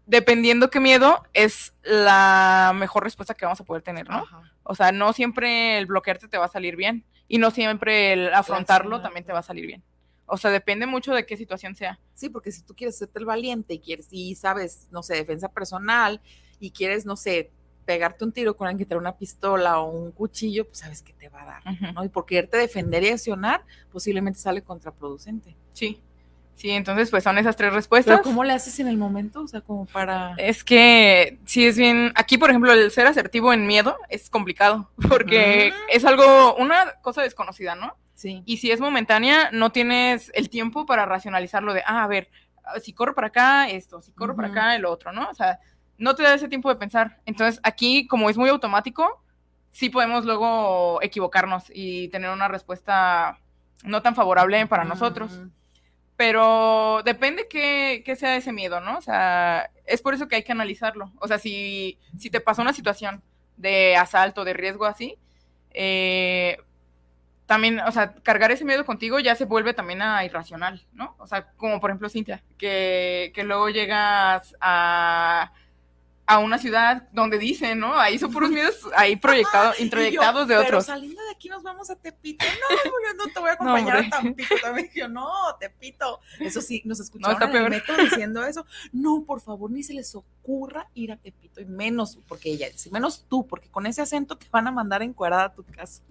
Dependiendo 0.09 0.71
qué 0.71 0.79
miedo 0.79 1.23
es 1.33 1.73
la 1.83 2.73
mejor 2.75 3.03
respuesta 3.03 3.35
que 3.35 3.45
vamos 3.45 3.61
a 3.61 3.63
poder 3.63 3.83
tener, 3.83 4.09
¿no? 4.09 4.17
Ajá. 4.17 4.41
O 4.63 4.73
sea, 4.73 4.91
no 4.91 5.13
siempre 5.13 5.77
el 5.77 5.85
bloquearte 5.85 6.27
te 6.27 6.39
va 6.39 6.45
a 6.45 6.49
salir 6.49 6.75
bien 6.75 7.05
y 7.27 7.37
no 7.37 7.51
siempre 7.51 8.13
el 8.13 8.33
afrontarlo 8.33 9.01
también 9.01 9.23
te 9.23 9.31
va 9.31 9.39
a 9.39 9.43
salir 9.43 9.67
bien. 9.67 9.83
O 10.25 10.37
sea, 10.37 10.49
depende 10.49 10.87
mucho 10.87 11.13
de 11.13 11.27
qué 11.27 11.37
situación 11.37 11.75
sea. 11.75 11.99
Sí, 12.15 12.29
porque 12.29 12.51
si 12.51 12.63
tú 12.63 12.75
quieres 12.75 12.95
hacerte 12.95 13.19
el 13.19 13.25
valiente 13.25 13.75
y 13.75 13.79
quieres, 13.79 14.07
y 14.09 14.33
sabes, 14.33 14.87
no 14.89 15.03
sé, 15.03 15.13
defensa 15.13 15.49
personal 15.49 16.21
y 16.59 16.71
quieres, 16.71 17.05
no 17.05 17.15
sé, 17.15 17.51
pegarte 17.85 18.25
un 18.25 18.31
tiro 18.31 18.55
con 18.55 18.67
alguien 18.67 18.79
que 18.79 18.89
trae 18.89 18.99
una 18.99 19.15
pistola 19.15 19.79
o 19.79 19.91
un 19.91 20.11
cuchillo, 20.11 20.65
pues 20.65 20.79
sabes 20.79 21.03
que 21.03 21.13
te 21.13 21.29
va 21.29 21.43
a 21.43 21.45
dar. 21.45 21.93
¿no? 21.93 22.03
Y 22.03 22.09
por 22.09 22.25
quererte 22.25 22.57
defender 22.57 23.03
y 23.03 23.09
accionar, 23.09 23.63
posiblemente 23.91 24.39
sale 24.39 24.63
contraproducente. 24.63 25.55
Sí, 25.73 26.01
Sí, 26.59 26.71
entonces 26.71 27.09
pues 27.09 27.23
son 27.23 27.37
esas 27.37 27.55
tres 27.55 27.71
respuestas. 27.71 28.17
Pero 28.17 28.23
¿cómo 28.29 28.43
le 28.43 28.51
haces 28.51 28.81
en 28.81 28.89
el 28.89 28.97
momento? 28.97 29.43
O 29.43 29.47
sea, 29.47 29.61
como 29.61 29.85
para... 29.85 30.33
Es 30.37 30.65
que 30.65 31.39
sí 31.45 31.65
es 31.65 31.77
bien, 31.77 32.11
aquí 32.15 32.37
por 32.37 32.49
ejemplo 32.49 32.73
el 32.73 32.91
ser 32.91 33.07
asertivo 33.07 33.53
en 33.53 33.65
miedo 33.65 33.95
es 34.09 34.29
complicado 34.29 34.91
porque 35.07 35.71
es 35.89 36.03
algo, 36.03 36.55
una 36.55 36.95
cosa 37.01 37.21
desconocida, 37.21 37.75
¿no? 37.75 37.95
Sí. 38.13 38.43
Y 38.45 38.57
si 38.57 38.71
es 38.71 38.81
momentánea, 38.81 39.49
no 39.53 39.71
tienes 39.71 40.33
el 40.35 40.49
tiempo 40.49 40.85
para 40.85 41.05
racionalizarlo 41.05 41.73
de, 41.73 41.81
ah, 41.85 42.03
a 42.03 42.07
ver, 42.07 42.29
si 42.83 42.91
corro 42.91 43.15
para 43.15 43.27
acá, 43.27 43.69
esto, 43.69 44.01
si 44.01 44.11
corro 44.11 44.35
para 44.35 44.49
acá, 44.49 44.75
el 44.75 44.83
otro, 44.83 45.13
¿no? 45.13 45.29
O 45.29 45.33
sea, 45.33 45.59
no 45.97 46.13
te 46.13 46.23
da 46.23 46.33
ese 46.33 46.49
tiempo 46.49 46.67
de 46.67 46.75
pensar. 46.75 47.21
Entonces 47.25 47.61
aquí, 47.63 48.05
como 48.05 48.29
es 48.29 48.37
muy 48.37 48.49
automático, 48.49 49.23
sí 49.71 49.89
podemos 49.89 50.25
luego 50.25 51.01
equivocarnos 51.01 51.71
y 51.73 52.09
tener 52.09 52.31
una 52.31 52.49
respuesta 52.49 53.39
no 53.85 54.01
tan 54.01 54.13
favorable 54.13 54.67
para 54.67 54.83
nosotros 54.83 55.31
Mm, 55.31 55.47
pero 56.19 57.01
depende 57.05 57.47
qué, 57.47 58.03
qué 58.05 58.17
sea 58.17 58.35
ese 58.35 58.51
miedo, 58.51 58.81
¿no? 58.81 58.97
O 58.97 59.01
sea, 59.01 59.71
es 59.85 60.01
por 60.01 60.13
eso 60.13 60.27
que 60.27 60.35
hay 60.35 60.43
que 60.43 60.51
analizarlo. 60.51 61.13
O 61.21 61.29
sea, 61.29 61.39
si, 61.39 61.97
si 62.17 62.29
te 62.29 62.41
pasó 62.41 62.61
una 62.61 62.73
situación 62.73 63.23
de 63.55 63.95
asalto, 63.95 64.43
de 64.43 64.51
riesgo 64.51 64.85
así, 64.85 65.17
eh, 65.69 66.57
también, 67.45 67.79
o 67.79 67.91
sea, 67.93 68.15
cargar 68.15 68.51
ese 68.51 68.65
miedo 68.65 68.85
contigo 68.85 69.21
ya 69.21 69.33
se 69.35 69.45
vuelve 69.45 69.73
también 69.73 70.01
a 70.01 70.25
irracional, 70.25 70.85
¿no? 70.91 71.15
O 71.19 71.25
sea, 71.25 71.53
como 71.55 71.79
por 71.79 71.89
ejemplo 71.89 72.09
Cintia, 72.09 72.43
que, 72.57 73.31
que 73.33 73.45
luego 73.45 73.69
llegas 73.69 74.53
a, 74.59 75.53
a 76.29 76.37
una 76.37 76.59
ciudad 76.59 77.07
donde 77.11 77.39
dicen, 77.39 77.79
¿no? 77.79 77.99
Ahí 77.99 78.19
son 78.19 78.31
puros 78.31 78.51
miedos 78.51 78.87
ahí 78.95 79.15
proyectados, 79.15 79.79
introyectados 79.79 80.47
de 80.47 80.53
pero 80.53 80.67
otros. 80.67 80.85
saliendo 80.85 81.19
de 81.23 81.31
aquí 81.31 81.49
nos 81.49 81.63
vamos 81.63 81.89
a 81.89 81.95
Tepito. 81.95 82.45
No, 82.45 82.77
yo 82.77 83.13
no 83.15 83.33
te 83.33 83.39
voy 83.39 83.49
a 83.49 83.53
acompañar 83.53 83.97
hombre. 83.97 84.07
a 84.15 84.21
Tampico. 84.21 84.55
También 84.61 84.91
yo, 84.93 85.07
no, 85.09 85.27
Tepito. 85.59 86.19
Eso 86.39 86.61
sí, 86.61 86.83
nos 86.85 86.99
escucharon 86.99 87.33
está 87.33 87.49
en 87.49 87.63
el 87.63 87.69
metro 87.71 87.97
diciendo 87.97 88.45
eso. 88.45 88.63
No, 88.91 89.23
por 89.25 89.41
favor, 89.41 89.71
ni 89.71 89.81
se 89.81 89.95
les 89.95 90.07
ocurra 90.41 90.89
ir 90.93 91.11
a 91.11 91.17
Tepito. 91.17 91.61
Y 91.61 91.65
menos, 91.65 92.17
porque 92.27 92.51
ella 92.51 92.69
dice, 92.69 92.89
menos 92.91 93.25
tú, 93.27 93.45
porque 93.45 93.69
con 93.69 93.85
ese 93.85 94.01
acento 94.01 94.37
te 94.37 94.47
van 94.51 94.67
a 94.67 94.71
mandar 94.71 95.01
encuerada 95.03 95.45
a 95.45 95.53
tu 95.53 95.63
casa. 95.63 96.01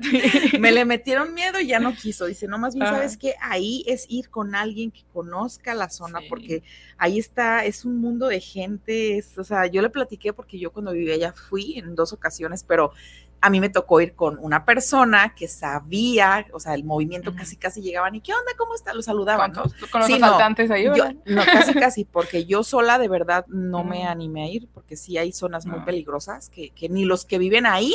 Me 0.61 0.71
le 0.73 0.85
metieron 0.85 1.35
miedo 1.35 1.59
y 1.61 1.67
ya 1.69 1.81
no 1.81 1.95
quiso. 1.95 2.27
Dice, 2.27 2.47
no, 2.47 2.59
más 2.59 2.75
bien, 2.75 2.87
Ajá. 2.87 2.97
¿sabes 2.97 3.17
qué? 3.17 3.35
Ahí 3.41 3.85
es 3.87 4.07
ir 4.09 4.29
con 4.31 4.55
alguien 4.55 4.91
que 4.91 5.03
conozca 5.13 5.75
la 5.75 5.89
zona, 5.91 6.21
Sí. 6.21 6.27
porque 6.29 6.63
ahí 6.99 7.19
está, 7.19 7.65
es 7.65 7.85
un 7.85 7.99
mundo 8.01 8.27
de 8.29 8.41
gente. 8.41 9.19
es- 9.19 9.37
o 9.39 9.45
sea, 9.45 9.67
yo 9.67 9.83
le 9.83 9.91
platiqué 9.91 10.33
porque 10.33 10.59
yo 10.59 10.73
cuando 10.73 10.93
vivía 10.93 11.15
allá 11.15 11.33
fui 11.33 11.79
en 11.79 11.95
dos 11.95 12.13
ocasiones, 12.13 12.63
pero 12.65 12.93
a 13.41 13.51
mí 13.51 13.61
me 13.61 13.69
tocó 13.69 14.01
ir 14.01 14.15
con 14.15 14.39
una 14.41 14.65
persona 14.65 15.35
que 15.35 15.47
sabía, 15.49 16.47
o 16.53 16.61
sea, 16.61 16.75
el 16.75 16.85
movimiento 16.85 17.35
casi 17.35 17.57
casi 17.57 17.81
llegaban 17.83 18.15
y 18.15 18.21
¿qué 18.21 18.33
onda? 18.33 18.53
¿Cómo 18.57 18.75
está? 18.75 18.93
Lo 18.95 19.03
saludaban, 19.03 19.53
con, 19.53 19.65
¿no? 19.65 19.89
con 19.91 20.01
los 20.01 20.07
Sí, 20.07 20.19
no, 20.19 20.75
ahí, 20.75 20.85
Yo, 20.85 20.95
no, 21.27 21.45
casi 21.45 21.75
casi, 21.75 22.05
porque 22.05 22.47
yo 22.47 22.65
sola 22.65 22.99
de 22.99 23.09
verdad 23.09 23.47
no 23.49 23.85
me 23.85 24.07
animé 24.07 24.43
a 24.45 24.49
ir, 24.49 24.69
porque 24.75 24.97
sí 24.97 25.19
hay 25.19 25.33
zonas 25.33 25.67
muy 25.67 25.79
No. 25.79 25.85
peligrosas 25.85 26.49
que, 26.49 26.71
que 26.71 26.89
ni 26.89 27.05
los 27.05 27.25
que 27.25 27.39
viven 27.39 27.67
ahí 27.67 27.93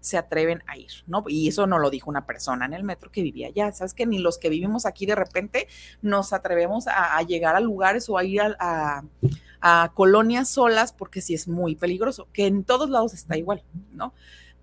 se 0.00 0.16
atreven 0.18 0.62
a 0.68 0.76
ir, 0.78 0.90
¿no? 1.08 1.24
Y 1.26 1.48
eso 1.48 1.66
no 1.66 1.78
lo 1.78 1.90
dijo 1.90 2.08
una 2.08 2.26
persona 2.26 2.64
en 2.64 2.74
el 2.74 2.84
metro 2.84 3.10
que 3.10 3.22
vivía 3.22 3.48
allá, 3.48 3.72
¿sabes? 3.72 3.92
Que 3.92 4.06
ni 4.06 4.18
los 4.20 4.38
que 4.38 4.48
vivimos 4.50 4.86
aquí 4.86 5.04
de 5.04 5.16
repente 5.16 5.66
nos 6.00 6.32
atrevemos 6.32 6.86
a, 6.86 7.16
a 7.16 7.22
llegar 7.22 7.56
a 7.56 7.60
lugares 7.60 8.08
o 8.08 8.16
a 8.16 8.22
ir 8.24 8.40
a, 8.40 8.54
a- 8.60 9.02
a 9.60 9.90
colonias 9.94 10.48
solas 10.50 10.92
porque 10.92 11.20
sí 11.20 11.34
es 11.34 11.48
muy 11.48 11.74
peligroso, 11.74 12.28
que 12.32 12.46
en 12.46 12.62
todos 12.62 12.88
lados 12.88 13.14
está 13.14 13.36
igual, 13.36 13.64
¿no? 13.92 14.14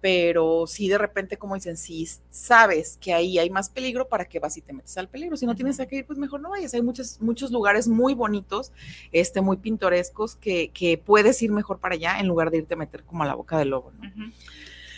Pero 0.03 0.65
sí 0.67 0.89
de 0.89 0.97
repente, 0.97 1.37
como 1.37 1.55
dicen, 1.55 1.77
si 1.77 2.05
sabes 2.29 2.97
que 2.99 3.13
ahí 3.13 3.39
hay 3.39 3.49
más 3.49 3.69
peligro, 3.69 4.09
¿para 4.09 4.25
qué 4.25 4.37
vas 4.37 4.57
y 4.57 4.61
te 4.61 4.73
metes 4.73 4.97
al 4.97 5.07
peligro? 5.07 5.37
Si 5.37 5.45
no 5.45 5.55
tienes 5.55 5.79
a 5.79 5.85
qué 5.85 5.95
ir, 5.95 6.05
pues 6.05 6.19
mejor 6.19 6.41
no 6.41 6.49
vayas. 6.49 6.73
Hay 6.73 6.81
muchos, 6.81 7.21
muchos 7.21 7.51
lugares 7.51 7.87
muy 7.87 8.13
bonitos, 8.13 8.73
este, 9.13 9.39
muy 9.39 9.55
pintorescos, 9.55 10.35
que, 10.35 10.71
que 10.73 10.97
puedes 10.97 11.41
ir 11.41 11.53
mejor 11.53 11.79
para 11.79 11.95
allá 11.95 12.19
en 12.19 12.27
lugar 12.27 12.51
de 12.51 12.57
irte 12.57 12.73
a 12.73 12.77
meter 12.77 13.03
como 13.03 13.23
a 13.23 13.25
la 13.25 13.33
boca 13.33 13.57
del 13.57 13.69
lobo, 13.69 13.93
¿no? 13.93 14.11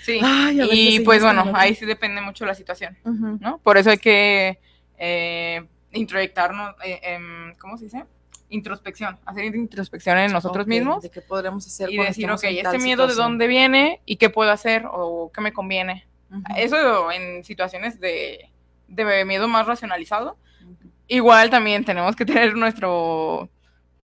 Sí. 0.03 0.19
Ay, 0.23 0.59
y 0.71 0.99
pues 1.01 1.21
bueno, 1.21 1.51
ahí 1.53 1.75
sí 1.75 1.85
depende 1.85 2.21
mucho 2.21 2.43
la 2.43 2.55
situación. 2.55 2.97
¿no? 3.03 3.59
Por 3.59 3.77
eso 3.77 3.91
hay 3.91 3.99
que 3.99 4.57
eh, 4.97 5.63
introyectarnos, 5.91 6.73
eh, 6.83 6.99
em, 7.03 7.53
¿cómo 7.59 7.77
se 7.77 7.83
dice? 7.83 8.05
Introspección, 8.49 9.17
hacer 9.25 9.43
introspección 9.55 10.17
en 10.19 10.31
nosotros 10.31 10.67
mismos 10.67 11.01
¿De 11.01 11.09
qué 11.09 11.21
podremos 11.21 11.65
hacer? 11.65 11.91
y 11.91 11.97
decir, 11.97 12.25
estemos 12.25 12.43
ok, 12.43 12.49
este 12.51 12.77
miedo 12.77 13.07
de 13.07 13.15
dónde 13.15 13.47
viene 13.47 14.01
y 14.05 14.17
qué 14.17 14.29
puedo 14.29 14.51
hacer 14.51 14.85
o 14.91 15.31
qué 15.33 15.41
me 15.41 15.51
conviene. 15.51 16.05
Eso 16.55 17.11
en 17.11 17.43
situaciones 17.43 17.99
de, 17.99 18.51
de 18.87 19.25
miedo 19.25 19.47
más 19.47 19.65
racionalizado. 19.65 20.37
Igual 21.07 21.49
también 21.49 21.85
tenemos 21.85 22.15
que 22.15 22.25
tener 22.25 22.55
nuestro, 22.55 23.49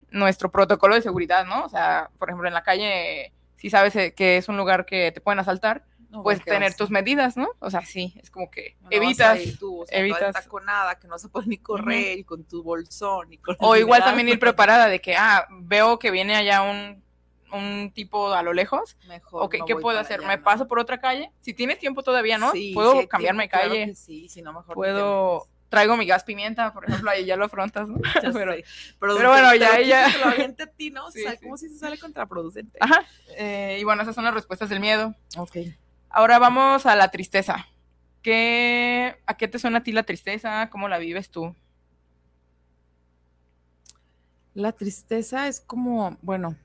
nuestro 0.09 0.49
protocolo 0.51 0.95
de 0.95 1.01
seguridad, 1.01 1.45
¿no? 1.45 1.63
O 1.63 1.69
sea, 1.69 2.09
por 2.17 2.29
ejemplo, 2.29 2.47
en 2.47 2.53
la 2.53 2.63
calle, 2.63 3.33
si 3.57 3.69
sabes 3.69 4.13
que 4.13 4.37
es 4.37 4.49
un 4.49 4.57
lugar 4.57 4.85
que 4.85 5.11
te 5.11 5.21
pueden 5.21 5.39
asaltar, 5.39 5.85
No, 6.15 6.23
pues 6.23 6.43
tener 6.43 6.69
vas- 6.71 6.78
tus 6.78 6.89
medidas, 6.89 7.38
¿no? 7.38 7.49
O 7.60 7.69
sea, 7.69 7.82
sí, 7.86 8.13
es 8.21 8.30
como 8.32 8.49
que 8.49 8.75
no 8.80 8.84
vas 8.84 8.91
a 8.91 8.95
evitas, 8.97 9.39
tú, 9.60 9.82
o 9.82 9.86
sea, 9.86 9.99
evitas. 9.99 10.36
entaconada, 10.36 10.97
que 10.99 11.08
no 11.08 11.17
se 11.17 11.30
puede 11.30 11.47
ni 11.47 11.58
correr, 11.58 12.17
y 12.19 12.23
con 12.23 12.43
tu 12.43 12.63
bolsón. 12.63 13.34
Y 13.34 13.38
con 13.38 13.56
o 13.60 13.75
igual 13.75 14.04
también 14.04 14.30
ir 14.30 14.39
preparada 14.39 14.88
de 14.88 15.01
que, 15.01 15.15
ah, 15.15 15.47
veo 15.51 15.99
que 15.99 16.12
viene 16.12 16.36
allá 16.36 16.62
un, 16.62 17.04
un 17.51 17.91
tipo 17.93 18.34
a 18.34 18.41
lo 18.43 18.54
lejos, 18.54 18.97
Mejor 19.08 19.43
ok, 19.43 19.56
no 19.60 19.65
¿qué 19.65 19.75
puedo 19.75 19.99
hacer? 19.99 20.19
allá, 20.19 20.28
¿Me 20.28 20.38
paso 20.38 20.67
por 20.67 20.80
otra 20.80 20.99
calle? 20.99 21.32
Si 21.41 21.54
tienes 21.54 21.80
tiempo 21.80 22.01
todavía, 22.04 22.38
¿no? 22.38 22.51
Sí, 22.51 22.71
Puedo 22.73 22.99
hay 22.99 23.08
cambiarme 23.08 23.43
tiempo, 23.47 23.58
claro 23.58 23.69
calle, 23.71 23.86
que 23.88 23.95
sí, 23.95 24.30
si 24.30 24.41
no, 24.41 24.54
mejor 24.54 24.73
puedo, 24.75 25.47
traigo 25.69 25.95
mi 25.97 26.06
gas 26.06 26.23
pimienta, 26.23 26.71
por 26.73 26.86
ejemplo, 26.86 27.10
ahí 27.12 27.25
ya 27.25 27.36
lo 27.36 27.45
afrontas, 27.45 27.88
¿no? 27.89 27.97
Pero-. 28.34 28.56
Pero, 28.99 29.15
pero 29.17 29.30
bueno, 29.30 29.49
te- 29.51 29.60
ya 29.60 29.78
ella- 29.78 30.12
te 30.12 30.17
lo 30.19 30.25
aviente 30.25 30.63
a 30.63 30.67
ti, 30.67 30.91
¿no? 30.91 31.12
Sí, 31.12 31.23
¿Sabes 31.23 31.39
sí. 31.39 31.45
cómo 31.45 31.58
si 31.58 31.69
se 31.69 31.78
sale 31.78 31.97
contraproducente? 31.97 32.78
Ajá, 32.82 33.04
eh, 33.38 33.78
y 33.80 33.84
bueno, 33.84 34.01
esas 34.01 34.15
son 34.15 34.23
las 34.25 34.34
respuestas 34.34 34.69
del 34.69 34.80
miedo. 34.80 35.13
Ok. 35.38 35.58
Ahora 36.17 36.39
vamos 36.39 36.86
a 36.86 36.95
la 36.95 37.12
tristeza. 37.12 37.67
¿Qué, 38.21 39.17
¿A 39.25 39.36
qué 39.36 39.49
te 39.49 39.60
suena 39.60 39.80
a 39.80 39.84
ti 39.84 39.91
la 39.91 40.04
tristeza? 40.04 40.69
¿Cómo 40.69 40.88
la 40.88 40.97
vives 40.97 41.30
tú? 41.30 41.54
La 44.54 44.71
tristeza 44.71 45.49
es 45.49 45.60
como, 45.60 46.17
bueno, 46.21 46.56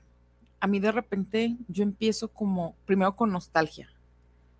a 0.61 0.67
mí 0.67 0.79
de 0.79 0.93
repente 0.93 1.57
yo 1.67 1.83
empiezo 1.83 2.29
como, 2.29 2.77
primero 2.85 3.13
con 3.17 3.29
nostalgia. 3.29 3.89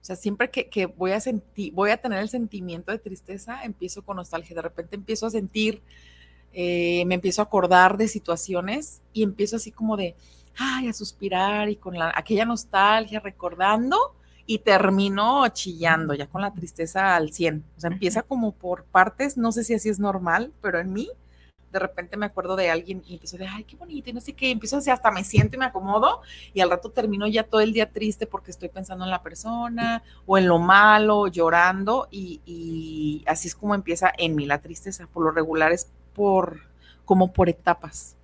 O 0.02 0.04
sea, 0.04 0.18
siempre 0.18 0.52
que, 0.52 0.68
que 0.68 0.88
voy 0.88 1.12
a 1.12 1.22
sentir, 1.22 1.72
voy 1.72 1.92
a 1.92 2.02
tener 2.02 2.20
el 2.20 2.28
sentimiento 2.28 2.92
de 2.92 3.00
tristeza, 3.00 3.64
empiezo 3.64 4.04
con 4.04 4.18
nostalgia. 4.18 4.58
De 4.58 4.62
repente 4.62 4.98
empiezo 4.98 5.26
a 5.26 5.30
sentir, 5.30 5.82
eh, 6.52 7.06
me 7.06 7.16
empiezo 7.16 7.42
a 7.42 7.46
acordar 7.46 7.96
de 7.96 8.10
situaciones 8.10 9.02
y 9.14 9.24
empiezo 9.24 9.56
así 9.56 9.72
como 9.72 9.96
de, 9.96 10.18
ay, 10.58 10.90
a 10.90 10.94
suspirar 10.94 11.70
y 11.70 11.78
con 11.78 11.98
la, 11.98 12.12
aquella 12.14 12.44
nostalgia, 12.44 13.22
recordando 13.22 14.18
y 14.46 14.60
termino 14.60 15.48
chillando 15.50 16.14
ya 16.14 16.28
con 16.28 16.42
la 16.42 16.54
tristeza 16.54 17.16
al 17.16 17.32
100. 17.32 17.64
O 17.78 17.82
sea, 17.82 17.90
empieza 17.90 18.24
como 18.24 18.52
por 18.52 18.84
partes, 18.86 19.38
no 19.38 19.52
sé 19.52 19.64
si 19.64 19.74
así 19.74 19.90
es 19.90 20.00
normal, 20.00 20.52
pero 20.62 20.80
en 20.80 20.94
mí 20.94 21.10
de 21.72 21.80
repente 21.80 22.18
me 22.18 22.26
acuerdo 22.26 22.56
de 22.56 22.70
alguien 22.70 23.02
y 23.08 23.14
empiezo 23.14 23.38
de, 23.38 23.48
ay, 23.48 23.64
qué 23.64 23.76
bonito, 23.76 24.10
y 24.10 24.14
no 24.14 24.22
sé 24.22 24.34
qué, 24.34 24.50
y 24.50 24.52
empiezo 24.52 24.78
así, 24.78 24.90
hasta 24.90 25.12
me 25.12 25.24
siento 25.24 25.56
y 25.56 25.60
me 25.60 25.66
acomodo, 25.66 26.22
y 26.54 26.60
al 26.60 26.70
rato 26.70 26.90
termino 26.90 27.28
ya 27.28 27.44
todo 27.44 27.62
el 27.62 27.74
día 27.74 27.90
triste 27.90 28.28
porque 28.28 28.52
estoy 28.52 28.70
pensando 28.70 29.06
en 29.06 29.12
la 29.12 29.24
persona, 29.24 30.04
o 30.26 30.38
en 30.38 30.48
lo 30.48 30.60
malo, 30.60 31.28
llorando, 31.28 32.08
y, 32.12 32.42
y 32.46 33.24
así 33.26 33.48
es 33.48 33.56
como 33.56 33.74
empieza 33.74 34.12
en 34.18 34.36
mí 34.36 34.46
la 34.46 34.60
tristeza, 34.60 35.08
por 35.08 35.24
lo 35.24 35.32
regular 35.32 35.72
es 35.72 35.88
por, 36.14 36.60
como 37.06 37.32
por 37.32 37.50
etapas, 37.50 38.16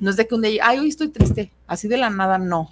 no 0.00 0.10
es 0.10 0.16
de 0.16 0.26
que 0.26 0.34
un 0.34 0.42
día, 0.42 0.64
ay, 0.66 0.80
hoy 0.80 0.88
estoy 0.88 1.10
triste, 1.10 1.52
así 1.68 1.86
de 1.86 1.96
la 1.96 2.10
nada, 2.10 2.38
no, 2.38 2.70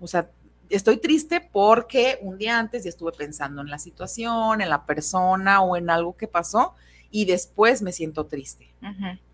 o 0.00 0.06
sea, 0.06 0.30
estoy 0.70 0.98
triste 0.98 1.40
porque 1.40 2.18
un 2.22 2.38
día 2.38 2.58
antes 2.58 2.84
ya 2.84 2.90
estuve 2.90 3.12
pensando 3.12 3.60
en 3.60 3.70
la 3.70 3.78
situación, 3.78 4.60
en 4.60 4.68
la 4.68 4.86
persona 4.86 5.60
o 5.62 5.76
en 5.76 5.90
algo 5.90 6.16
que 6.16 6.28
pasó, 6.28 6.74
y 7.10 7.24
después 7.24 7.82
me 7.82 7.92
siento 7.92 8.26
triste 8.26 8.70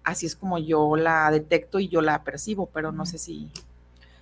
así 0.06 0.24
es 0.24 0.36
como 0.36 0.58
yo 0.58 0.96
la 0.96 1.30
detecto 1.30 1.80
y 1.80 1.88
yo 1.88 2.00
la 2.00 2.22
percibo, 2.22 2.70
pero 2.72 2.92
no 2.92 3.04
sé 3.04 3.18
si, 3.18 3.50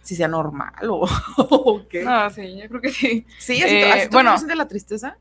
si 0.01 0.17
sea 0.17 0.29
normal 0.29 0.73
o, 0.89 1.07
o 1.37 1.87
qué. 1.89 2.03
No, 2.03 2.29
sí, 2.31 2.59
yo 2.61 2.69
creo 2.69 2.81
que 2.81 2.89
sí. 2.91 3.27
sí, 3.39 3.63
así, 3.63 3.75
eh, 3.75 3.93
así 3.93 4.09
bueno. 4.11 4.33
bueno. 4.33 4.47
de 4.47 4.57
la 4.57 4.67
tristeza. 4.67 5.19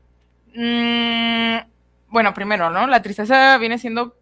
Mm, 0.54 1.68
bueno, 2.08 2.32
primero, 2.32 2.70
¿no? 2.70 2.86
La 2.86 3.02
tristeza 3.02 3.58
viene 3.58 3.78
siendo 3.78 4.16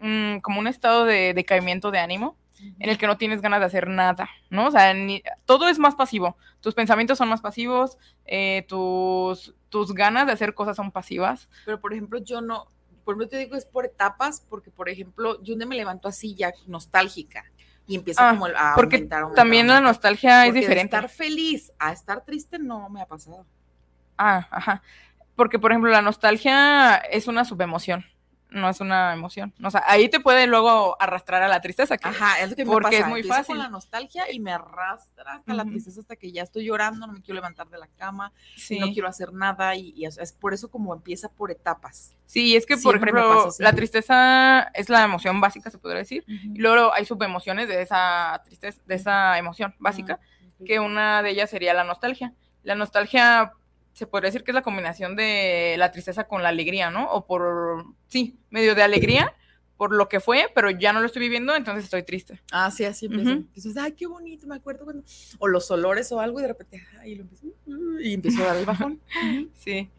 mm, 0.00 0.38
como 0.38 0.60
un 0.60 0.66
estado 0.66 1.06
de 1.06 1.32
decaimiento 1.32 1.90
de 1.90 2.00
ánimo 2.00 2.36
en 2.60 2.88
el 2.90 2.98
que 2.98 3.06
no 3.06 3.16
tienes 3.16 3.40
ganas 3.40 3.60
de 3.60 3.66
hacer 3.66 3.88
nada, 3.88 4.28
¿no? 4.50 4.66
O 4.66 4.70
sea, 4.70 4.92
ni- 4.94 5.22
todo 5.46 5.68
es 5.68 5.78
más 5.78 5.94
pasivo. 5.94 6.36
Tus 6.60 6.74
pensamientos 6.74 7.18
son 7.18 7.28
más 7.28 7.40
pasivos, 7.40 7.98
eh, 8.24 8.64
tus, 8.68 9.54
tus 9.68 9.94
ganas 9.94 10.26
de 10.26 10.32
hacer 10.32 10.54
cosas 10.54 10.76
son 10.76 10.90
pasivas. 10.92 11.48
Pero 11.64 11.80
por 11.80 11.92
ejemplo, 11.92 12.18
yo 12.18 12.40
no, 12.40 12.66
por 13.04 13.14
ejemplo, 13.14 13.28
te 13.28 13.38
digo 13.38 13.56
es 13.56 13.64
por 13.66 13.84
etapas, 13.86 14.44
porque 14.48 14.70
por 14.70 14.88
ejemplo, 14.88 15.42
yo 15.42 15.56
me 15.56 15.76
levanto 15.76 16.08
así 16.08 16.34
ya 16.34 16.52
nostálgica 16.66 17.44
y 17.86 17.94
empiezo 17.96 18.20
Ah, 18.22 18.30
como 18.30 18.46
a 18.46 18.72
porque 18.74 18.96
aumentar, 18.96 19.22
aumentar, 19.22 19.42
También 19.44 19.66
la 19.68 19.80
nostalgia 19.80 20.42
es 20.44 20.48
Porque 20.48 20.54
de 20.54 20.60
diferente. 20.60 20.96
estar 20.96 21.08
feliz 21.08 21.72
a 21.78 21.92
estar 21.92 22.24
triste 22.24 22.58
no 22.58 22.88
me 22.90 23.00
ha 23.00 23.06
pasado. 23.06 23.46
Ah, 24.18 24.46
ajá. 24.50 24.82
Porque, 25.36 25.58
por 25.58 25.70
ejemplo, 25.70 25.90
la 25.90 26.02
nostalgia 26.02 26.96
es 26.96 27.28
una 27.28 27.44
subemoción. 27.44 28.04
No 28.50 28.68
es 28.68 28.80
una 28.80 29.12
emoción. 29.12 29.52
O 29.62 29.70
sea, 29.70 29.82
ahí 29.86 30.08
te 30.08 30.20
puede 30.20 30.46
luego 30.46 30.96
arrastrar 31.00 31.42
a 31.42 31.48
la 31.48 31.60
tristeza. 31.60 31.98
Que, 31.98 32.08
Ajá, 32.08 32.40
es 32.40 32.50
lo 32.50 32.56
que 32.56 32.64
me 32.64 32.70
porque 32.72 32.96
pasa. 32.96 32.98
es 32.98 33.06
muy 33.06 33.20
Empiezo 33.20 33.36
fácil. 33.38 33.54
con 33.56 33.62
la 33.64 33.68
nostalgia 33.68 34.32
y 34.32 34.40
me 34.40 34.52
arrastra 34.52 35.34
hasta 35.34 35.54
la 35.54 35.64
tristeza 35.64 36.00
hasta 36.00 36.16
que 36.16 36.32
ya 36.32 36.42
estoy 36.42 36.64
llorando, 36.64 37.06
no 37.06 37.12
me 37.12 37.20
quiero 37.20 37.36
levantar 37.36 37.68
de 37.68 37.78
la 37.78 37.86
cama, 37.98 38.32
sí. 38.56 38.78
no 38.78 38.86
quiero 38.92 39.08
hacer 39.08 39.32
nada 39.32 39.74
y, 39.76 39.92
y 39.96 40.06
es, 40.06 40.32
por 40.32 40.54
eso 40.54 40.70
como 40.70 40.94
empieza 40.94 41.28
por 41.28 41.50
etapas. 41.50 42.14
Sí, 42.26 42.56
es 42.56 42.66
que, 42.66 42.74
por 42.76 42.94
Siempre 42.98 43.10
ejemplo, 43.10 43.50
la 43.58 43.72
tristeza 43.72 44.70
es 44.74 44.88
la 44.88 45.02
emoción 45.04 45.40
básica, 45.40 45.70
se 45.70 45.78
podría 45.78 45.98
decir. 45.98 46.24
Y 46.26 46.58
luego 46.58 46.92
hay 46.92 47.04
subemociones 47.04 47.68
de 47.68 47.82
esa 47.82 48.40
tristeza, 48.44 48.80
de 48.86 48.94
esa 48.94 49.38
emoción 49.38 49.74
básica, 49.78 50.20
que 50.64 50.80
una 50.80 51.22
de 51.22 51.30
ellas 51.30 51.50
sería 51.50 51.72
la 51.74 51.84
nostalgia. 51.84 52.32
La 52.64 52.74
nostalgia 52.74 53.52
se 53.98 54.06
podría 54.06 54.28
decir 54.28 54.44
que 54.44 54.52
es 54.52 54.54
la 54.54 54.62
combinación 54.62 55.16
de 55.16 55.74
la 55.76 55.90
tristeza 55.90 56.28
con 56.28 56.44
la 56.44 56.50
alegría, 56.50 56.88
¿no? 56.90 57.10
O 57.10 57.26
por, 57.26 57.84
sí, 58.06 58.38
medio 58.48 58.76
de 58.76 58.84
alegría 58.84 59.34
por 59.76 59.92
lo 59.92 60.08
que 60.08 60.20
fue, 60.20 60.46
pero 60.54 60.70
ya 60.70 60.92
no 60.92 61.00
lo 61.00 61.06
estoy 61.06 61.20
viviendo, 61.20 61.54
entonces 61.54 61.84
estoy 61.84 62.04
triste. 62.04 62.40
Ah, 62.52 62.70
sí, 62.70 62.84
así 62.84 63.06
empieza. 63.06 63.30
Ujú. 63.30 63.40
Empiezas, 63.40 63.76
ay, 63.76 63.92
qué 63.92 64.06
bonito, 64.06 64.46
me 64.46 64.54
acuerdo 64.54 64.84
cuando. 64.84 65.02
O 65.38 65.48
los 65.48 65.68
olores 65.72 66.12
o 66.12 66.20
algo, 66.20 66.38
y 66.38 66.42
de 66.42 66.48
repente, 66.48 66.86
ay, 67.00 67.16
lo 67.16 67.22
empiezo, 67.22 67.46
uh, 67.66 67.98
y 68.00 68.14
empiezo 68.14 68.42
a 68.42 68.46
dar 68.46 68.56
el 68.56 68.64
bajón. 68.64 69.00
Sí. 69.54 69.90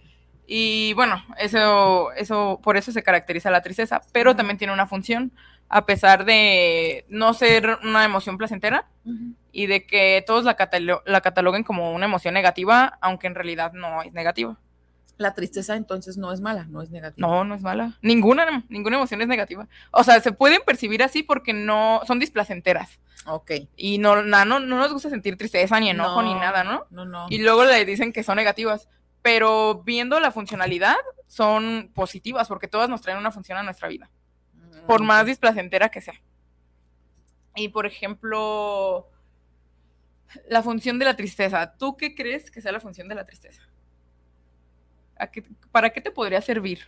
Y 0.48 0.94
bueno, 0.94 1.24
eso, 1.38 2.12
eso, 2.14 2.60
por 2.64 2.78
eso 2.78 2.92
se 2.92 3.04
caracteriza 3.04 3.52
la 3.52 3.62
tristeza, 3.62 4.02
pero 4.14 4.36
también 4.36 4.58
tiene 4.58 4.74
una 4.74 4.88
función, 4.88 5.32
a 5.68 5.86
pesar 5.86 6.24
de 6.26 7.06
no 7.10 7.34
ser 7.34 7.78
una 7.84 8.04
emoción 8.04 8.38
placentera 8.38 8.88
Ujú. 9.06 9.36
Y 9.52 9.68
de 9.68 9.86
que 9.86 10.24
todos 10.26 10.44
la, 10.44 10.56
catalo- 10.58 11.02
la 11.06 11.22
cataloguen 11.22 11.64
como 11.64 11.94
una 11.94 12.06
emoción 12.06 12.34
negativa, 12.34 12.98
aunque 13.02 13.28
en 13.28 13.36
realidad 13.36 13.74
no 13.74 14.02
es 14.04 14.14
negativa. 14.14 14.60
La 15.18 15.34
tristeza 15.34 15.76
entonces 15.76 16.16
no 16.18 16.32
es 16.32 16.40
mala, 16.40 16.64
no 16.70 16.82
es 16.82 16.92
negativa. 16.92 17.28
No, 17.28 17.44
no 17.44 17.54
es 17.56 17.62
mala. 17.62 17.98
Ninguna, 18.02 18.64
ninguna 18.70 18.96
emoción 18.96 19.22
es 19.22 19.28
negativa. 19.28 19.68
O 19.92 20.04
sea, 20.06 20.22
se 20.22 20.32
pueden 20.32 20.62
percibir 20.66 21.04
así 21.04 21.24
porque 21.24 21.52
no 21.52 22.02
son 22.08 22.20
displacenteras. 22.20 23.02
Ok. 23.26 23.52
Y 23.76 23.98
no, 23.98 24.22
na- 24.24 24.46
no, 24.46 24.62
no 24.62 24.78
nos 24.78 24.94
gusta 24.94 25.10
sentir 25.10 25.36
tristeza, 25.36 25.78
ni 25.82 25.90
enojo, 25.90 26.22
ni 26.22 26.34
nada, 26.36 26.64
¿no? 26.64 26.86
No, 26.90 27.04
no. 27.04 27.26
Y 27.30 27.40
luego 27.40 27.66
le 27.66 27.84
dicen 27.84 28.14
que 28.14 28.24
son 28.24 28.38
negativas. 28.38 28.88
Pero 29.22 29.84
viendo 29.84 30.18
la 30.22 30.32
funcionalidad, 30.32 30.96
son 31.28 31.92
positivas 31.94 32.48
porque 32.48 32.70
todas 32.70 32.88
nos 32.90 33.02
traen 33.02 33.20
una 33.20 33.32
función 33.32 33.58
a 33.58 33.64
nuestra 33.64 33.90
vida. 33.90 34.10
Por 34.88 35.02
Mm, 35.02 35.06
más 35.06 35.22
ok. 35.24 35.28
displacentera 35.28 35.90
que 35.90 36.00
sea. 36.00 36.14
Y 37.56 37.68
por 37.68 37.86
ejemplo, 37.86 39.10
la 40.50 40.62
función 40.64 41.00
de 41.00 41.06
la 41.06 41.16
tristeza. 41.16 41.76
¿Tú 41.78 41.96
qué 41.98 42.16
crees 42.16 42.52
que 42.52 42.62
sea 42.62 42.72
la 42.72 42.80
función 42.80 43.08
de 43.08 43.16
la 43.16 43.26
tristeza? 43.26 43.62
¿A 45.18 45.30
qué- 45.32 45.44
¿Para 45.72 45.90
qué 45.92 46.02
te 46.02 46.12
podría 46.12 46.42
servir? 46.42 46.80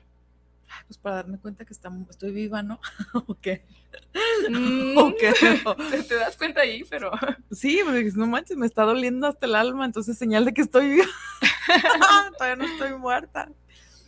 Ay, 0.70 0.84
Pues 0.88 0.98
para 0.98 1.18
darme 1.18 1.38
cuenta 1.38 1.66
que 1.66 1.74
estamos, 1.74 2.10
estoy 2.10 2.32
viva, 2.32 2.64
¿no? 2.64 2.80
¿O 3.28 3.36
qué? 3.40 3.66
Mm, 4.50 4.98
¿O 4.98 5.14
qué? 5.20 5.34
te, 5.92 6.04
te 6.04 6.16
das 6.16 6.38
cuenta 6.38 6.62
ahí, 6.62 6.84
pero 6.90 7.12
Sí, 7.52 7.82
porque 7.84 8.10
no 8.16 8.28
manches, 8.28 8.56
me 8.58 8.66
está 8.66 8.84
doliendo 8.84 9.28
hasta 9.28 9.46
el 9.46 9.56
alma, 9.56 9.86
entonces 9.86 10.18
señal 10.18 10.46
de 10.46 10.54
que 10.54 10.62
estoy 10.62 10.90
viva. 10.90 11.06
Todavía 12.38 12.56
no 12.56 12.66
estoy 12.66 12.98
muerta. 12.98 13.50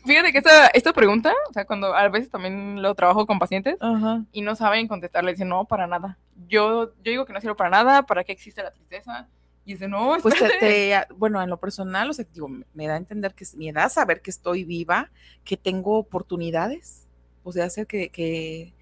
Fíjate 0.05 0.31
que 0.31 0.37
esta, 0.39 0.67
esta 0.67 0.93
pregunta, 0.93 1.33
o 1.49 1.53
sea, 1.53 1.65
cuando 1.65 1.95
a 1.95 2.07
veces 2.09 2.29
también 2.29 2.81
lo 2.81 2.93
trabajo 2.95 3.25
con 3.25 3.39
pacientes 3.39 3.77
Ajá. 3.79 4.23
y 4.31 4.41
no 4.41 4.55
saben 4.55 4.87
contestar, 4.87 5.23
le 5.23 5.31
dicen, 5.31 5.49
no, 5.49 5.65
para 5.65 5.87
nada. 5.87 6.17
Yo, 6.47 6.93
yo 7.03 7.11
digo 7.11 7.25
que 7.25 7.33
no 7.33 7.41
sirve 7.41 7.55
para 7.55 7.69
nada, 7.69 8.03
¿para 8.05 8.23
qué 8.23 8.31
existe 8.31 8.61
la 8.63 8.71
tristeza? 8.71 9.27
Y 9.65 9.73
dicen, 9.73 9.91
no, 9.91 10.17
Pues 10.21 10.35
te, 10.37 10.45
espérate". 10.45 11.07
te- 11.07 11.13
bueno, 11.15 11.41
en 11.41 11.49
lo 11.49 11.57
personal, 11.57 12.09
o 12.09 12.13
sea, 12.13 12.25
digo, 12.33 12.49
me- 12.49 12.65
me 12.73 12.87
da 12.87 12.95
a 12.95 12.97
entender 12.97 13.33
que 13.33 13.45
me 13.55 13.71
da 13.71 13.85
a 13.85 13.89
saber 13.89 14.21
que 14.21 14.29
estoy 14.31 14.63
viva, 14.65 15.09
que 15.45 15.55
tengo 15.57 15.97
oportunidades, 15.97 17.07
o 17.43 17.51
sea, 17.51 17.65
hacer 17.65 17.87
que, 17.87 18.09
que 18.09 18.73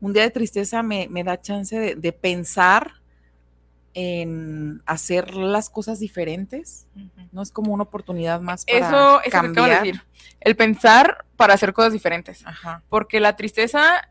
un 0.00 0.12
día 0.12 0.22
de 0.22 0.30
tristeza 0.30 0.82
me, 0.82 1.08
me 1.08 1.24
da 1.24 1.40
chance 1.40 1.76
de, 1.78 1.94
de 1.96 2.12
pensar 2.12 2.92
en 4.00 4.80
hacer 4.86 5.34
las 5.34 5.70
cosas 5.70 5.98
diferentes, 5.98 6.86
no 7.32 7.42
es 7.42 7.50
como 7.50 7.72
una 7.74 7.82
oportunidad 7.82 8.40
más 8.40 8.64
para 8.64 8.78
Eso, 8.78 9.20
eso 9.20 9.20
que 9.22 9.28
acabo 9.28 9.48
de 9.48 9.54
cambiar. 9.54 9.82
decir. 9.82 10.02
El 10.40 10.54
pensar 10.54 11.24
para 11.36 11.54
hacer 11.54 11.72
cosas 11.72 11.92
diferentes. 11.92 12.46
Ajá. 12.46 12.84
Porque 12.88 13.18
la 13.18 13.34
tristeza 13.34 14.08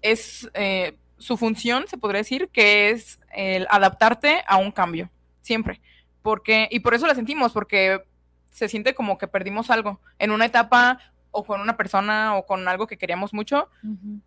es 0.00 0.50
eh, 0.54 0.96
su 1.18 1.36
función, 1.36 1.86
se 1.86 1.98
podría 1.98 2.18
decir, 2.18 2.48
que 2.48 2.90
es 2.90 3.20
el 3.32 3.68
adaptarte 3.70 4.42
a 4.44 4.56
un 4.56 4.72
cambio, 4.72 5.08
siempre. 5.40 5.80
Porque, 6.22 6.66
y 6.72 6.80
por 6.80 6.94
eso 6.94 7.06
la 7.06 7.14
sentimos, 7.14 7.52
porque 7.52 8.02
se 8.50 8.68
siente 8.68 8.92
como 8.92 9.18
que 9.18 9.28
perdimos 9.28 9.70
algo 9.70 10.00
en 10.18 10.32
una 10.32 10.46
etapa 10.46 10.98
o 11.32 11.44
con 11.44 11.60
una 11.60 11.76
persona 11.76 12.36
o 12.36 12.46
con 12.46 12.68
algo 12.68 12.86
que 12.86 12.96
queríamos 12.98 13.32
mucho, 13.34 13.68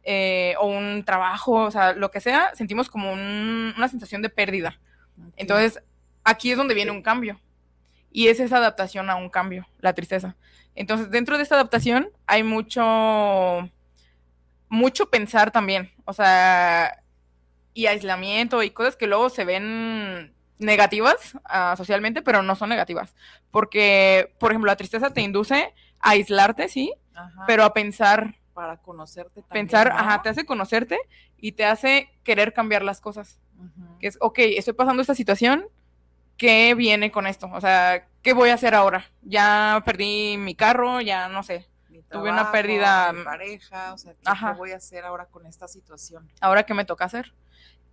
eh, 0.03 0.55
o 0.59 0.67
un 0.67 1.03
trabajo, 1.05 1.51
o 1.53 1.71
sea, 1.71 1.93
lo 1.93 2.11
que 2.11 2.19
sea, 2.19 2.51
sentimos 2.55 2.89
como 2.89 3.13
un- 3.13 3.73
una 3.77 3.87
sensación 3.87 4.21
de 4.21 4.29
pérdida. 4.29 4.79
Entonces, 5.37 5.81
aquí 6.23 6.51
es 6.51 6.57
donde 6.57 6.73
viene 6.73 6.91
un 6.91 7.01
cambio. 7.03 7.39
Y 8.11 8.27
es 8.29 8.39
esa 8.39 8.57
adaptación 8.57 9.09
a 9.09 9.15
un 9.15 9.29
cambio, 9.29 9.67
la 9.79 9.93
tristeza. 9.93 10.35
Entonces, 10.73 11.09
dentro 11.11 11.37
de 11.37 11.43
esta 11.43 11.55
adaptación 11.55 12.09
hay 12.27 12.43
mucho, 12.43 13.69
mucho 14.69 15.09
pensar 15.09 15.51
también. 15.51 15.91
O 16.05 16.13
sea, 16.13 17.01
y 17.73 17.87
aislamiento 17.87 18.63
y 18.63 18.71
cosas 18.71 18.95
que 18.95 19.07
luego 19.07 19.29
se 19.29 19.45
ven 19.45 20.33
negativas 20.57 21.37
ah, 21.43 21.75
socialmente, 21.77 22.21
pero 22.21 22.41
no 22.41 22.55
son 22.55 22.69
negativas. 22.69 23.13
Porque, 23.51 24.33
por 24.39 24.51
ejemplo, 24.51 24.71
la 24.71 24.77
tristeza 24.77 25.09
te 25.11 25.21
induce 25.21 25.73
a 26.05 26.11
aislarte, 26.11 26.67
sí, 26.69 26.93
Ajá. 27.13 27.43
pero 27.47 27.63
a 27.63 27.73
pensar, 27.73 28.35
para 28.53 28.77
conocerte 28.77 29.41
también. 29.41 29.67
pensar, 29.67 29.89
¿no? 29.89 29.99
ajá, 29.99 30.21
te 30.21 30.29
hace 30.29 30.45
conocerte 30.45 30.97
y 31.37 31.53
te 31.53 31.65
hace 31.65 32.09
querer 32.23 32.53
cambiar 32.53 32.83
las 32.83 33.01
cosas 33.01 33.39
que 33.99 34.07
es, 34.07 34.17
ok, 34.21 34.39
estoy 34.39 34.73
pasando 34.73 35.01
esta 35.01 35.15
situación, 35.15 35.65
¿qué 36.37 36.75
viene 36.75 37.11
con 37.11 37.25
esto? 37.25 37.49
O 37.53 37.61
sea, 37.61 38.07
¿qué 38.21 38.33
voy 38.33 38.49
a 38.49 38.55
hacer 38.55 38.75
ahora? 38.75 39.05
Ya 39.21 39.81
perdí 39.85 40.37
mi 40.37 40.55
carro, 40.55 41.01
ya 41.01 41.29
no 41.29 41.41
sé, 41.41 41.67
tuve 42.09 42.31
una 42.31 42.51
pérdida, 42.51 43.11
mi 43.13 43.23
pareja, 43.23 43.93
o 43.93 43.97
sea, 43.97 44.13
¿qué, 44.13 44.21
Ajá. 44.25 44.51
qué 44.51 44.57
voy 44.57 44.71
a 44.71 44.77
hacer 44.77 45.05
ahora 45.05 45.25
con 45.25 45.45
esta 45.45 45.67
situación? 45.67 46.29
ahora 46.41 46.63
qué 46.63 46.73
me 46.73 46.85
toca 46.85 47.05
hacer. 47.05 47.33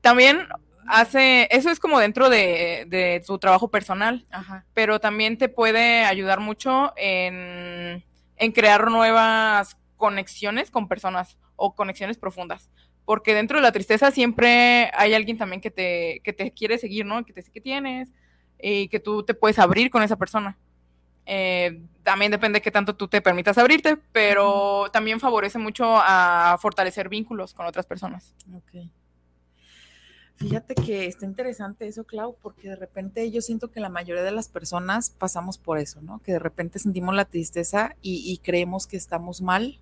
También 0.00 0.48
hace, 0.86 1.48
eso 1.50 1.70
es 1.70 1.78
como 1.78 1.98
dentro 1.98 2.28
de, 2.28 2.84
de 2.88 3.22
tu 3.26 3.38
trabajo 3.38 3.68
personal, 3.68 4.26
Ajá. 4.30 4.64
pero 4.74 5.00
también 5.00 5.38
te 5.38 5.48
puede 5.48 6.04
ayudar 6.04 6.40
mucho 6.40 6.92
en, 6.96 8.04
en 8.36 8.52
crear 8.52 8.90
nuevas 8.90 9.76
conexiones 9.96 10.70
con 10.70 10.88
personas 10.88 11.38
o 11.56 11.74
conexiones 11.74 12.18
profundas. 12.18 12.70
Porque 13.04 13.34
dentro 13.34 13.58
de 13.58 13.62
la 13.62 13.72
tristeza 13.72 14.10
siempre 14.10 14.90
hay 14.94 15.14
alguien 15.14 15.36
también 15.36 15.60
que 15.60 15.70
te, 15.70 16.20
que 16.22 16.32
te 16.32 16.52
quiere 16.52 16.78
seguir, 16.78 17.04
¿no? 17.04 17.24
Que 17.24 17.32
te 17.32 17.40
dice 17.40 17.52
que 17.52 17.60
tienes 17.60 18.10
y 18.60 18.88
que 18.88 19.00
tú 19.00 19.24
te 19.24 19.34
puedes 19.34 19.58
abrir 19.58 19.90
con 19.90 20.02
esa 20.02 20.16
persona. 20.16 20.56
Eh, 21.26 21.82
también 22.02 22.32
depende 22.32 22.58
de 22.58 22.62
qué 22.62 22.70
tanto 22.70 22.96
tú 22.96 23.08
te 23.08 23.20
permitas 23.20 23.58
abrirte, 23.58 23.96
pero 24.12 24.88
también 24.92 25.20
favorece 25.20 25.58
mucho 25.58 25.84
a 25.86 26.56
fortalecer 26.60 27.08
vínculos 27.08 27.54
con 27.54 27.66
otras 27.66 27.86
personas. 27.86 28.34
Ok. 28.54 28.88
Fíjate 30.42 30.74
que 30.74 31.06
está 31.06 31.24
interesante 31.24 31.86
eso, 31.86 32.02
Clau, 32.02 32.36
porque 32.42 32.68
de 32.68 32.76
repente 32.76 33.30
yo 33.30 33.40
siento 33.40 33.70
que 33.70 33.78
la 33.78 33.88
mayoría 33.88 34.24
de 34.24 34.32
las 34.32 34.48
personas 34.48 35.10
pasamos 35.10 35.56
por 35.56 35.78
eso, 35.78 36.02
¿no? 36.02 36.20
Que 36.20 36.32
de 36.32 36.40
repente 36.40 36.80
sentimos 36.80 37.14
la 37.14 37.24
tristeza 37.26 37.94
y, 38.02 38.28
y 38.28 38.38
creemos 38.38 38.88
que 38.88 38.96
estamos 38.96 39.40
mal, 39.40 39.78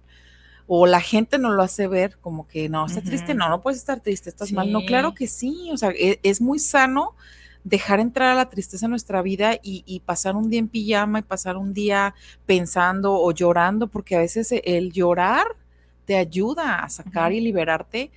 o 0.67 0.87
la 0.87 1.01
gente 1.01 1.39
nos 1.39 1.55
lo 1.55 1.63
hace 1.63 1.89
ver 1.89 2.19
como 2.19 2.47
que 2.47 2.69
no, 2.69 2.87
estás 2.87 3.03
triste, 3.03 3.35
no, 3.35 3.49
no 3.49 3.63
puedes 3.63 3.79
estar 3.81 4.01
triste, 4.01 4.29
estás 4.29 4.53
mal. 4.53 4.71
No, 4.71 4.85
claro 4.85 5.15
que 5.15 5.27
sí, 5.27 5.71
o 5.73 5.77
sea, 5.79 5.91
e- 5.91 6.21
es, 6.23 6.41
muy 6.41 6.59
sano 6.59 7.17
dejar 7.65 7.99
entrar 7.99 8.29
a 8.29 8.35
la 8.35 8.51
tristeza 8.51 8.87
en 8.87 8.91
nuestra 8.91 9.23
vida 9.23 9.55
y, 9.55 9.83
y 9.87 10.01
pasar 10.01 10.37
un 10.37 10.51
día 10.51 10.61
en 10.61 10.69
pijama 10.69 11.19
y 11.21 11.23
pasar 11.23 11.57
un 11.57 11.73
día 11.73 12.15
pensando 12.47 13.15
o 13.15 13.33
llorando, 13.33 13.89
porque 13.89 14.15
a 14.15 14.21
veces 14.21 14.53
el 14.63 14.93
llorar 14.93 15.47
te 16.05 16.17
ayuda 16.17 16.81
a 16.83 16.89
sacar 16.89 17.33
y 17.33 17.41
liberarte 17.41 18.11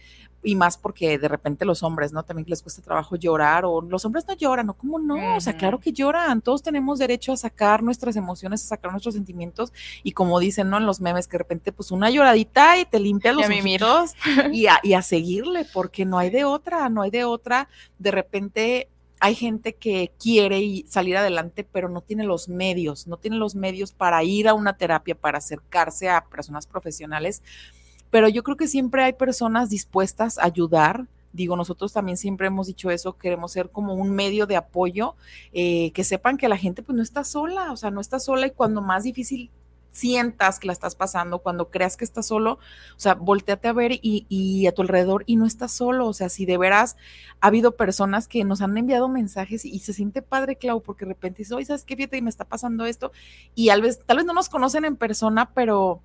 y 0.43 0.55
más 0.55 0.77
porque 0.77 1.17
de 1.17 1.27
repente 1.27 1.65
los 1.65 1.83
hombres, 1.83 2.11
¿no? 2.11 2.23
También 2.23 2.45
les 2.49 2.61
cuesta 2.61 2.81
trabajo 2.81 3.15
llorar 3.15 3.65
o 3.65 3.81
los 3.81 4.03
hombres 4.05 4.25
no 4.27 4.33
lloran, 4.35 4.67
¿no? 4.67 4.73
¿Cómo 4.73 4.99
no? 4.99 5.37
O 5.37 5.41
sea, 5.41 5.53
claro 5.57 5.79
que 5.79 5.93
lloran, 5.93 6.41
todos 6.41 6.61
tenemos 6.61 6.99
derecho 6.99 7.31
a 7.31 7.37
sacar 7.37 7.81
nuestras 7.81 8.15
emociones, 8.15 8.63
a 8.63 8.67
sacar 8.67 8.91
nuestros 8.91 9.15
sentimientos 9.15 9.71
y 10.03 10.11
como 10.11 10.39
dicen, 10.39 10.69
¿no? 10.69 10.77
En 10.77 10.85
los 10.85 10.99
memes 11.01 11.27
que 11.27 11.33
de 11.33 11.39
repente 11.39 11.71
pues 11.71 11.91
una 11.91 12.09
lloradita 12.09 12.77
y 12.77 12.85
te 12.85 12.99
limpia 12.99 13.31
los 13.33 13.45
ojitos 13.85 14.15
y 14.51 14.67
a, 14.67 14.79
y 14.83 14.93
a 14.93 15.01
seguirle 15.01 15.65
porque 15.73 16.05
no 16.05 16.17
hay 16.17 16.29
de 16.29 16.43
otra, 16.45 16.89
no 16.89 17.01
hay 17.03 17.11
de 17.11 17.23
otra. 17.23 17.69
De 17.97 18.11
repente 18.11 18.89
hay 19.19 19.35
gente 19.35 19.73
que 19.75 20.11
quiere 20.19 20.59
y- 20.59 20.85
salir 20.89 21.15
adelante, 21.15 21.63
pero 21.63 21.87
no 21.87 22.01
tiene 22.01 22.25
los 22.25 22.49
medios, 22.49 23.07
no 23.07 23.15
tiene 23.15 23.37
los 23.37 23.55
medios 23.55 23.93
para 23.93 24.21
ir 24.23 24.49
a 24.49 24.53
una 24.53 24.75
terapia, 24.75 25.15
para 25.15 25.37
acercarse 25.37 26.09
a 26.09 26.25
personas 26.25 26.67
profesionales 26.67 27.41
pero 28.14 28.30
yo 28.30 28.43
creo 28.43 28.55
que 28.55 28.68
siempre 28.68 29.03
hay 29.03 29.14
personas 29.14 29.72
dispuestas 29.72 30.38
a 30.38 30.43
ayudar. 30.45 31.07
Digo, 31.32 31.57
nosotros 31.57 31.93
también 31.93 32.16
siempre 32.16 32.45
hemos 32.45 32.68
dicho 32.68 32.91
eso, 32.91 33.18
queremos 33.18 33.51
ser 33.51 33.72
como 33.72 33.95
un 33.95 34.11
medio 34.11 34.45
de 34.45 34.55
apoyo, 34.55 35.16
eh, 35.51 35.89
que 35.93 36.03
sepan 36.03 36.38
que 36.38 36.47
la 36.47 36.57
gente 36.57 36.84
pues 36.84 36.95
no 36.95 37.01
está 37.01 37.24
sola, 37.24 37.72
o 37.72 37.76
sea, 37.76 37.89
no 37.89 37.99
está 37.99 38.20
sola 38.20 38.45
y 38.45 38.51
cuando 38.51 38.84
más 38.84 39.01
difícil 39.01 39.49
sientas 39.89 40.59
que 40.59 40.68
la 40.68 40.74
estás 40.74 40.93
pasando, 40.93 41.39
cuando 41.39 41.72
creas 41.72 41.97
que 41.97 42.05
estás 42.05 42.28
solo, 42.28 42.59
o 42.95 42.99
sea, 42.99 43.16
volteate 43.16 43.68
a 43.68 43.74
ver 43.74 43.93
y, 43.99 44.68
a 44.68 44.74
tu 44.74 44.84
alrededor 44.84 45.24
y 45.26 45.36
no 45.36 45.47
estás 45.47 45.72
solo, 45.72 46.07
o 46.07 46.14
sea, 46.14 46.30
si 46.30 46.45
de 46.45 46.59
veras 46.59 46.97
ha 47.41 47.47
habido 47.47 47.76
personas 47.78 48.28
que 48.28 48.43
nos 48.43 48.61
han 48.61 48.78
enviado 48.78 49.09
mensajes 49.09 49.66
y, 49.66 49.80
se 49.80 49.91
siente 49.91 50.22
padre, 50.22 50.57
Clau, 50.57 50.82
porque 50.82 51.05
de 51.05 51.14
repente 51.14 51.39
dices, 51.39 51.53
oye, 51.53 51.66
¿sabes 51.66 51.84
qué? 51.84 51.95
Fíjate, 51.95 52.22
me 52.22 52.30
está 52.30 52.45
pasando 52.45 52.86
esto, 52.86 53.11
y 53.55 53.70
tal 53.70 53.82
vez, 53.82 54.05
tal 54.05 54.18
vez 54.18 54.26
no 54.28 54.34
nos 54.34 54.49
conocen 54.49 54.86
en 54.86 54.97
persona, 54.97 55.49
pero 55.55 56.03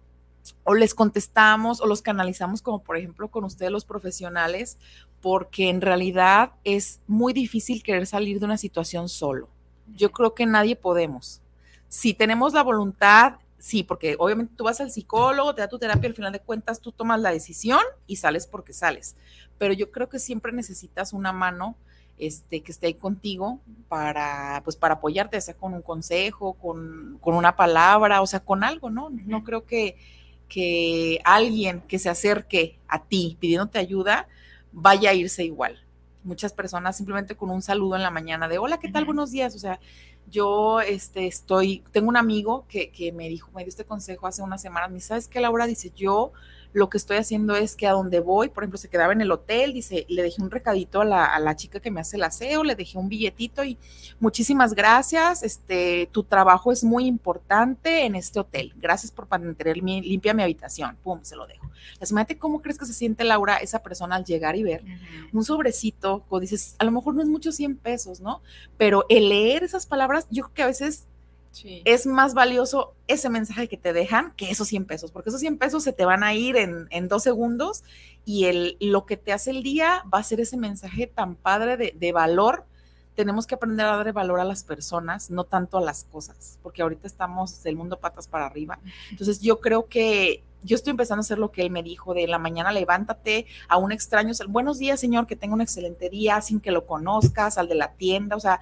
o 0.64 0.74
les 0.74 0.95
contestamos 0.95 1.80
o 1.80 1.86
los 1.86 2.03
canalizamos 2.03 2.62
como 2.62 2.82
por 2.82 2.97
ejemplo 2.97 3.28
con 3.28 3.45
ustedes 3.45 3.72
los 3.72 3.84
profesionales, 3.84 4.78
porque 5.20 5.68
en 5.68 5.80
realidad 5.80 6.53
es 6.64 7.01
muy 7.07 7.32
difícil 7.32 7.82
querer 7.82 8.07
salir 8.07 8.39
de 8.39 8.47
una 8.47 8.57
situación 8.57 9.09
solo. 9.09 9.49
Yo 9.95 10.12
creo 10.12 10.34
que 10.34 10.47
nadie 10.47 10.76
podemos. 10.76 11.41
Si 11.89 12.14
tenemos 12.14 12.53
la 12.53 12.62
voluntad, 12.62 13.36
sí, 13.59 13.82
porque 13.82 14.16
obviamente 14.18 14.55
tú 14.57 14.64
vas 14.64 14.80
al 14.80 14.91
psicólogo, 14.91 15.55
te 15.55 15.62
da 15.62 15.68
tu 15.68 15.78
terapia, 15.78 16.09
al 16.09 16.14
final 16.14 16.32
de 16.32 16.41
cuentas 16.41 16.80
tú 16.80 16.93
tomas 16.93 17.20
la 17.20 17.32
decisión 17.32 17.80
y 18.07 18.16
sales 18.16 18.47
porque 18.47 18.72
sales. 18.72 19.16
Pero 19.59 19.72
yo 19.72 19.91
creo 19.91 20.09
que 20.09 20.18
siempre 20.18 20.53
necesitas 20.53 21.12
una 21.12 21.32
mano 21.32 21.76
este, 22.18 22.62
que 22.62 22.72
esté 22.72 22.89
ahí 22.89 22.95
contigo 22.95 23.61
para, 23.89 24.61
pues, 24.64 24.76
para 24.76 24.95
apoyarte, 24.95 25.41
sea 25.41 25.55
con 25.57 25.74
un 25.74 25.82
consejo, 25.82 26.55
con, 26.55 27.18
con 27.20 27.34
una 27.34 27.57
palabra, 27.57 28.20
o 28.22 28.26
sea, 28.26 28.41
con 28.41 28.64
algo, 28.64 28.91
¿no? 28.91 29.11
No 29.11 29.45
creo 29.45 29.64
que, 29.64 29.97
que 30.49 31.21
alguien 31.25 31.83
que 31.83 31.99
se 31.99 32.09
acerque 32.09 32.79
a 32.89 33.03
ti 33.05 33.37
pidiéndote 33.41 33.79
ayuda 33.79 34.29
vaya 34.73 35.11
a 35.11 35.15
irse 35.15 35.45
igual. 35.45 35.79
Muchas 36.25 36.53
personas 36.53 36.97
simplemente 36.97 37.37
con 37.37 37.51
un 37.51 37.63
saludo 37.63 37.97
en 37.97 38.03
la 38.03 38.11
mañana 38.11 38.49
de 38.49 38.59
hola, 38.59 38.79
¿qué 38.79 38.89
tal? 38.89 39.05
Buenos 39.05 39.31
días. 39.31 39.55
O 39.55 39.59
sea, 39.59 39.81
yo 40.31 40.81
este, 40.81 41.27
estoy, 41.27 41.83
tengo 41.93 42.09
un 42.09 42.17
amigo 42.17 42.67
que, 42.69 42.91
que 42.91 43.13
me 43.13 43.29
dijo, 43.29 43.51
me 43.55 43.63
dio 43.63 43.69
este 43.69 43.85
consejo 43.85 44.27
hace 44.27 44.43
unas 44.43 44.61
semanas, 44.61 44.91
me 44.91 44.97
dice, 44.97 45.09
¿sabes 45.09 45.29
qué, 45.29 45.41
Laura? 45.41 45.67
Dice, 45.67 45.93
yo 45.95 46.33
lo 46.79 46.89
que 46.89 46.97
estoy 46.97 47.16
haciendo 47.16 47.57
es 47.57 47.74
que 47.74 47.89
a 47.89 47.93
donde 47.93 48.20
voy, 48.20 48.49
por 48.49 48.62
ejemplo, 48.62 48.79
se 48.79 48.89
quedaba 48.89 49.12
en 49.12 49.20
el 49.20 49.33
hotel, 49.33 49.72
dice, 49.72 50.07
le 50.09 50.22
dejé 50.22 50.41
un 50.41 50.51
recadito 50.51 51.01
a 51.01 51.05
la, 51.05 51.57
chica 51.57 51.81
que 51.81 51.91
me 51.91 52.01
hace 52.01 52.16
el 52.16 52.22
aseo, 52.22 52.62
le 52.62 52.76
dejé 52.76 52.99
un 52.99 53.09
billetito 53.09 53.64
y 53.64 53.76
muchísimas 54.20 54.74
gracias, 54.74 55.43
este, 55.43 56.09
tu 56.12 56.22
trabajo 56.22 56.70
es 56.70 56.85
muy 56.85 57.07
importante 57.07 58.05
en 58.05 58.14
este 58.14 58.39
hotel, 58.39 58.72
gracias 58.76 59.11
por 59.11 59.29
mantener 59.29 59.76
limpia 59.79 60.35
mi 60.35 60.43
habitación, 60.45 60.97
pum, 61.03 61.18
se 61.22 61.35
lo 61.35 61.47
dejo. 61.49 61.68
Imagínate 61.97 62.39
cómo 62.39 62.62
crees 62.62 62.79
que 62.79 62.87
se 62.87 62.93
siente 62.93 63.24
Laura, 63.24 63.57
esa 63.57 63.83
persona 63.83 64.14
al 64.14 64.24
llegar 64.24 64.55
y 64.55 64.62
ver 64.62 64.85
un 65.33 65.45
sobrecito, 65.45 66.24
como 66.29 66.41
dices, 66.41 66.76
a 66.79 66.85
lo 66.85 66.93
mejor 66.93 67.16
no 67.16 67.22
es 67.22 67.29
mucho 67.29 67.51
100 67.51 67.76
pesos, 67.79 68.20
¿no? 68.20 68.41
Pero 68.76 69.05
el 69.09 69.31
leer 69.31 69.64
esas 69.64 69.87
palabras, 69.87 70.29
yo 70.31 70.45
creo 70.45 70.55
que 70.55 70.62
a 70.62 70.66
veces 70.66 71.07
es 71.85 72.07
más 72.07 72.35
valioso 72.35 72.95
ese 73.07 73.29
mensaje 73.31 73.69
que 73.69 73.77
te 73.77 73.93
dejan 73.93 74.33
que 74.37 74.51
esos 74.51 74.69
100 74.69 74.85
pesos, 74.85 75.11
porque 75.11 75.31
esos 75.31 75.41
100 75.41 75.59
pesos 75.59 75.83
se 75.83 75.93
te 75.93 76.05
van 76.05 76.23
a 76.23 76.35
ir 76.35 76.57
en, 76.57 77.09
dos 77.09 77.23
segundos 77.23 77.85
y 78.25 78.45
el, 78.45 78.77
lo 78.81 79.07
que 79.07 79.17
te 79.17 79.33
hace 79.33 79.51
el 79.51 79.63
día 79.63 80.05
va 80.13 80.19
a 80.19 80.23
ser 80.23 80.41
ese 80.41 80.57
mensaje 80.57 81.07
tan 81.07 81.35
padre 81.35 81.77
de, 81.77 82.13
valor. 82.13 82.65
Tenemos 83.15 83.47
que 83.47 83.55
aprender 83.55 83.87
a 83.87 83.97
darle 83.97 84.13
valor 84.13 84.41
a 84.41 84.45
las 84.45 84.63
personas, 84.63 85.31
no 85.31 85.45
tanto 85.45 85.79
a 85.79 85.81
las 85.81 86.05
cosas, 86.05 86.59
porque 86.63 86.83
ahorita 86.83 87.07
estamos 87.07 87.63
del 87.63 87.77
mundo 87.77 87.99
patas 87.99 88.29
para 88.29 88.47
arriba. 88.47 88.79
Entonces 89.11 89.41
yo 89.41 89.61
creo 89.61 89.87
que 89.87 90.45
yo 90.63 90.77
estoy 90.77 90.91
empezando 90.91 91.21
a 91.21 91.23
hacer 91.23 91.39
lo 91.39 91.51
que 91.51 91.63
él 91.63 91.71
me 91.71 91.83
dijo, 91.83 92.15
de 92.15 92.27
la 92.27 92.39
mañana 92.39 92.73
levántate 92.73 93.47
a 93.69 93.77
un 93.77 93.93
extraño, 93.93 94.33
buenos 94.49 94.79
días 94.79 95.01
señor, 95.01 95.27
que 95.27 95.37
tenga 95.37 95.55
un 95.55 95.61
excelente 95.61 96.11
día 96.11 96.41
sin 96.41 96.61
que 96.61 96.73
lo 96.73 96.87
conozcas, 96.87 97.59
al 97.59 97.69
de 97.69 97.77
la 97.77 97.93
tienda, 97.93 98.37
o 98.37 98.41
sea, 98.41 98.61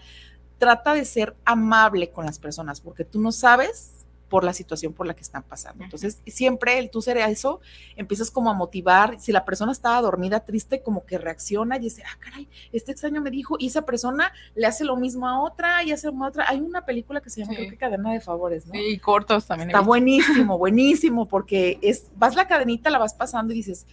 trata 0.59 0.95
de 0.95 1.05
ser 1.05 1.37
amable 1.45 2.11
con 2.11 2.27
las 2.27 2.39
personas, 2.39 2.81
porque 2.81 3.05
tú 3.05 3.21
no 3.21 3.33
sabes 3.33 3.97
por 4.29 4.43
la 4.45 4.53
situación 4.53 4.93
por 4.93 5.07
la 5.07 5.15
que 5.15 5.23
están 5.23 5.43
pasando. 5.43 5.85
Entonces, 5.85 6.21
siempre 6.27 6.79
el 6.79 6.91
tú 6.91 7.01
ser 7.01 7.17
eso, 7.19 7.61
empiezas 7.95 8.31
como 8.31 8.51
a 8.51 8.55
motivar, 8.55 9.21
si 9.21 9.33
la 9.33 9.45
persona 9.45 9.73
estaba 9.73 10.01
dormida, 10.01 10.41
triste, 10.41 10.83
como 10.83 11.07
que 11.07 11.19
reacciona 11.19 11.77
y 11.77 11.81
dice, 11.81 12.03
ah, 12.05 12.19
caray, 12.19 12.49
este 12.73 12.93
extraño 12.93 13.21
me 13.21 13.31
dijo, 13.31 13.57
y 13.59 13.69
esa 13.69 13.83
persona 13.83 14.33
le 14.55 14.67
hace 14.67 14.85
lo 14.85 14.97
mismo 14.97 15.29
a 15.29 15.41
otra 15.41 15.83
y 15.85 15.93
hace 15.93 16.09
a 16.09 16.11
otra. 16.11 16.47
Hay 16.49 16.61
una 16.61 16.85
película 16.85 17.21
que 17.21 17.31
se 17.31 17.41
llama, 17.41 17.55
creo 17.55 17.71
que 17.71 17.77
Cadena 17.77 18.13
de 18.13 18.21
Favores, 18.21 18.67
¿no? 18.67 18.73
Sí, 18.73 18.99
cortos 18.99 19.47
también. 19.47 19.71
Está 19.71 19.81
buenísimo, 19.81 20.59
buenísimo, 20.59 21.27
porque 21.27 21.79
es, 21.83 22.07
vas 22.17 22.35
la 22.35 22.49
cadenita, 22.49 22.91
la 22.91 22.99
vas 22.99 23.15
pasando 23.15 23.53
y 23.53 23.57
dices, 23.57 23.87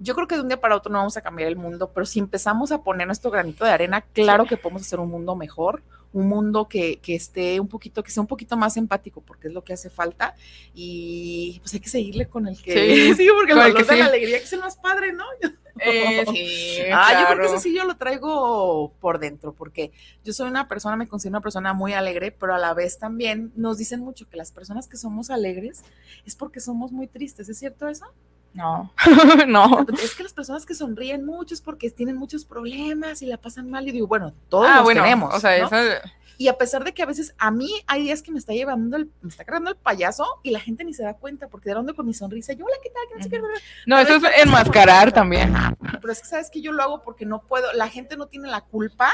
yo 0.00 0.14
creo 0.14 0.26
que 0.26 0.36
de 0.36 0.42
un 0.42 0.48
día 0.48 0.60
para 0.60 0.76
otro 0.76 0.92
no 0.92 0.98
vamos 0.98 1.16
a 1.16 1.20
cambiar 1.20 1.48
el 1.48 1.56
mundo, 1.56 1.90
pero 1.92 2.06
si 2.06 2.18
empezamos 2.18 2.72
a 2.72 2.82
poner 2.82 3.06
nuestro 3.06 3.30
granito 3.30 3.64
de 3.64 3.70
arena, 3.70 4.00
claro 4.00 4.44
que 4.44 4.56
podemos 4.56 4.82
hacer 4.82 5.00
un 5.00 5.10
mundo 5.10 5.34
mejor, 5.34 5.82
un 6.12 6.28
mundo 6.28 6.68
que, 6.68 6.98
que, 7.00 7.14
esté 7.14 7.60
un 7.60 7.68
poquito, 7.68 8.02
que 8.02 8.10
sea 8.10 8.20
un 8.20 8.26
poquito 8.26 8.56
más 8.56 8.76
empático, 8.76 9.20
porque 9.20 9.48
es 9.48 9.54
lo 9.54 9.62
que 9.62 9.72
hace 9.72 9.90
falta. 9.90 10.34
Y 10.74 11.58
pues 11.60 11.74
hay 11.74 11.80
que 11.80 11.88
seguirle 11.88 12.28
con 12.28 12.46
el 12.46 12.60
que 12.60 12.72
sí, 12.72 13.14
sí 13.22 13.28
porque 13.34 13.52
el 13.52 13.74
que 13.74 13.96
la 13.96 14.06
alegría 14.06 14.38
que 14.38 14.44
es 14.44 14.52
el 14.52 14.60
más 14.60 14.76
padre, 14.76 15.12
¿no? 15.12 15.24
Eh, 15.80 16.24
sí, 16.32 16.80
ah, 16.92 17.20
yo 17.20 17.26
creo 17.28 17.38
que 17.38 17.54
eso 17.54 17.60
sí 17.62 17.72
yo 17.72 17.84
lo 17.84 17.96
traigo 17.96 18.92
por 19.00 19.20
dentro, 19.20 19.52
porque 19.52 19.92
yo 20.24 20.32
soy 20.32 20.48
una 20.48 20.66
persona, 20.66 20.96
me 20.96 21.06
considero 21.06 21.36
una 21.36 21.40
persona 21.40 21.72
muy 21.72 21.92
alegre, 21.92 22.32
pero 22.32 22.52
a 22.52 22.58
la 22.58 22.74
vez 22.74 22.98
también 22.98 23.52
nos 23.54 23.78
dicen 23.78 24.00
mucho 24.00 24.28
que 24.28 24.36
las 24.36 24.50
personas 24.50 24.88
que 24.88 24.96
somos 24.96 25.30
alegres 25.30 25.84
es 26.26 26.34
porque 26.34 26.58
somos 26.58 26.90
muy 26.90 27.06
tristes, 27.06 27.48
¿es 27.48 27.58
cierto 27.58 27.86
eso? 27.86 28.06
No, 28.54 28.92
no. 29.46 29.86
Es 30.02 30.14
que 30.14 30.22
las 30.22 30.32
personas 30.32 30.66
que 30.66 30.74
sonríen 30.74 31.24
mucho 31.24 31.54
es 31.54 31.60
porque 31.60 31.90
tienen 31.90 32.16
muchos 32.16 32.44
problemas 32.44 33.22
y 33.22 33.26
la 33.26 33.36
pasan 33.36 33.70
mal. 33.70 33.86
Y 33.88 33.92
digo, 33.92 34.06
bueno, 34.06 34.32
todos 34.48 34.66
ah, 34.68 34.80
los 34.80 34.88
tenemos. 34.88 35.34
O 35.34 35.40
sea, 35.40 36.02
Y 36.38 36.48
a 36.48 36.56
pesar 36.56 36.84
de 36.84 36.92
que 36.92 37.02
a 37.02 37.06
veces 37.06 37.34
a 37.38 37.50
mí 37.50 37.70
hay 37.86 38.02
días 38.02 38.22
que 38.22 38.30
me 38.30 38.38
está 38.38 38.52
llevando, 38.52 38.96
el, 38.96 39.10
me 39.20 39.28
está 39.28 39.44
cargando 39.44 39.70
el 39.70 39.76
payaso 39.76 40.24
y 40.42 40.50
la 40.50 40.60
gente 40.60 40.84
ni 40.84 40.94
se 40.94 41.02
da 41.02 41.14
cuenta 41.14 41.48
porque 41.48 41.68
de 41.68 41.74
dónde 41.76 41.94
con 41.94 42.06
mi 42.06 42.14
sonrisa, 42.14 42.52
yo, 42.52 42.64
hola, 42.64 42.76
¿qué 42.82 42.90
tal? 42.90 43.40
no, 43.86 43.98
eso 43.98 44.16
es 44.16 44.22
enmascarar 44.42 45.12
también. 45.12 45.54
Pero 46.00 46.12
es 46.12 46.20
que 46.20 46.26
sabes 46.26 46.50
que 46.50 46.60
yo 46.60 46.72
lo 46.72 46.82
hago 46.82 47.02
porque 47.02 47.26
no 47.26 47.42
puedo, 47.42 47.72
la 47.74 47.88
gente 47.88 48.16
no 48.16 48.26
tiene 48.26 48.48
la 48.48 48.62
culpa 48.62 49.10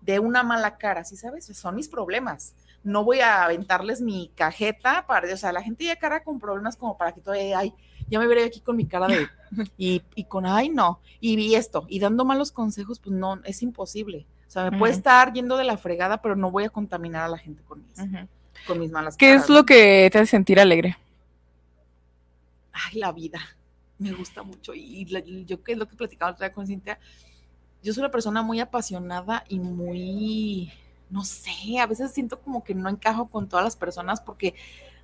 de 0.00 0.18
una 0.18 0.42
mala 0.42 0.78
cara, 0.78 1.04
¿sí 1.04 1.16
sabes? 1.16 1.46
Son 1.46 1.74
mis 1.74 1.88
problemas. 1.88 2.54
No 2.82 3.04
voy 3.04 3.20
a 3.20 3.44
aventarles 3.44 4.00
mi 4.00 4.30
cajeta 4.34 5.06
para, 5.06 5.32
o 5.32 5.36
sea, 5.36 5.52
la 5.52 5.62
gente 5.62 5.84
ya 5.84 5.96
cara 5.96 6.22
con 6.22 6.40
problemas 6.40 6.76
como 6.76 6.96
para 6.96 7.12
que 7.12 7.20
todavía 7.20 7.58
hay 7.58 7.74
ya 8.10 8.18
me 8.18 8.26
veré 8.26 8.44
aquí 8.44 8.60
con 8.60 8.76
mi 8.76 8.86
cara 8.86 9.06
de, 9.06 9.28
y, 9.78 10.02
y 10.14 10.24
con, 10.24 10.44
ay, 10.44 10.68
no, 10.68 11.00
y 11.20 11.36
vi 11.36 11.54
esto, 11.54 11.86
y 11.88 12.00
dando 12.00 12.24
malos 12.24 12.52
consejos, 12.52 12.98
pues 12.98 13.14
no, 13.14 13.40
es 13.44 13.62
imposible. 13.62 14.26
O 14.50 14.52
sea, 14.52 14.68
me 14.68 14.76
puede 14.76 14.92
estar 14.92 15.32
yendo 15.32 15.56
de 15.56 15.62
la 15.62 15.76
fregada, 15.76 16.20
pero 16.20 16.34
no 16.34 16.50
voy 16.50 16.64
a 16.64 16.70
contaminar 16.70 17.22
a 17.22 17.28
la 17.28 17.38
gente 17.38 17.62
con 17.62 17.84
mis, 17.86 18.26
con 18.66 18.80
mis 18.80 18.90
malas 18.90 19.16
¿Qué 19.16 19.34
es 19.34 19.48
lo 19.48 19.64
que 19.64 20.08
te 20.10 20.18
hace 20.18 20.26
sentir 20.26 20.58
alegre? 20.58 20.98
Ay, 22.72 22.98
la 22.98 23.12
vida. 23.12 23.38
Me 23.98 24.12
gusta 24.12 24.42
mucho. 24.42 24.74
Y, 24.74 25.04
yo, 25.46 25.62
que 25.62 25.72
es 25.72 25.78
lo 25.78 25.86
que 25.86 25.94
platicaba 25.94 26.32
otra 26.32 26.48
vez 26.48 26.54
con 26.54 26.66
Cintia, 26.66 26.98
yo 27.80 27.92
soy 27.92 28.00
una 28.00 28.10
persona 28.10 28.42
muy 28.42 28.58
apasionada 28.58 29.44
y 29.48 29.60
muy, 29.60 30.72
no 31.10 31.22
sé, 31.22 31.78
a 31.80 31.86
veces 31.86 32.10
siento 32.10 32.40
como 32.40 32.64
que 32.64 32.74
no 32.74 32.88
encajo 32.88 33.28
con 33.28 33.48
todas 33.48 33.64
las 33.64 33.76
personas 33.76 34.20
porque 34.20 34.56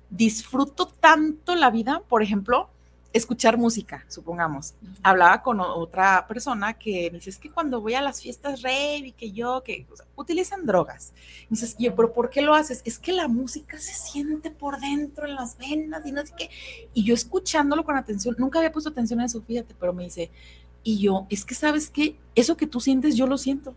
disfruto 0.09 0.87
tanto 0.87 1.55
la 1.55 1.69
vida, 1.69 2.01
por 2.09 2.21
ejemplo, 2.21 2.69
escuchar 3.13 3.57
música, 3.57 4.05
supongamos. 4.07 4.73
Hablaba 5.03 5.41
con 5.41 5.59
otra 5.59 6.25
persona 6.27 6.73
que 6.73 7.09
me 7.11 7.17
dice, 7.17 7.29
es 7.29 7.39
que 7.39 7.49
cuando 7.49 7.81
voy 7.81 7.93
a 7.93 8.01
las 8.01 8.21
fiestas 8.21 8.61
rave 8.61 9.07
y 9.07 9.11
que 9.11 9.31
yo, 9.31 9.63
que 9.63 9.85
utilizan 10.15 10.65
drogas. 10.65 11.13
Y 11.45 11.55
dices, 11.55 11.75
yo, 11.79 11.95
pero 11.95 12.13
¿por 12.13 12.29
qué 12.29 12.41
lo 12.41 12.53
haces? 12.53 12.81
Es 12.85 12.99
que 12.99 13.11
la 13.11 13.27
música 13.27 13.79
se 13.79 13.93
siente 13.93 14.51
por 14.51 14.79
dentro, 14.79 15.25
en 15.25 15.35
las 15.35 15.57
venas 15.57 16.05
y 16.05 16.11
no 16.11 16.25
sé 16.25 16.33
qué. 16.37 16.49
Y 16.93 17.03
yo 17.03 17.13
escuchándolo 17.13 17.83
con 17.83 17.97
atención, 17.97 18.35
nunca 18.37 18.59
había 18.59 18.71
puesto 18.71 18.89
atención 18.89 19.19
a 19.21 19.25
eso, 19.25 19.41
fíjate, 19.41 19.75
pero 19.79 19.93
me 19.93 20.03
dice, 20.03 20.29
y 20.83 20.99
yo, 20.99 21.25
es 21.29 21.43
que 21.43 21.55
sabes 21.55 21.89
que 21.89 22.17
eso 22.35 22.55
que 22.57 22.67
tú 22.67 22.79
sientes, 22.79 23.15
yo 23.15 23.27
lo 23.27 23.37
siento 23.37 23.75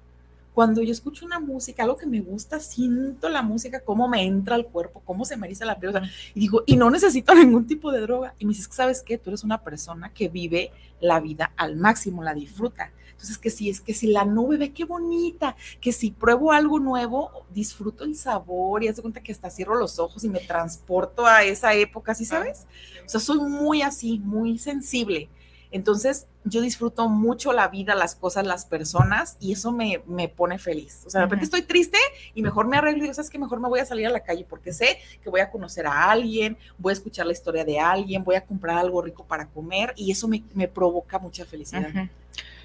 cuando 0.61 0.83
yo 0.83 0.93
escucho 0.93 1.25
una 1.25 1.41
música, 1.41 1.85
algo 1.85 1.97
que 1.97 2.05
me 2.05 2.21
gusta, 2.21 2.61
siento 2.61 3.31
la 3.31 3.41
música, 3.41 3.81
cómo 3.81 4.09
me 4.09 4.27
entra 4.27 4.57
al 4.57 4.67
cuerpo, 4.67 5.01
cómo 5.07 5.25
se 5.25 5.39
me 5.39 5.47
eriza 5.47 5.65
la 5.65 5.81
piel, 5.81 5.95
y 6.35 6.41
digo, 6.41 6.65
y 6.67 6.77
no 6.77 6.91
necesito 6.91 7.35
ningún 7.35 7.67
tipo 7.67 7.91
de 7.91 8.03
droga. 8.03 8.35
Y 8.39 8.45
me 8.45 8.51
dices, 8.51 8.69
¿sabes 8.71 9.03
qué? 9.03 9.17
Tú 9.17 9.31
eres 9.31 9.43
una 9.43 9.63
persona 9.63 10.13
que 10.13 10.29
vive 10.29 10.71
la 11.01 11.19
vida 11.19 11.55
al 11.57 11.77
máximo, 11.77 12.23
la 12.23 12.35
disfruta. 12.35 12.93
Entonces, 13.13 13.39
que 13.39 13.49
si 13.49 13.71
es 13.71 13.81
que 13.81 13.95
si 13.95 14.09
la 14.09 14.27
nube 14.27 14.59
ve 14.59 14.75
qué 14.75 14.85
bonita, 14.85 15.57
que 15.81 15.93
si 15.93 16.11
pruebo 16.11 16.53
algo 16.53 16.79
nuevo, 16.79 17.47
disfruto 17.55 18.05
el 18.05 18.15
sabor 18.15 18.85
y 18.85 18.89
haz 18.89 18.97
de 18.97 19.03
cuenta 19.03 19.23
que 19.23 19.33
hasta 19.33 19.49
cierro 19.49 19.77
los 19.77 19.99
ojos 19.99 20.25
y 20.25 20.29
me 20.29 20.41
transporto 20.41 21.25
a 21.25 21.43
esa 21.43 21.73
época, 21.73 22.15
¿sí 22.15 22.27
sabes? 22.27 22.67
O 23.07 23.09
sea, 23.09 23.19
soy 23.19 23.39
muy 23.39 23.81
así, 23.81 24.19
muy 24.19 24.59
sensible. 24.59 25.31
Entonces, 25.73 26.27
yo 26.45 26.61
disfruto 26.61 27.09
mucho 27.09 27.53
la 27.53 27.69
vida, 27.69 27.95
las 27.95 28.15
cosas, 28.15 28.47
las 28.47 28.65
personas, 28.65 29.37
y 29.41 29.53
eso 29.53 29.73
me, 29.73 30.01
pone 30.29 30.59
feliz. 30.59 31.03
O 31.07 31.11
sea, 31.11 31.21
de 31.21 31.27
repente 31.27 31.45
estoy 31.45 31.63
triste 31.63 31.99
y 32.35 32.43
mejor 32.43 32.67
me 32.67 32.77
arreglo 32.77 32.99
y 32.99 33.03
digo, 33.03 33.15
¿sabes 33.15 33.31
qué? 33.31 33.39
Mejor 33.39 33.61
me 33.61 33.69
voy 33.69 33.81
a 33.81 33.85
salir 33.85 34.07
a 34.07 34.11
la 34.11 34.21
calle 34.21 34.45
porque 34.49 34.73
sé 34.73 34.99
que 35.23 35.31
voy 35.31 35.41
a 35.41 35.51
conocer 35.51 35.87
a 35.87 36.11
alguien, 36.11 36.57
voy 36.79 36.91
a 36.91 36.95
escuchar 36.95 37.27
la 37.27 37.33
historia 37.33 37.65
de 37.65 37.79
alguien, 37.79 38.25
voy 38.25 38.35
a 38.35 38.45
comprar 38.45 38.79
algo 38.79 39.01
rico 39.03 39.25
para 39.25 39.47
comer, 39.47 39.93
y 39.97 40.11
eso 40.11 40.29
me, 40.29 40.69
provoca 40.69 41.19
mucha 41.19 41.45
felicidad. 41.45 41.89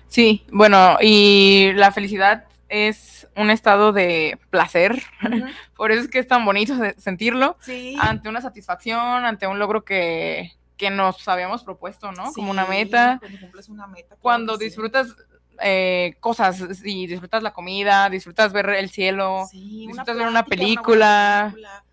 Sí, 0.08 0.46
bueno, 0.52 0.98
y 1.02 1.72
la 1.74 1.92
felicidad 1.92 2.46
es 2.70 3.28
un 3.36 3.50
estado 3.50 3.94
de 3.94 4.40
placer. 4.50 5.02
Por 5.76 5.92
eso 5.92 6.02
es 6.02 6.08
que 6.08 6.20
es 6.20 6.28
tan 6.28 6.46
bonito 6.46 6.76
se- 6.78 7.00
sentirlo 7.00 7.58
Sí. 7.62 7.96
ante 8.00 8.30
una 8.30 8.42
satisfacción, 8.42 9.26
ante 9.26 9.48
un 9.48 9.60
logro 9.60 9.84
que, 9.84 10.52
que 10.78 10.90
nos 10.90 11.28
habíamos 11.28 11.64
propuesto, 11.64 12.12
¿no? 12.12 12.32
Como 12.34 12.52
una 12.52 12.66
meta. 12.66 13.18
Cuando 13.20 13.40
cumples 13.40 13.70
una 13.70 13.88
meta. 13.88 14.08
claro 14.10 14.22
Cuando 14.22 14.58
sí. 14.58 14.66
disfrutas 14.66 15.16
eh, 15.62 16.16
cosas, 16.20 16.62
y 16.84 17.08
disfrutas 17.08 17.42
la 17.44 17.54
comida, 17.54 18.10
disfrutas 18.10 18.52
ver 18.52 18.70
el 18.72 18.90
cielo, 18.90 19.46
Sí, 19.50 19.86
disfrutas 19.88 20.18
ver 20.18 20.28
una 20.28 20.44
plática, 20.44 20.62
película. 20.66 21.50
película, 21.54 21.86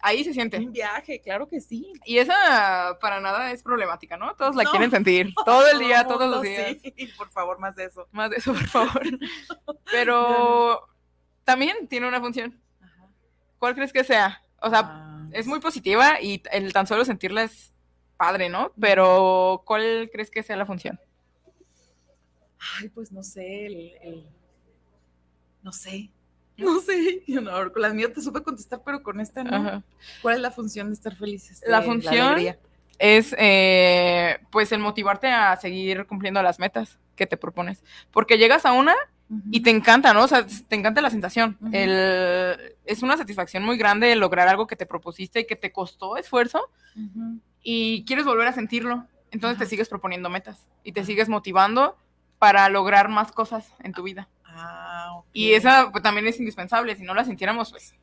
ahí 0.00 0.24
se 0.24 0.32
siente. 0.32 0.56
Un 0.58 0.72
viaje, 0.72 1.20
claro 1.20 1.46
que 1.46 1.60
sí. 1.60 1.92
Y 2.06 2.18
esa 2.18 2.96
para 3.02 3.20
nada 3.20 3.52
es 3.52 3.62
problemática, 3.62 4.16
¿no? 4.16 4.34
Todos 4.34 4.56
la 4.56 4.62
No. 4.64 4.70
quieren 4.70 4.90
sentir, 4.90 5.32
todo 5.44 5.68
el 5.70 5.78
día, 5.78 6.04
Todo 6.06 6.16
todos 6.18 6.30
los 6.30 6.42
días. 6.42 6.76
sí. 6.82 7.08
Por 7.18 7.30
favor, 7.30 7.58
más 7.58 7.76
de 7.76 7.84
eso. 7.84 8.08
Más 8.12 8.30
de 8.30 8.36
eso, 8.36 8.52
por 8.54 8.66
favor. 8.66 9.02
Pero 9.90 10.88
también 11.44 11.86
tiene 11.88 12.08
una 12.08 12.20
función. 12.20 12.58
¿Cuál 13.58 13.74
crees 13.74 13.92
que 13.92 14.04
sea? 14.04 14.42
O 14.60 14.70
sea, 14.70 14.80
Ah, 14.84 15.26
es 15.32 15.46
muy 15.46 15.60
positiva 15.60 16.20
y 16.20 16.42
el 16.50 16.72
tan 16.72 16.86
solo 16.86 17.04
sentirla 17.04 17.42
es 17.44 17.72
padre, 18.22 18.48
¿no? 18.48 18.70
Pero 18.80 19.62
¿cuál 19.66 20.08
crees 20.12 20.30
que 20.30 20.44
sea 20.44 20.54
la 20.56 20.64
función? 20.64 20.96
Ay, 22.80 22.88
pues 22.88 23.10
no 23.10 23.24
sé, 23.24 23.66
el, 23.66 23.92
el- 24.00 24.26
no 25.62 25.72
sé. 25.72 26.10
No 26.56 26.78
sé, 26.80 27.24
yo 27.26 27.40
no, 27.40 27.72
con 27.72 27.82
las 27.82 27.92
mías 27.94 28.12
te 28.12 28.20
supe 28.20 28.40
contestar, 28.44 28.80
pero 28.84 29.02
con 29.02 29.18
esta 29.20 29.42
no. 29.42 29.56
Ajá. 29.56 29.82
¿Cuál 30.20 30.36
es 30.36 30.40
la 30.40 30.52
función 30.52 30.86
de 30.86 30.94
estar 30.94 31.16
felices? 31.16 31.64
La 31.66 31.82
función. 31.82 32.36
Es 33.00 33.34
eh, 33.36 34.38
pues 34.52 34.70
el 34.70 34.78
motivarte 34.78 35.26
a 35.26 35.56
seguir 35.56 36.06
cumpliendo 36.06 36.40
las 36.44 36.60
metas 36.60 37.00
que 37.16 37.26
te 37.26 37.36
propones. 37.36 37.82
Porque 38.12 38.38
llegas 38.38 38.64
a 38.66 38.72
una 38.72 38.94
y 39.50 39.62
te 39.62 39.70
encanta, 39.70 40.12
¿no? 40.14 40.22
O 40.24 40.28
sea, 40.28 40.46
te 40.68 40.76
encanta 40.76 41.00
la 41.00 41.10
sensación. 41.10 41.58
El- 41.72 42.76
es 42.84 43.02
una 43.02 43.16
satisfacción 43.16 43.64
muy 43.64 43.76
grande 43.78 44.14
lograr 44.14 44.46
algo 44.46 44.68
que 44.68 44.76
te 44.76 44.86
propusiste 44.86 45.40
y 45.40 45.46
que 45.46 45.56
te 45.56 45.72
costó 45.72 46.16
esfuerzo. 46.16 46.70
Y 47.62 48.04
quieres 48.04 48.24
volver 48.24 48.48
a 48.48 48.52
sentirlo. 48.52 49.06
Entonces 49.30 49.58
te 49.58 49.66
sigues 49.66 49.88
proponiendo 49.88 50.28
metas 50.28 50.66
y 50.84 50.92
te 50.92 51.04
sigues 51.04 51.28
motivando 51.28 51.96
para 52.38 52.68
lograr 52.68 53.08
más 53.08 53.32
cosas 53.32 53.72
en 53.82 53.92
tu 53.92 54.02
vida. 54.02 54.28
Ah, 54.44 55.10
ok. 55.14 55.26
Y 55.32 55.54
esa 55.54 55.90
pues, 55.90 56.02
también 56.02 56.26
es 56.26 56.38
indispensable. 56.38 56.96
Si 56.96 57.02
no 57.04 57.14
la 57.14 57.24
sintiéramos, 57.24 57.70
pues 57.70 57.94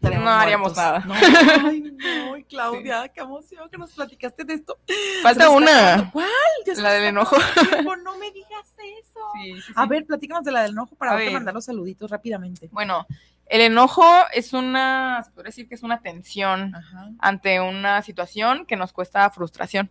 no 0.00 0.30
haríamos 0.30 0.76
nada. 0.76 1.00
No, 1.00 1.14
ay, 1.14 1.80
no, 1.80 2.36
Claudia, 2.48 3.08
qué 3.08 3.20
emoción 3.20 3.68
que 3.68 3.78
nos 3.78 3.92
platicaste 3.92 4.44
de 4.44 4.54
esto. 4.54 4.78
falta 5.22 5.50
una. 5.50 6.10
¿Cuál? 6.12 6.28
La 6.76 6.92
del 6.92 7.04
enojo. 7.04 7.36
tiempo, 7.68 7.96
No 7.96 8.16
me 8.18 8.30
digas 8.30 8.74
eso. 8.76 9.20
Sí, 9.34 9.54
sí, 9.54 9.62
sí. 9.62 9.72
A 9.74 9.86
ver, 9.86 10.06
platícanos 10.06 10.44
de 10.44 10.52
la 10.52 10.62
del 10.62 10.72
enojo 10.72 10.94
para 10.96 11.18
mandar 11.30 11.54
los 11.54 11.64
saluditos 11.64 12.10
rápidamente. 12.10 12.68
Bueno, 12.70 13.06
el 13.48 13.60
enojo 13.62 14.04
es 14.32 14.52
una, 14.52 15.22
se 15.24 15.30
podría 15.30 15.48
decir 15.48 15.68
que 15.68 15.74
es 15.74 15.82
una 15.82 16.00
tensión 16.02 16.74
Ajá. 16.74 17.10
ante 17.18 17.60
una 17.60 18.02
situación 18.02 18.66
que 18.66 18.76
nos 18.76 18.92
cuesta 18.92 19.28
frustración. 19.30 19.90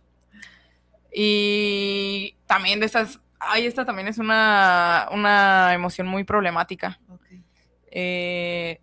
Y 1.12 2.36
también 2.46 2.80
de 2.80 2.86
estas, 2.86 3.20
ay, 3.40 3.66
esta 3.66 3.84
también 3.84 4.08
es 4.08 4.18
una, 4.18 5.08
una 5.12 5.72
emoción 5.74 6.06
muy 6.06 6.24
problemática. 6.24 6.98
Eh, 7.90 8.80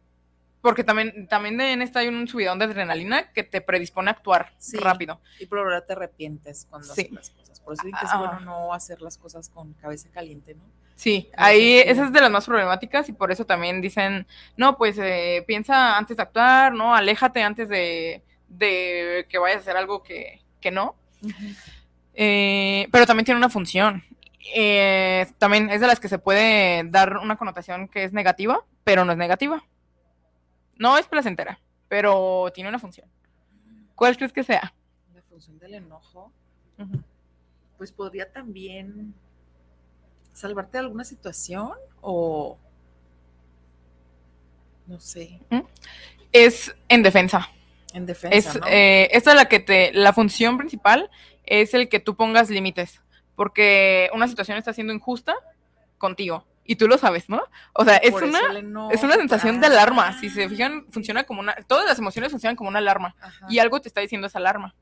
porque 0.61 0.83
también, 0.83 1.27
también 1.27 1.61
en 1.61 1.83
esta 1.83 1.99
hay 1.99 2.07
un 2.07 2.27
subidón 2.27 2.57
de 2.57 2.65
adrenalina 2.65 3.31
que 3.31 3.43
te 3.43 3.61
predispone 3.61 4.09
a 4.09 4.13
actuar 4.13 4.53
Sí. 4.57 4.77
rápido. 4.77 5.21
Y 5.39 5.45
por 5.45 5.59
ahora 5.59 5.85
te 5.85 5.93
arrepientes 5.93 6.65
cuando 6.69 6.87
Sí. 6.93 7.01
haces 7.01 7.11
las 7.11 7.29
cosas. 7.29 7.59
Por 7.59 7.73
eso 7.75 7.83
dicen 7.83 7.99
que 7.99 8.05
es 8.07 8.11
Ah. 8.11 8.17
bueno 8.17 8.39
no 8.39 8.73
hacer 8.73 8.99
las 9.01 9.17
cosas 9.19 9.49
con 9.49 9.73
cabeza 9.73 10.09
caliente, 10.09 10.55
¿no? 10.55 10.63
Sí, 10.95 11.29
ahí 11.35 11.79
esa 11.79 12.05
es 12.05 12.13
de 12.13 12.21
las 12.21 12.31
más 12.31 12.45
problemáticas 12.45 13.09
y 13.09 13.13
por 13.13 13.31
eso 13.31 13.45
también 13.45 13.81
dicen, 13.81 14.25
no, 14.55 14.77
pues 14.77 14.97
eh, 14.97 15.43
piensa 15.45 15.97
antes 15.97 16.17
de 16.17 16.23
actuar, 16.23 16.73
¿no? 16.73 16.95
Aléjate 16.95 17.43
antes 17.43 17.67
de, 17.67 18.23
de 18.47 19.25
que 19.29 19.37
vayas 19.37 19.57
a 19.57 19.61
hacer 19.61 19.77
algo 19.77 20.01
que, 20.03 20.41
que 20.61 20.71
no. 20.71 20.95
Eh, 22.13 22.87
pero 22.91 23.05
también 23.05 23.25
tiene 23.25 23.37
una 23.37 23.49
función. 23.49 24.03
Eh, 24.53 25.25
también 25.37 25.69
es 25.69 25.81
de 25.81 25.87
las 25.87 25.99
que 25.99 26.07
se 26.07 26.19
puede 26.19 26.83
dar 26.85 27.17
una 27.17 27.35
connotación 27.35 27.87
que 27.87 28.03
es 28.03 28.13
negativa, 28.13 28.63
pero 28.83 29.03
no 29.03 29.11
es 29.11 29.17
negativa. 29.17 29.63
No 30.77 30.97
es 30.97 31.07
placentera, 31.07 31.59
pero 31.89 32.51
tiene 32.53 32.69
una 32.69 32.79
función. 32.79 33.09
¿Cuál 33.95 34.15
crees 34.15 34.33
que 34.33 34.43
sea? 34.43 34.73
La 35.13 35.21
función 35.23 35.57
del 35.59 35.75
enojo, 35.75 36.31
pues 37.77 37.91
podría 37.91 38.31
también 38.31 39.13
salvarte 40.35 40.73
de 40.73 40.79
alguna 40.79 41.03
situación 41.03 41.71
o 42.01 42.59
no 44.87 44.99
sé, 44.99 45.39
Es 46.31 46.75
en 46.89 47.01
defensa. 47.01 47.49
en 47.93 48.05
defensa, 48.05 48.35
Es, 48.37 48.59
¿no? 48.59 48.67
eh, 48.67 49.09
esta 49.11 49.31
es 49.31 49.35
la 49.37 49.45
que 49.45 49.59
te, 49.59 49.91
la 49.93 50.13
función 50.13 50.57
principal 50.57 51.09
es 51.45 51.73
el 51.73 51.89
que 51.89 51.99
tú 51.99 52.15
pongas 52.15 52.49
límites, 52.49 53.01
porque 53.35 54.09
una 54.13 54.27
situación 54.27 54.57
está 54.57 54.73
siendo 54.73 54.93
injusta 54.93 55.33
contigo 55.97 56.45
y 56.65 56.75
tú 56.75 56.87
lo 56.87 56.97
sabes, 56.97 57.29
¿no? 57.29 57.41
O 57.73 57.83
sea, 57.85 57.97
es 57.97 58.11
Por 58.11 58.25
una, 58.25 58.39
es 58.91 59.01
una 59.03 59.15
sensación 59.15 59.61
de 59.61 59.67
alarma. 59.67 60.19
Si 60.19 60.29
se 60.29 60.49
fijan, 60.49 60.85
funciona 60.91 61.23
como 61.23 61.39
una, 61.39 61.55
todas 61.67 61.85
las 61.85 61.97
emociones 61.99 62.31
funcionan 62.31 62.55
como 62.55 62.69
una 62.69 62.79
alarma 62.79 63.15
Ajá. 63.21 63.45
y 63.49 63.59
algo 63.59 63.81
te 63.81 63.87
está 63.87 64.01
diciendo 64.01 64.27
esa 64.27 64.39
alarma. 64.39 64.75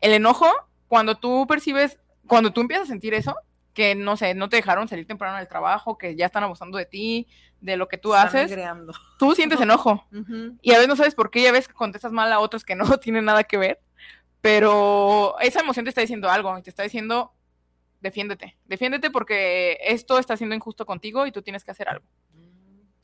El 0.00 0.12
enojo, 0.12 0.46
cuando 0.88 1.16
tú 1.16 1.46
percibes, 1.48 1.98
cuando 2.26 2.52
tú 2.52 2.60
empiezas 2.60 2.88
a 2.88 2.92
sentir 2.92 3.14
eso, 3.14 3.36
que 3.74 3.94
no 3.94 4.16
sé, 4.16 4.34
no 4.34 4.48
te 4.48 4.56
dejaron 4.56 4.88
salir 4.88 5.06
temprano 5.06 5.36
del 5.36 5.48
trabajo, 5.48 5.98
que 5.98 6.16
ya 6.16 6.26
están 6.26 6.44
abusando 6.44 6.78
de 6.78 6.86
ti, 6.86 7.26
de 7.60 7.76
lo 7.76 7.88
que 7.88 7.98
tú 7.98 8.14
Están 8.14 8.28
haces, 8.28 8.50
negreando. 8.50 8.92
tú 9.18 9.34
sientes 9.34 9.60
enojo. 9.60 10.06
Ujú. 10.12 10.56
Y 10.62 10.70
a 10.72 10.76
veces 10.76 10.88
no 10.88 10.96
sabes 10.96 11.14
por 11.14 11.30
qué, 11.30 11.40
y 11.40 11.46
a 11.46 11.52
veces 11.52 11.72
contestas 11.74 12.12
mal 12.12 12.32
a 12.32 12.38
otros 12.38 12.64
que 12.64 12.74
no 12.76 12.84
tienen 12.98 13.24
nada 13.24 13.44
que 13.44 13.56
ver, 13.58 13.80
pero 14.40 15.36
esa 15.40 15.60
emoción 15.60 15.84
te 15.84 15.88
está 15.88 16.00
diciendo 16.00 16.30
algo, 16.30 16.60
te 16.62 16.70
está 16.70 16.82
diciendo, 16.82 17.32
defiéndete, 18.00 18.56
defiéndete 18.66 19.10
porque 19.10 19.78
esto 19.82 20.18
está 20.18 20.36
siendo 20.36 20.54
injusto 20.54 20.84
contigo 20.86 21.26
y 21.26 21.32
tú 21.32 21.42
tienes 21.42 21.64
que 21.64 21.70
hacer 21.70 21.88
algo. 21.88 22.04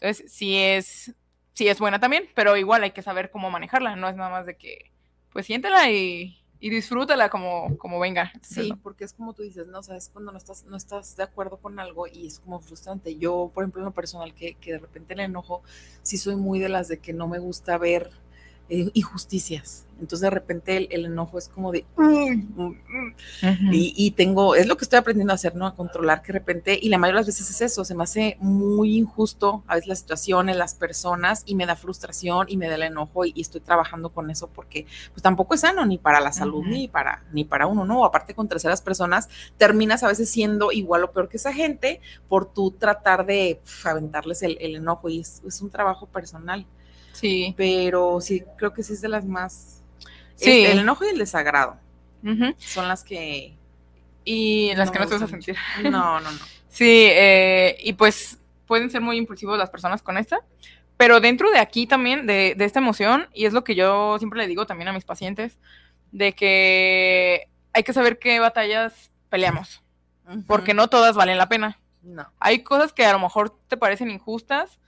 Entonces, 0.00 0.30
sí 0.32 0.56
es, 0.56 1.14
sí 1.52 1.68
es 1.68 1.78
buena 1.78 1.98
también, 1.98 2.28
pero 2.34 2.56
igual 2.56 2.82
hay 2.82 2.92
que 2.92 3.02
saber 3.02 3.30
cómo 3.30 3.50
manejarla, 3.50 3.96
no 3.96 4.08
es 4.08 4.16
nada 4.16 4.30
más 4.30 4.46
de 4.46 4.56
que, 4.56 4.92
pues 5.32 5.46
siéntela 5.46 5.90
y, 5.90 6.39
y 6.60 6.68
disfrútala 6.68 7.30
como, 7.30 7.76
como 7.78 7.98
venga. 7.98 8.32
Sí, 8.42 8.72
porque 8.82 9.04
es 9.04 9.14
como 9.14 9.32
tú 9.32 9.42
dices, 9.42 9.66
no, 9.66 9.82
sabes 9.82 10.10
cuando 10.12 10.30
no 10.30 10.38
estás, 10.38 10.64
no 10.66 10.76
estás 10.76 11.16
de 11.16 11.22
acuerdo 11.22 11.56
con 11.56 11.80
algo 11.80 12.06
y 12.06 12.26
es 12.26 12.38
como 12.38 12.60
frustrante. 12.60 13.16
Yo, 13.16 13.50
por 13.54 13.64
ejemplo, 13.64 13.80
en 13.80 13.86
lo 13.86 13.92
personal, 13.92 14.34
que, 14.34 14.54
que 14.54 14.72
de 14.72 14.78
repente 14.78 15.14
el 15.14 15.20
enojo, 15.20 15.62
sí 16.02 16.18
soy 16.18 16.36
muy 16.36 16.58
de 16.58 16.68
las 16.68 16.88
de 16.88 16.98
que 16.98 17.14
no 17.14 17.28
me 17.28 17.38
gusta 17.38 17.78
ver 17.78 18.10
eh, 18.70 18.90
injusticias. 18.94 19.86
Entonces, 20.00 20.22
de 20.22 20.30
repente, 20.30 20.78
el, 20.78 20.88
el 20.92 21.04
enojo 21.04 21.36
es 21.36 21.48
como 21.48 21.72
de. 21.72 21.84
"Uy, 21.94 22.36
mm, 22.36 22.62
mm". 22.62 23.14
Ujú. 23.42 23.72
Y, 23.72 23.92
y 23.94 24.12
tengo, 24.12 24.54
es 24.54 24.66
lo 24.66 24.78
que 24.78 24.84
estoy 24.84 24.98
aprendiendo 24.98 25.32
a 25.32 25.34
hacer, 25.34 25.54
¿no? 25.54 25.66
A 25.66 25.74
controlar 25.74 26.22
que 26.22 26.32
de 26.32 26.38
repente, 26.38 26.78
y 26.80 26.88
la 26.88 26.96
mayoría 26.96 27.16
de 27.16 27.20
las 27.20 27.26
veces 27.26 27.50
es 27.50 27.60
eso, 27.60 27.84
se 27.84 27.94
me 27.94 28.04
hace 28.04 28.38
muy 28.40 28.96
injusto 28.96 29.62
a 29.66 29.74
veces 29.74 29.88
las 29.88 29.98
situaciones, 29.98 30.56
las 30.56 30.74
personas, 30.74 31.42
y 31.44 31.54
me 31.54 31.66
da 31.66 31.76
frustración 31.76 32.46
y 32.48 32.56
me 32.56 32.68
da 32.68 32.76
el 32.76 32.84
enojo, 32.84 33.26
y, 33.26 33.32
y 33.34 33.42
estoy 33.42 33.60
trabajando 33.60 34.08
con 34.08 34.30
eso 34.30 34.48
porque 34.48 34.86
pues 35.12 35.22
tampoco 35.22 35.52
es 35.54 35.60
sano 35.60 35.84
ni 35.84 35.98
para 35.98 36.20
la 36.20 36.32
salud, 36.32 36.64
ni 36.64 36.88
para, 36.88 37.24
ni 37.32 37.44
para 37.44 37.66
uno, 37.66 37.84
¿no? 37.84 38.06
Aparte 38.06 38.34
con 38.34 38.48
terceras 38.48 38.80
personas, 38.80 39.28
terminas 39.58 40.02
a 40.02 40.08
veces 40.08 40.30
siendo 40.30 40.72
igual 40.72 41.04
o 41.04 41.12
peor 41.12 41.28
que 41.28 41.36
esa 41.36 41.52
gente 41.52 42.00
por 42.26 42.50
tú 42.50 42.70
tratar 42.70 43.26
de 43.26 43.60
aventarles 43.84 44.42
el, 44.42 44.56
el 44.62 44.76
enojo, 44.76 45.10
y 45.10 45.20
es, 45.20 45.42
es 45.46 45.60
un 45.60 45.68
trabajo 45.68 46.06
personal, 46.06 46.66
Sí. 47.12 47.54
pero 47.56 48.20
sí, 48.20 48.42
creo 48.56 48.72
que 48.72 48.82
sí 48.82 48.94
es 48.94 49.00
de 49.00 49.08
las 49.08 49.24
más... 49.24 49.82
Sí. 50.36 50.64
el 50.64 50.78
enojo 50.78 51.04
y 51.04 51.08
el 51.08 51.18
desagrado 51.18 51.76
son 52.58 52.88
las 52.88 53.04
que... 53.04 53.56
Y 54.24 54.74
las 54.74 54.88
No 54.88 54.92
que 54.92 54.98
no 54.98 55.06
te 55.06 55.14
vas 55.14 55.22
a 55.22 55.28
sentir. 55.28 55.56
No, 55.82 55.90
no, 55.90 56.20
no. 56.20 56.38
Sí, 56.68 57.06
eh, 57.08 57.76
y 57.82 57.94
pues 57.94 58.38
pueden 58.66 58.90
ser 58.90 59.00
muy 59.00 59.16
impulsivos 59.16 59.58
las 59.58 59.70
personas 59.70 60.02
con 60.02 60.16
esta, 60.16 60.40
pero 60.96 61.20
dentro 61.20 61.50
de 61.50 61.58
aquí 61.58 61.86
también, 61.86 62.26
de, 62.26 62.54
de 62.56 62.64
esta 62.64 62.78
emoción, 62.78 63.28
y 63.34 63.46
es 63.46 63.52
lo 63.52 63.64
que 63.64 63.74
yo 63.74 64.18
siempre 64.18 64.40
le 64.40 64.46
digo 64.46 64.66
también 64.66 64.88
a 64.88 64.92
mis 64.92 65.04
pacientes, 65.04 65.58
de 66.12 66.34
que 66.34 67.48
hay 67.72 67.82
que 67.82 67.92
saber 67.92 68.18
qué 68.18 68.38
batallas 68.40 69.10
peleamos, 69.28 69.82
porque 70.46 70.74
no 70.74 70.88
todas 70.88 71.16
valen 71.16 71.38
la 71.38 71.48
pena. 71.48 71.78
No. 72.02 72.32
Hay 72.38 72.62
cosas 72.62 72.92
que 72.92 73.04
a 73.04 73.12
lo 73.12 73.18
mejor 73.18 73.56
te 73.68 73.76
parecen 73.76 74.10
injustas, 74.10 74.78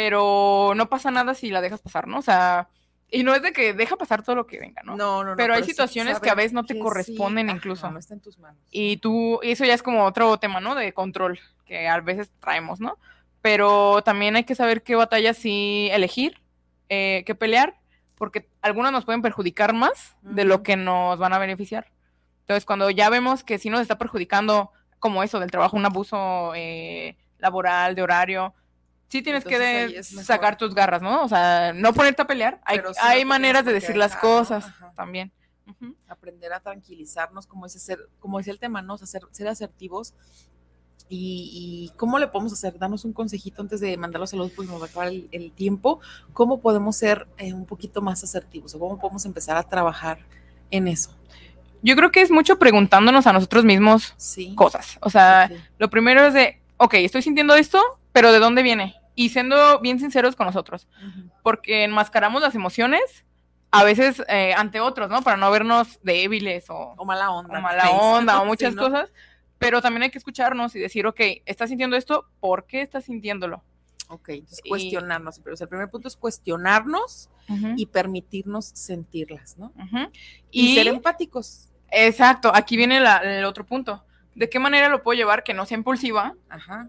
pero 0.00 0.74
no 0.76 0.88
pasa 0.88 1.10
nada 1.10 1.34
si 1.34 1.50
la 1.50 1.60
dejas 1.60 1.80
pasar, 1.80 2.06
¿no? 2.06 2.18
O 2.18 2.22
sea, 2.22 2.68
y 3.10 3.24
no 3.24 3.34
es 3.34 3.42
de 3.42 3.52
que 3.52 3.74
deja 3.74 3.96
pasar 3.96 4.22
todo 4.22 4.36
lo 4.36 4.46
que 4.46 4.60
venga, 4.60 4.80
¿no? 4.84 4.96
No, 4.96 5.24
no, 5.24 5.30
no. 5.30 5.36
Pero 5.36 5.54
hay 5.54 5.64
sí 5.64 5.70
situaciones 5.70 6.20
que 6.20 6.30
a 6.30 6.36
veces 6.36 6.52
no 6.52 6.62
te 6.62 6.78
corresponden 6.78 7.48
ajá, 7.48 7.56
incluso. 7.56 7.90
no 7.90 7.98
está 7.98 8.14
en 8.14 8.20
tus 8.20 8.38
manos. 8.38 8.62
Y 8.70 8.98
tú, 8.98 9.40
y 9.42 9.50
eso 9.50 9.64
ya 9.64 9.74
es 9.74 9.82
como 9.82 10.04
otro 10.04 10.38
tema, 10.38 10.60
¿no? 10.60 10.76
De 10.76 10.92
control, 10.92 11.40
que 11.66 11.88
a 11.88 11.98
veces 12.00 12.30
traemos, 12.38 12.78
¿no? 12.78 12.96
Pero 13.42 14.02
también 14.02 14.36
hay 14.36 14.44
que 14.44 14.54
saber 14.54 14.84
qué 14.84 14.94
batallas 14.94 15.36
sí 15.36 15.88
elegir, 15.90 16.40
eh, 16.88 17.24
qué 17.26 17.34
pelear, 17.34 17.74
porque 18.14 18.48
algunas 18.62 18.92
nos 18.92 19.04
pueden 19.04 19.20
perjudicar 19.20 19.72
más 19.72 20.14
de 20.22 20.44
lo 20.44 20.62
que 20.62 20.76
nos 20.76 21.18
van 21.18 21.32
a 21.32 21.38
beneficiar. 21.38 21.90
Entonces, 22.42 22.64
cuando 22.64 22.88
ya 22.90 23.10
vemos 23.10 23.42
que 23.42 23.58
sí 23.58 23.68
nos 23.68 23.80
está 23.80 23.98
perjudicando, 23.98 24.70
como 25.00 25.24
eso 25.24 25.40
del 25.40 25.50
trabajo, 25.50 25.76
un 25.76 25.86
abuso 25.86 26.52
eh, 26.54 27.16
laboral, 27.38 27.96
de 27.96 28.02
horario, 28.02 28.54
sí 29.08 29.22
tienes 29.22 29.44
Entonces, 29.44 29.92
que 29.92 29.98
es 29.98 30.26
sacar 30.26 30.56
tus 30.56 30.74
garras, 30.74 31.02
¿no? 31.02 31.22
O 31.24 31.28
sea, 31.28 31.72
no 31.74 31.92
ponerte 31.92 32.22
a 32.22 32.26
pelear. 32.26 32.60
Hay, 32.64 32.80
sí 33.18 33.24
maneras 33.24 33.64
de 33.64 33.72
decir 33.72 33.96
las 33.96 34.16
cosas 34.16 34.66
Ajá. 34.66 34.92
también. 34.94 35.32
Aprender 36.08 36.52
a 36.52 36.60
tranquilizarnos, 36.60 37.46
como 37.46 37.66
ese 37.66 37.78
ser, 37.78 37.98
como 38.20 38.38
decía 38.38 38.52
el 38.52 38.58
tema, 38.58 38.80
¿no? 38.80 38.94
O 38.94 38.98
sea, 38.98 39.06
ser, 39.06 39.22
ser 39.32 39.48
asertivos. 39.48 40.14
Y, 41.10 41.88
y 41.90 41.96
cómo 41.96 42.18
le 42.18 42.26
podemos 42.28 42.52
hacer, 42.52 42.78
danos 42.78 43.04
un 43.06 43.14
consejito 43.14 43.62
antes 43.62 43.80
de 43.80 43.96
mandar 43.96 44.20
los 44.20 44.30
saludos, 44.30 44.52
porque 44.54 44.70
nos 44.70 44.80
va 44.80 44.86
a 44.86 44.88
acabar 44.88 45.08
el, 45.08 45.28
el 45.32 45.52
tiempo. 45.52 46.00
¿Cómo 46.34 46.60
podemos 46.60 46.96
ser 46.96 47.26
eh, 47.38 47.54
un 47.54 47.64
poquito 47.64 48.02
más 48.02 48.22
asertivos? 48.24 48.74
¿O 48.74 48.78
cómo 48.78 48.98
podemos 48.98 49.24
empezar 49.24 49.56
a 49.56 49.62
trabajar 49.62 50.18
en 50.70 50.86
eso? 50.88 51.14
Yo 51.80 51.96
creo 51.96 52.10
que 52.10 52.20
es 52.20 52.30
mucho 52.30 52.58
preguntándonos 52.58 53.26
a 53.26 53.32
nosotros 53.32 53.64
mismos 53.64 54.14
Sí. 54.18 54.54
cosas. 54.54 54.98
O 55.00 55.08
sea, 55.10 55.50
lo 55.78 55.88
primero 55.88 56.26
es 56.26 56.34
de, 56.34 56.60
ok, 56.76 56.94
estoy 56.94 57.22
sintiendo 57.22 57.54
esto, 57.54 57.80
pero 58.12 58.32
¿de 58.32 58.38
dónde 58.40 58.62
viene? 58.62 58.94
Y 59.18 59.30
siendo 59.30 59.80
bien 59.80 59.98
sinceros 59.98 60.36
con 60.36 60.46
nosotros, 60.46 60.86
Ujú. 61.04 61.28
porque 61.42 61.82
enmascaramos 61.82 62.40
las 62.40 62.54
emociones 62.54 63.24
a 63.72 63.82
veces 63.82 64.22
eh, 64.28 64.54
ante 64.56 64.78
otros, 64.80 65.10
¿no? 65.10 65.22
Para 65.22 65.36
no 65.36 65.50
vernos 65.50 65.98
débiles 66.04 66.70
o, 66.70 66.94
O 66.96 67.04
mala 67.04 67.30
onda. 67.32 67.58
o 67.58 67.60
mala 67.60 67.90
onda 67.90 68.38
o 68.38 68.42
Sí, 68.42 68.46
muchas 68.46 68.74
¿no? 68.76 68.82
cosas, 68.82 69.12
pero 69.58 69.82
también 69.82 70.04
hay 70.04 70.10
que 70.10 70.18
escucharnos 70.18 70.76
y 70.76 70.78
decir, 70.78 71.04
ok, 71.04 71.20
estás 71.46 71.68
sintiendo 71.68 71.96
esto, 71.96 72.28
¿por 72.38 72.66
qué 72.66 72.80
estás 72.80 73.06
sintiéndolo? 73.06 73.64
Ok, 74.08 74.28
entonces 74.28 74.60
Y- 74.64 74.68
cuestionarnos. 74.68 75.40
Pero 75.40 75.54
o 75.54 75.56
sea, 75.56 75.64
el 75.64 75.68
primer 75.68 75.90
punto 75.90 76.06
es 76.06 76.16
cuestionarnos 76.16 77.28
y 77.76 77.86
permitirnos 77.86 78.66
sentirlas, 78.72 79.58
¿no? 79.58 79.72
Ujú. 79.74 80.10
Y, 80.52 80.72
Y, 80.72 80.74
ser 80.76 80.86
empáticos. 80.86 81.72
exacto, 81.90 82.52
aquí 82.54 82.76
viene 82.76 83.00
la- 83.00 83.18
el 83.18 83.44
otro 83.44 83.66
punto. 83.66 84.04
¿De 84.36 84.48
qué 84.48 84.60
manera 84.60 84.88
lo 84.88 85.02
puedo 85.02 85.16
llevar 85.18 85.42
que 85.42 85.54
no 85.54 85.66
sea 85.66 85.76
impulsiva? 85.76 86.34
Ajá. 86.48 86.88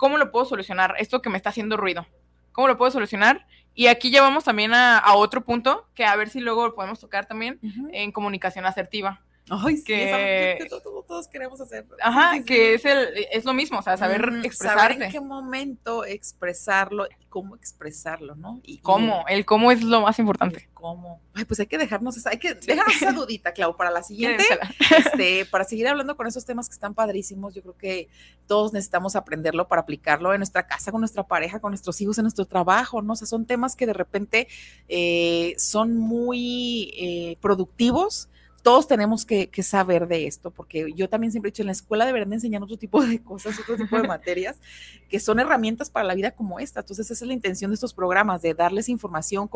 ¿Cómo 0.00 0.16
lo 0.16 0.30
puedo 0.32 0.46
solucionar? 0.46 0.94
Esto 0.98 1.20
que 1.20 1.28
me 1.28 1.36
está 1.36 1.50
haciendo 1.50 1.76
ruido. 1.76 2.06
¿Cómo 2.52 2.68
lo 2.68 2.78
puedo 2.78 2.90
solucionar? 2.90 3.46
Y 3.74 3.88
aquí 3.88 4.10
llevamos 4.10 4.44
también 4.44 4.72
a, 4.72 4.96
a 4.96 5.14
otro 5.14 5.44
punto, 5.44 5.90
que 5.94 6.06
a 6.06 6.16
ver 6.16 6.30
si 6.30 6.40
luego 6.40 6.68
lo 6.68 6.74
podemos 6.74 6.98
tocar 6.98 7.26
también, 7.26 7.60
en 7.92 8.10
comunicación 8.10 8.64
asertiva. 8.64 9.20
Ay, 9.52 9.76
sí, 9.78 9.84
que- 9.84 10.04
esa- 10.04 10.16
que 10.64 10.66
to- 10.70 10.80
to- 10.80 11.04
todos 11.08 11.26
queremos 11.26 11.60
hacer. 11.60 11.84
Ajá, 12.00 12.32
Sí, 12.34 12.38
sí, 12.38 12.44
que 12.44 12.54
sí. 12.54 12.60
es, 12.74 12.84
el, 12.84 13.08
es 13.32 13.44
lo 13.44 13.52
mismo, 13.52 13.80
o 13.80 13.82
sea, 13.82 13.96
saber 13.96 14.28
Ujú, 14.28 14.36
expresarte. 14.46 14.80
Saber 14.94 15.02
en 15.02 15.10
qué 15.10 15.20
momento 15.20 16.04
expresarlo 16.04 17.06
y 17.06 17.24
cómo 17.26 17.56
expresarlo, 17.56 18.36
¿no? 18.36 18.60
Y, 18.62 18.78
¿Cómo? 18.78 19.24
El 19.28 19.44
cómo 19.44 19.72
es 19.72 19.82
lo 19.82 20.02
más 20.02 20.18
importante. 20.20 20.58
el 20.60 20.68
cómo. 20.72 21.20
Ay, 21.34 21.44
pues 21.46 21.58
hay 21.58 21.66
que 21.66 21.78
dejarnos 21.78 22.16
esa, 22.16 22.30
hay 22.30 22.38
que 22.38 22.54
dejarnos 22.54 22.94
esa 22.96 23.12
dudita, 23.12 23.52
Clau, 23.52 23.76
para 23.76 23.90
la 23.90 24.02
siguiente. 24.04 24.44
Este, 24.96 25.44
para 25.50 25.64
seguir 25.64 25.88
hablando 25.88 26.16
con 26.16 26.28
esos 26.28 26.44
temas 26.44 26.68
que 26.68 26.74
están 26.74 26.94
padrísimos, 26.94 27.52
yo 27.52 27.62
creo 27.62 27.76
que 27.76 28.08
todos 28.46 28.72
necesitamos 28.72 29.16
aprenderlo 29.16 29.66
para 29.66 29.82
aplicarlo 29.82 30.32
en 30.32 30.38
nuestra 30.38 30.66
casa, 30.68 30.92
con 30.92 31.00
nuestra 31.00 31.24
pareja, 31.24 31.58
con 31.58 31.72
nuestros 31.72 32.00
hijos, 32.00 32.18
en 32.18 32.22
nuestro 32.22 32.44
trabajo, 32.44 33.02
¿no? 33.02 33.14
O 33.14 33.16
sea, 33.16 33.26
son 33.26 33.46
temas 33.46 33.74
que 33.74 33.86
de 33.86 33.94
repente 33.94 34.46
eh, 34.88 35.54
son 35.58 35.96
muy 35.96 36.92
eh, 36.96 37.36
productivos. 37.40 38.28
Todos 38.62 38.86
tenemos 38.86 39.24
que, 39.24 39.48
que 39.48 39.62
saber 39.62 40.06
de 40.06 40.26
esto, 40.26 40.50
porque 40.50 40.92
yo 40.94 41.08
también 41.08 41.32
siempre 41.32 41.48
he 41.48 41.52
dicho, 41.52 41.62
en 41.62 41.66
la 41.66 41.72
escuela 41.72 42.06
deberían 42.06 42.30
de 42.30 42.36
enseñar 42.36 42.62
otro 42.62 42.76
tipo 42.76 43.02
de 43.04 43.22
cosas, 43.22 43.58
otro 43.58 43.76
tipo 43.76 43.96
de 43.96 44.02
materias, 44.08 44.58
que 45.08 45.20
son 45.20 45.40
herramientas 45.40 45.90
para 45.90 46.06
la 46.06 46.14
vida 46.14 46.32
como 46.32 46.60
esta. 46.60 46.80
Entonces, 46.80 47.10
esa 47.10 47.24
es 47.24 47.28
la 47.28 47.34
intención 47.34 47.70
de 47.70 47.74
estos 47.74 47.94
programas, 47.94 48.42
de 48.42 48.54
darles 48.54 48.88
información, 48.88 49.48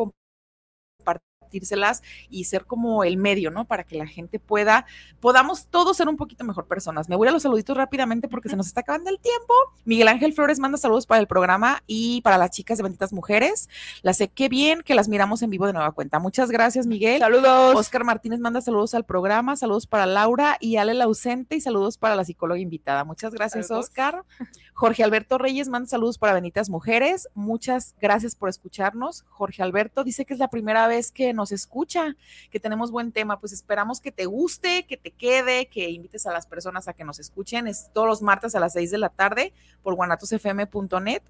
compartírselas 1.55 2.03
y 2.29 2.45
ser 2.45 2.65
como 2.65 3.03
el 3.03 3.17
medio, 3.17 3.51
¿no? 3.51 3.65
Para 3.65 3.83
que 3.83 3.95
la 3.95 4.07
gente 4.07 4.39
pueda, 4.39 4.85
podamos 5.19 5.67
todos 5.67 5.97
ser 5.97 6.07
un 6.09 6.17
poquito 6.17 6.43
mejor 6.43 6.67
personas. 6.67 7.09
Me 7.09 7.15
voy 7.15 7.27
a 7.27 7.31
los 7.31 7.43
saluditos 7.43 7.77
rápidamente 7.77 8.27
porque 8.27 8.49
se 8.49 8.55
nos 8.55 8.67
está 8.67 8.81
acabando 8.81 9.09
el 9.09 9.19
tiempo. 9.19 9.53
Miguel 9.85 10.07
Ángel 10.07 10.33
Flores 10.33 10.59
manda 10.59 10.77
saludos 10.77 11.05
para 11.05 11.21
el 11.21 11.27
programa 11.27 11.83
y 11.87 12.21
para 12.21 12.37
las 12.37 12.51
chicas 12.51 12.77
de 12.77 12.83
Benditas 12.83 13.13
Mujeres. 13.13 13.69
Las 14.01 14.17
sé 14.17 14.29
qué 14.29 14.49
bien 14.49 14.81
que 14.81 14.95
las 14.95 15.07
miramos 15.07 15.41
en 15.41 15.49
vivo 15.49 15.67
de 15.67 15.73
nueva 15.73 15.91
cuenta. 15.91 16.19
Muchas 16.19 16.51
gracias, 16.51 16.87
Miguel. 16.87 17.19
Saludos. 17.19 17.75
Oscar 17.75 18.03
Martínez 18.03 18.39
manda 18.39 18.61
saludos 18.61 18.93
al 18.93 19.05
programa, 19.05 19.55
saludos 19.55 19.87
para 19.87 20.05
Laura 20.05 20.57
y 20.59 20.77
Ale 20.77 20.93
la 20.93 21.05
ausente 21.05 21.55
y 21.55 21.61
saludos 21.61 21.97
para 21.97 22.15
la 22.15 22.23
psicóloga 22.23 22.59
invitada. 22.59 23.03
Muchas 23.03 23.33
gracias, 23.33 23.67
Saludos. 23.67 23.87
Oscar. 23.87 24.23
Jorge 24.73 25.03
Alberto 25.03 25.37
Reyes 25.37 25.69
manda 25.69 25.87
saludos 25.87 26.17
para 26.17 26.33
Benditas 26.33 26.69
Mujeres. 26.69 27.29
Muchas 27.33 27.95
gracias 28.01 28.35
por 28.35 28.49
escucharnos. 28.49 29.23
Jorge 29.29 29.63
Alberto 29.63 30.03
dice 30.03 30.25
que 30.25 30.33
es 30.33 30.39
la 30.39 30.49
primera 30.49 30.87
vez 30.87 31.11
que 31.11 31.33
nos 31.33 31.44
escucha, 31.51 32.15
que 32.49 32.59
tenemos 32.59 32.91
buen 32.91 33.11
tema. 33.11 33.39
Pues 33.39 33.53
esperamos 33.53 34.01
que 34.01 34.11
te 34.11 34.25
guste, 34.25 34.85
que 34.87 34.97
te 34.97 35.11
quede, 35.11 35.67
que 35.67 35.89
invites 35.89 36.25
a 36.25 36.33
las 36.33 36.47
personas 36.47 36.87
a 36.87 36.93
que 36.93 37.03
nos 37.03 37.19
escuchen. 37.19 37.67
Es 37.67 37.91
todos 37.93 38.07
los 38.07 38.21
martes 38.21 38.55
a 38.55 38.59
las 38.59 38.73
6 38.73 38.91
de 38.91 38.97
la 38.97 39.09
tarde 39.09 39.53
por 39.83 39.95
guanatosfm.net. 39.95 41.21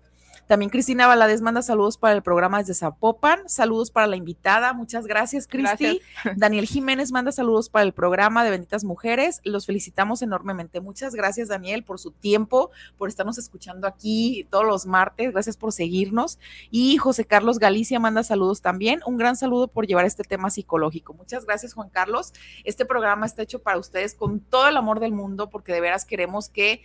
También 0.47 0.69
Cristina 0.69 1.07
Valadez 1.07 1.41
manda 1.41 1.61
saludos 1.61 1.97
para 1.97 2.13
el 2.13 2.23
programa 2.23 2.59
desde 2.59 2.73
Zapopan. 2.73 3.47
Saludos 3.47 3.91
para 3.91 4.07
la 4.07 4.15
invitada. 4.15 4.73
Muchas 4.73 5.07
gracias, 5.07 5.47
Cristi. 5.47 6.01
Daniel 6.35 6.65
Jiménez 6.65 7.11
manda 7.11 7.31
saludos 7.31 7.69
para 7.69 7.83
el 7.83 7.93
programa 7.93 8.43
de 8.43 8.51
Benditas 8.51 8.83
Mujeres. 8.83 9.41
Los 9.43 9.65
felicitamos 9.65 10.21
enormemente. 10.21 10.79
Muchas 10.81 11.15
gracias, 11.15 11.47
Daniel, 11.47 11.83
por 11.83 11.99
su 11.99 12.11
tiempo, 12.11 12.71
por 12.97 13.09
estarnos 13.09 13.37
escuchando 13.37 13.87
aquí 13.87 14.47
todos 14.49 14.65
los 14.65 14.85
martes. 14.85 15.31
Gracias 15.31 15.57
por 15.57 15.71
seguirnos. 15.71 16.39
Y 16.71 16.97
José 16.97 17.25
Carlos 17.25 17.59
Galicia 17.59 17.99
manda 17.99 18.23
saludos 18.23 18.61
también. 18.61 19.01
Un 19.05 19.17
gran 19.17 19.35
saludo 19.35 19.67
por 19.67 19.87
llevar 19.87 20.05
este 20.05 20.23
tema 20.23 20.49
psicológico. 20.49 21.13
Muchas 21.13 21.45
gracias, 21.45 21.73
Juan 21.73 21.89
Carlos. 21.89 22.33
Este 22.63 22.85
programa 22.85 23.25
está 23.25 23.41
hecho 23.41 23.59
para 23.59 23.77
ustedes 23.77 24.15
con 24.15 24.39
todo 24.39 24.67
el 24.67 24.77
amor 24.77 24.99
del 24.99 25.11
mundo, 25.11 25.49
porque 25.49 25.73
de 25.73 25.81
veras 25.81 26.05
queremos 26.05 26.49
que 26.49 26.81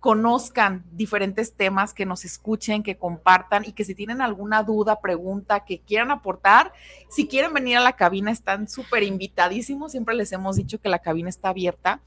conozcan 0.00 0.84
diferentes 0.92 1.54
temas, 1.54 1.92
que 1.92 2.06
nos 2.06 2.24
escuchen, 2.24 2.82
que 2.82 2.96
compartan 2.96 3.64
y 3.64 3.72
que 3.72 3.84
si 3.84 3.94
tienen 3.94 4.22
alguna 4.22 4.62
duda, 4.62 5.00
pregunta, 5.00 5.64
que 5.64 5.80
quieran 5.80 6.10
aportar, 6.10 6.72
si 7.08 7.26
quieren 7.26 7.52
venir 7.52 7.78
a 7.78 7.80
la 7.80 7.94
cabina, 7.94 8.30
están 8.30 8.68
súper 8.68 9.02
invitadísimos. 9.02 9.92
Siempre 9.92 10.14
les 10.14 10.32
hemos 10.32 10.56
dicho 10.56 10.80
que 10.80 10.88
la 10.88 11.00
cabina 11.00 11.28
está 11.28 11.48
abierta 11.48 12.00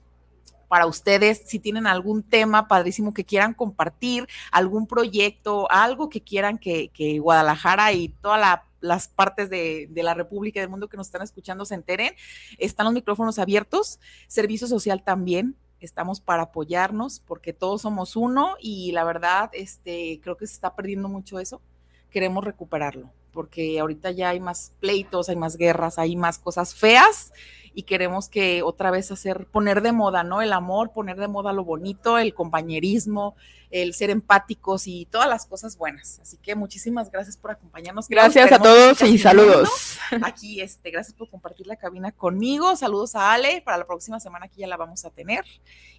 para 0.72 0.86
ustedes, 0.86 1.44
si 1.46 1.60
tienen 1.60 1.86
algún 1.86 2.24
tema 2.24 2.70
padrísimo 2.70 3.14
que 3.14 3.26
quieran 3.26 3.54
compartir, 3.54 4.30
algún 4.54 4.88
proyecto, 4.88 5.70
algo 5.70 6.08
que 6.08 6.22
quieran 6.22 6.58
que, 6.58 6.88
que 6.94 7.20
Guadalajara 7.20 7.92
y 7.92 8.08
todas 8.08 8.40
la, 8.40 8.64
las 8.80 9.10
partes 9.10 9.50
de, 9.50 9.88
de, 9.90 10.04
la 10.04 10.14
República 10.14 10.60
y 10.60 10.62
del 10.62 10.70
mundo 10.70 10.88
que 10.88 10.96
nos 10.96 11.08
están 11.08 11.24
escuchando 11.24 11.66
se 11.66 11.76
enteren, 11.76 12.14
están 12.58 12.86
los 12.86 12.94
micrófonos 12.94 13.38
abiertos, 13.38 14.00
servicio 14.28 14.66
social 14.66 15.04
también, 15.04 15.58
estamos 15.86 16.22
para 16.22 16.44
apoyarnos 16.44 17.20
porque 17.20 17.54
todos 17.54 17.82
somos 17.82 18.16
uno 18.16 18.56
y 18.60 18.92
la 18.92 19.04
verdad, 19.04 19.50
este, 19.54 20.20
creo 20.24 20.38
que 20.38 20.48
se 20.48 20.54
está 20.54 20.76
perdiendo 20.76 21.10
mucho 21.10 21.40
eso, 21.40 21.62
queremos 22.10 22.44
recuperarlo 22.44 23.10
porque 23.32 23.80
ahorita 23.80 24.12
ya 24.12 24.30
hay 24.30 24.40
más 24.40 24.74
pleitos, 24.80 25.30
hay 25.30 25.36
más 25.36 25.58
guerras, 25.58 25.98
hay 25.98 26.16
más 26.16 26.38
cosas 26.38 26.76
feas 26.76 27.32
y 27.74 27.84
queremos 27.84 28.30
que 28.30 28.64
otra 28.64 28.92
vez 28.92 29.12
hacer, 29.12 29.46
poner 29.48 29.82
de 29.82 29.92
moda, 29.92 30.24
¿no? 30.24 30.42
El 30.42 30.54
amor, 30.54 30.92
poner 30.92 31.18
de 31.18 31.28
moda 31.28 31.54
lo 31.54 31.64
bonito, 31.64 32.18
el 32.18 32.34
compañerismo, 32.34 33.36
el 33.72 33.94
ser 33.94 34.10
empáticos 34.10 34.86
y 34.86 35.06
todas 35.06 35.30
las 35.30 35.46
cosas 35.46 35.78
buenas. 35.78 36.20
Así 36.22 36.38
que 36.38 36.56
muchísimas 36.56 37.10
gracias 37.10 37.38
por 37.38 37.52
acompañarnos. 37.52 38.08
Gracias 38.10 38.52
a 38.52 38.60
todos 38.60 39.02
y 39.02 39.18
saludos. 39.18 39.98
Aquí, 40.24 40.60
este, 40.60 40.92
gracias 40.92 41.16
por 41.16 41.30
compartir 41.30 41.68
la 41.68 41.78
cabina 41.78 42.12
conmigo. 42.12 42.76
Saludos 42.76 43.16
a 43.16 43.32
Ale. 43.32 43.62
Para 43.62 43.78
la 43.78 43.86
próxima 43.86 44.20
semana 44.20 44.46
aquí 44.46 44.62
ya 44.62 44.68
la 44.68 44.78
vamos 44.78 45.06
a 45.06 45.10
tener. 45.10 45.46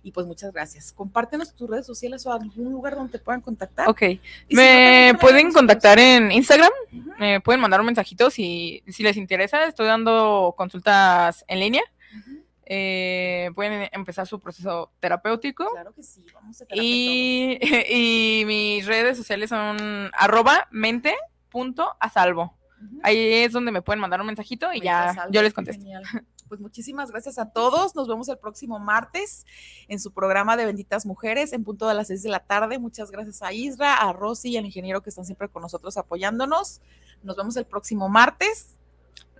Y 0.02 0.12
pues 0.12 0.26
muchas 0.26 0.52
gracias. 0.52 0.92
Compártenos 0.92 1.54
tus 1.54 1.70
redes 1.70 1.86
sociales 1.86 2.26
o 2.26 2.32
algún 2.32 2.72
lugar 2.72 2.94
donde 2.94 3.12
te 3.12 3.18
puedan 3.18 3.40
contactar. 3.40 3.88
Ok. 3.88 4.02
Me 4.50 5.12
no, 5.12 5.18
pueden 5.18 5.52
contactar 5.52 5.98
en 5.98 6.30
Instagram. 6.30 6.72
Uh 6.92 6.96
-huh. 6.96 7.18
Me 7.18 7.40
pueden 7.40 7.60
mandar 7.60 7.80
un 7.80 7.86
mensajito 7.86 8.28
si, 8.28 8.82
si 8.88 9.02
les 9.02 9.16
interesa. 9.16 9.64
Estoy 9.64 9.86
dando 9.86 10.54
consultas 10.58 11.44
en 11.48 11.60
línea. 11.62 11.82
Uh 11.82 12.18
-huh. 12.18 12.42
eh, 12.66 13.50
pueden 13.54 13.88
empezar 13.92 14.26
su 14.26 14.38
proceso 14.38 14.92
terapéutico. 15.00 15.70
Claro 15.72 15.94
que 15.94 16.02
sí, 16.02 16.24
vamos 16.34 16.60
a 16.60 16.66
y, 16.70 17.58
y 17.88 18.44
mis 18.44 18.86
redes 18.86 19.16
sociales 19.16 19.48
son 19.50 20.10
arroba 20.12 20.68
mente 20.70 21.14
punto 21.48 21.88
a 21.98 22.08
salvo. 22.10 22.54
Uh 22.80 22.84
-huh. 22.84 23.00
Ahí 23.02 23.32
es 23.44 23.52
donde 23.52 23.72
me 23.72 23.82
pueden 23.82 24.00
mandar 24.00 24.20
un 24.20 24.26
mensajito 24.26 24.66
y 24.72 24.80
mente 24.80 24.86
ya 24.86 25.14
salvo, 25.14 25.32
yo 25.32 25.42
les 25.42 25.54
contesto. 25.54 25.82
Genial. 25.82 26.04
Pues 26.52 26.60
muchísimas 26.60 27.10
gracias 27.10 27.38
a 27.38 27.50
todos. 27.50 27.94
Nos 27.96 28.06
vemos 28.08 28.28
el 28.28 28.36
próximo 28.36 28.78
martes 28.78 29.46
en 29.88 29.98
su 29.98 30.12
programa 30.12 30.54
de 30.54 30.66
Benditas 30.66 31.06
Mujeres 31.06 31.54
en 31.54 31.64
punto 31.64 31.88
de 31.88 31.94
las 31.94 32.08
seis 32.08 32.22
de 32.22 32.28
la 32.28 32.40
tarde. 32.40 32.78
Muchas 32.78 33.10
gracias 33.10 33.40
a 33.40 33.54
Isra, 33.54 33.94
a 33.94 34.12
Rosy 34.12 34.50
y 34.50 34.56
al 34.58 34.66
ingeniero 34.66 35.02
que 35.02 35.08
están 35.08 35.24
siempre 35.24 35.48
con 35.48 35.62
nosotros 35.62 35.96
apoyándonos. 35.96 36.82
Nos 37.22 37.36
vemos 37.36 37.56
el 37.56 37.64
próximo 37.64 38.10
martes. 38.10 38.76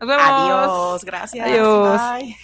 Nos 0.03 0.09
vemos. 0.09 0.27
Adiós. 0.27 1.05
Gracias. 1.05 1.47
Adiós. 1.47 2.01
Bye. 2.01 2.37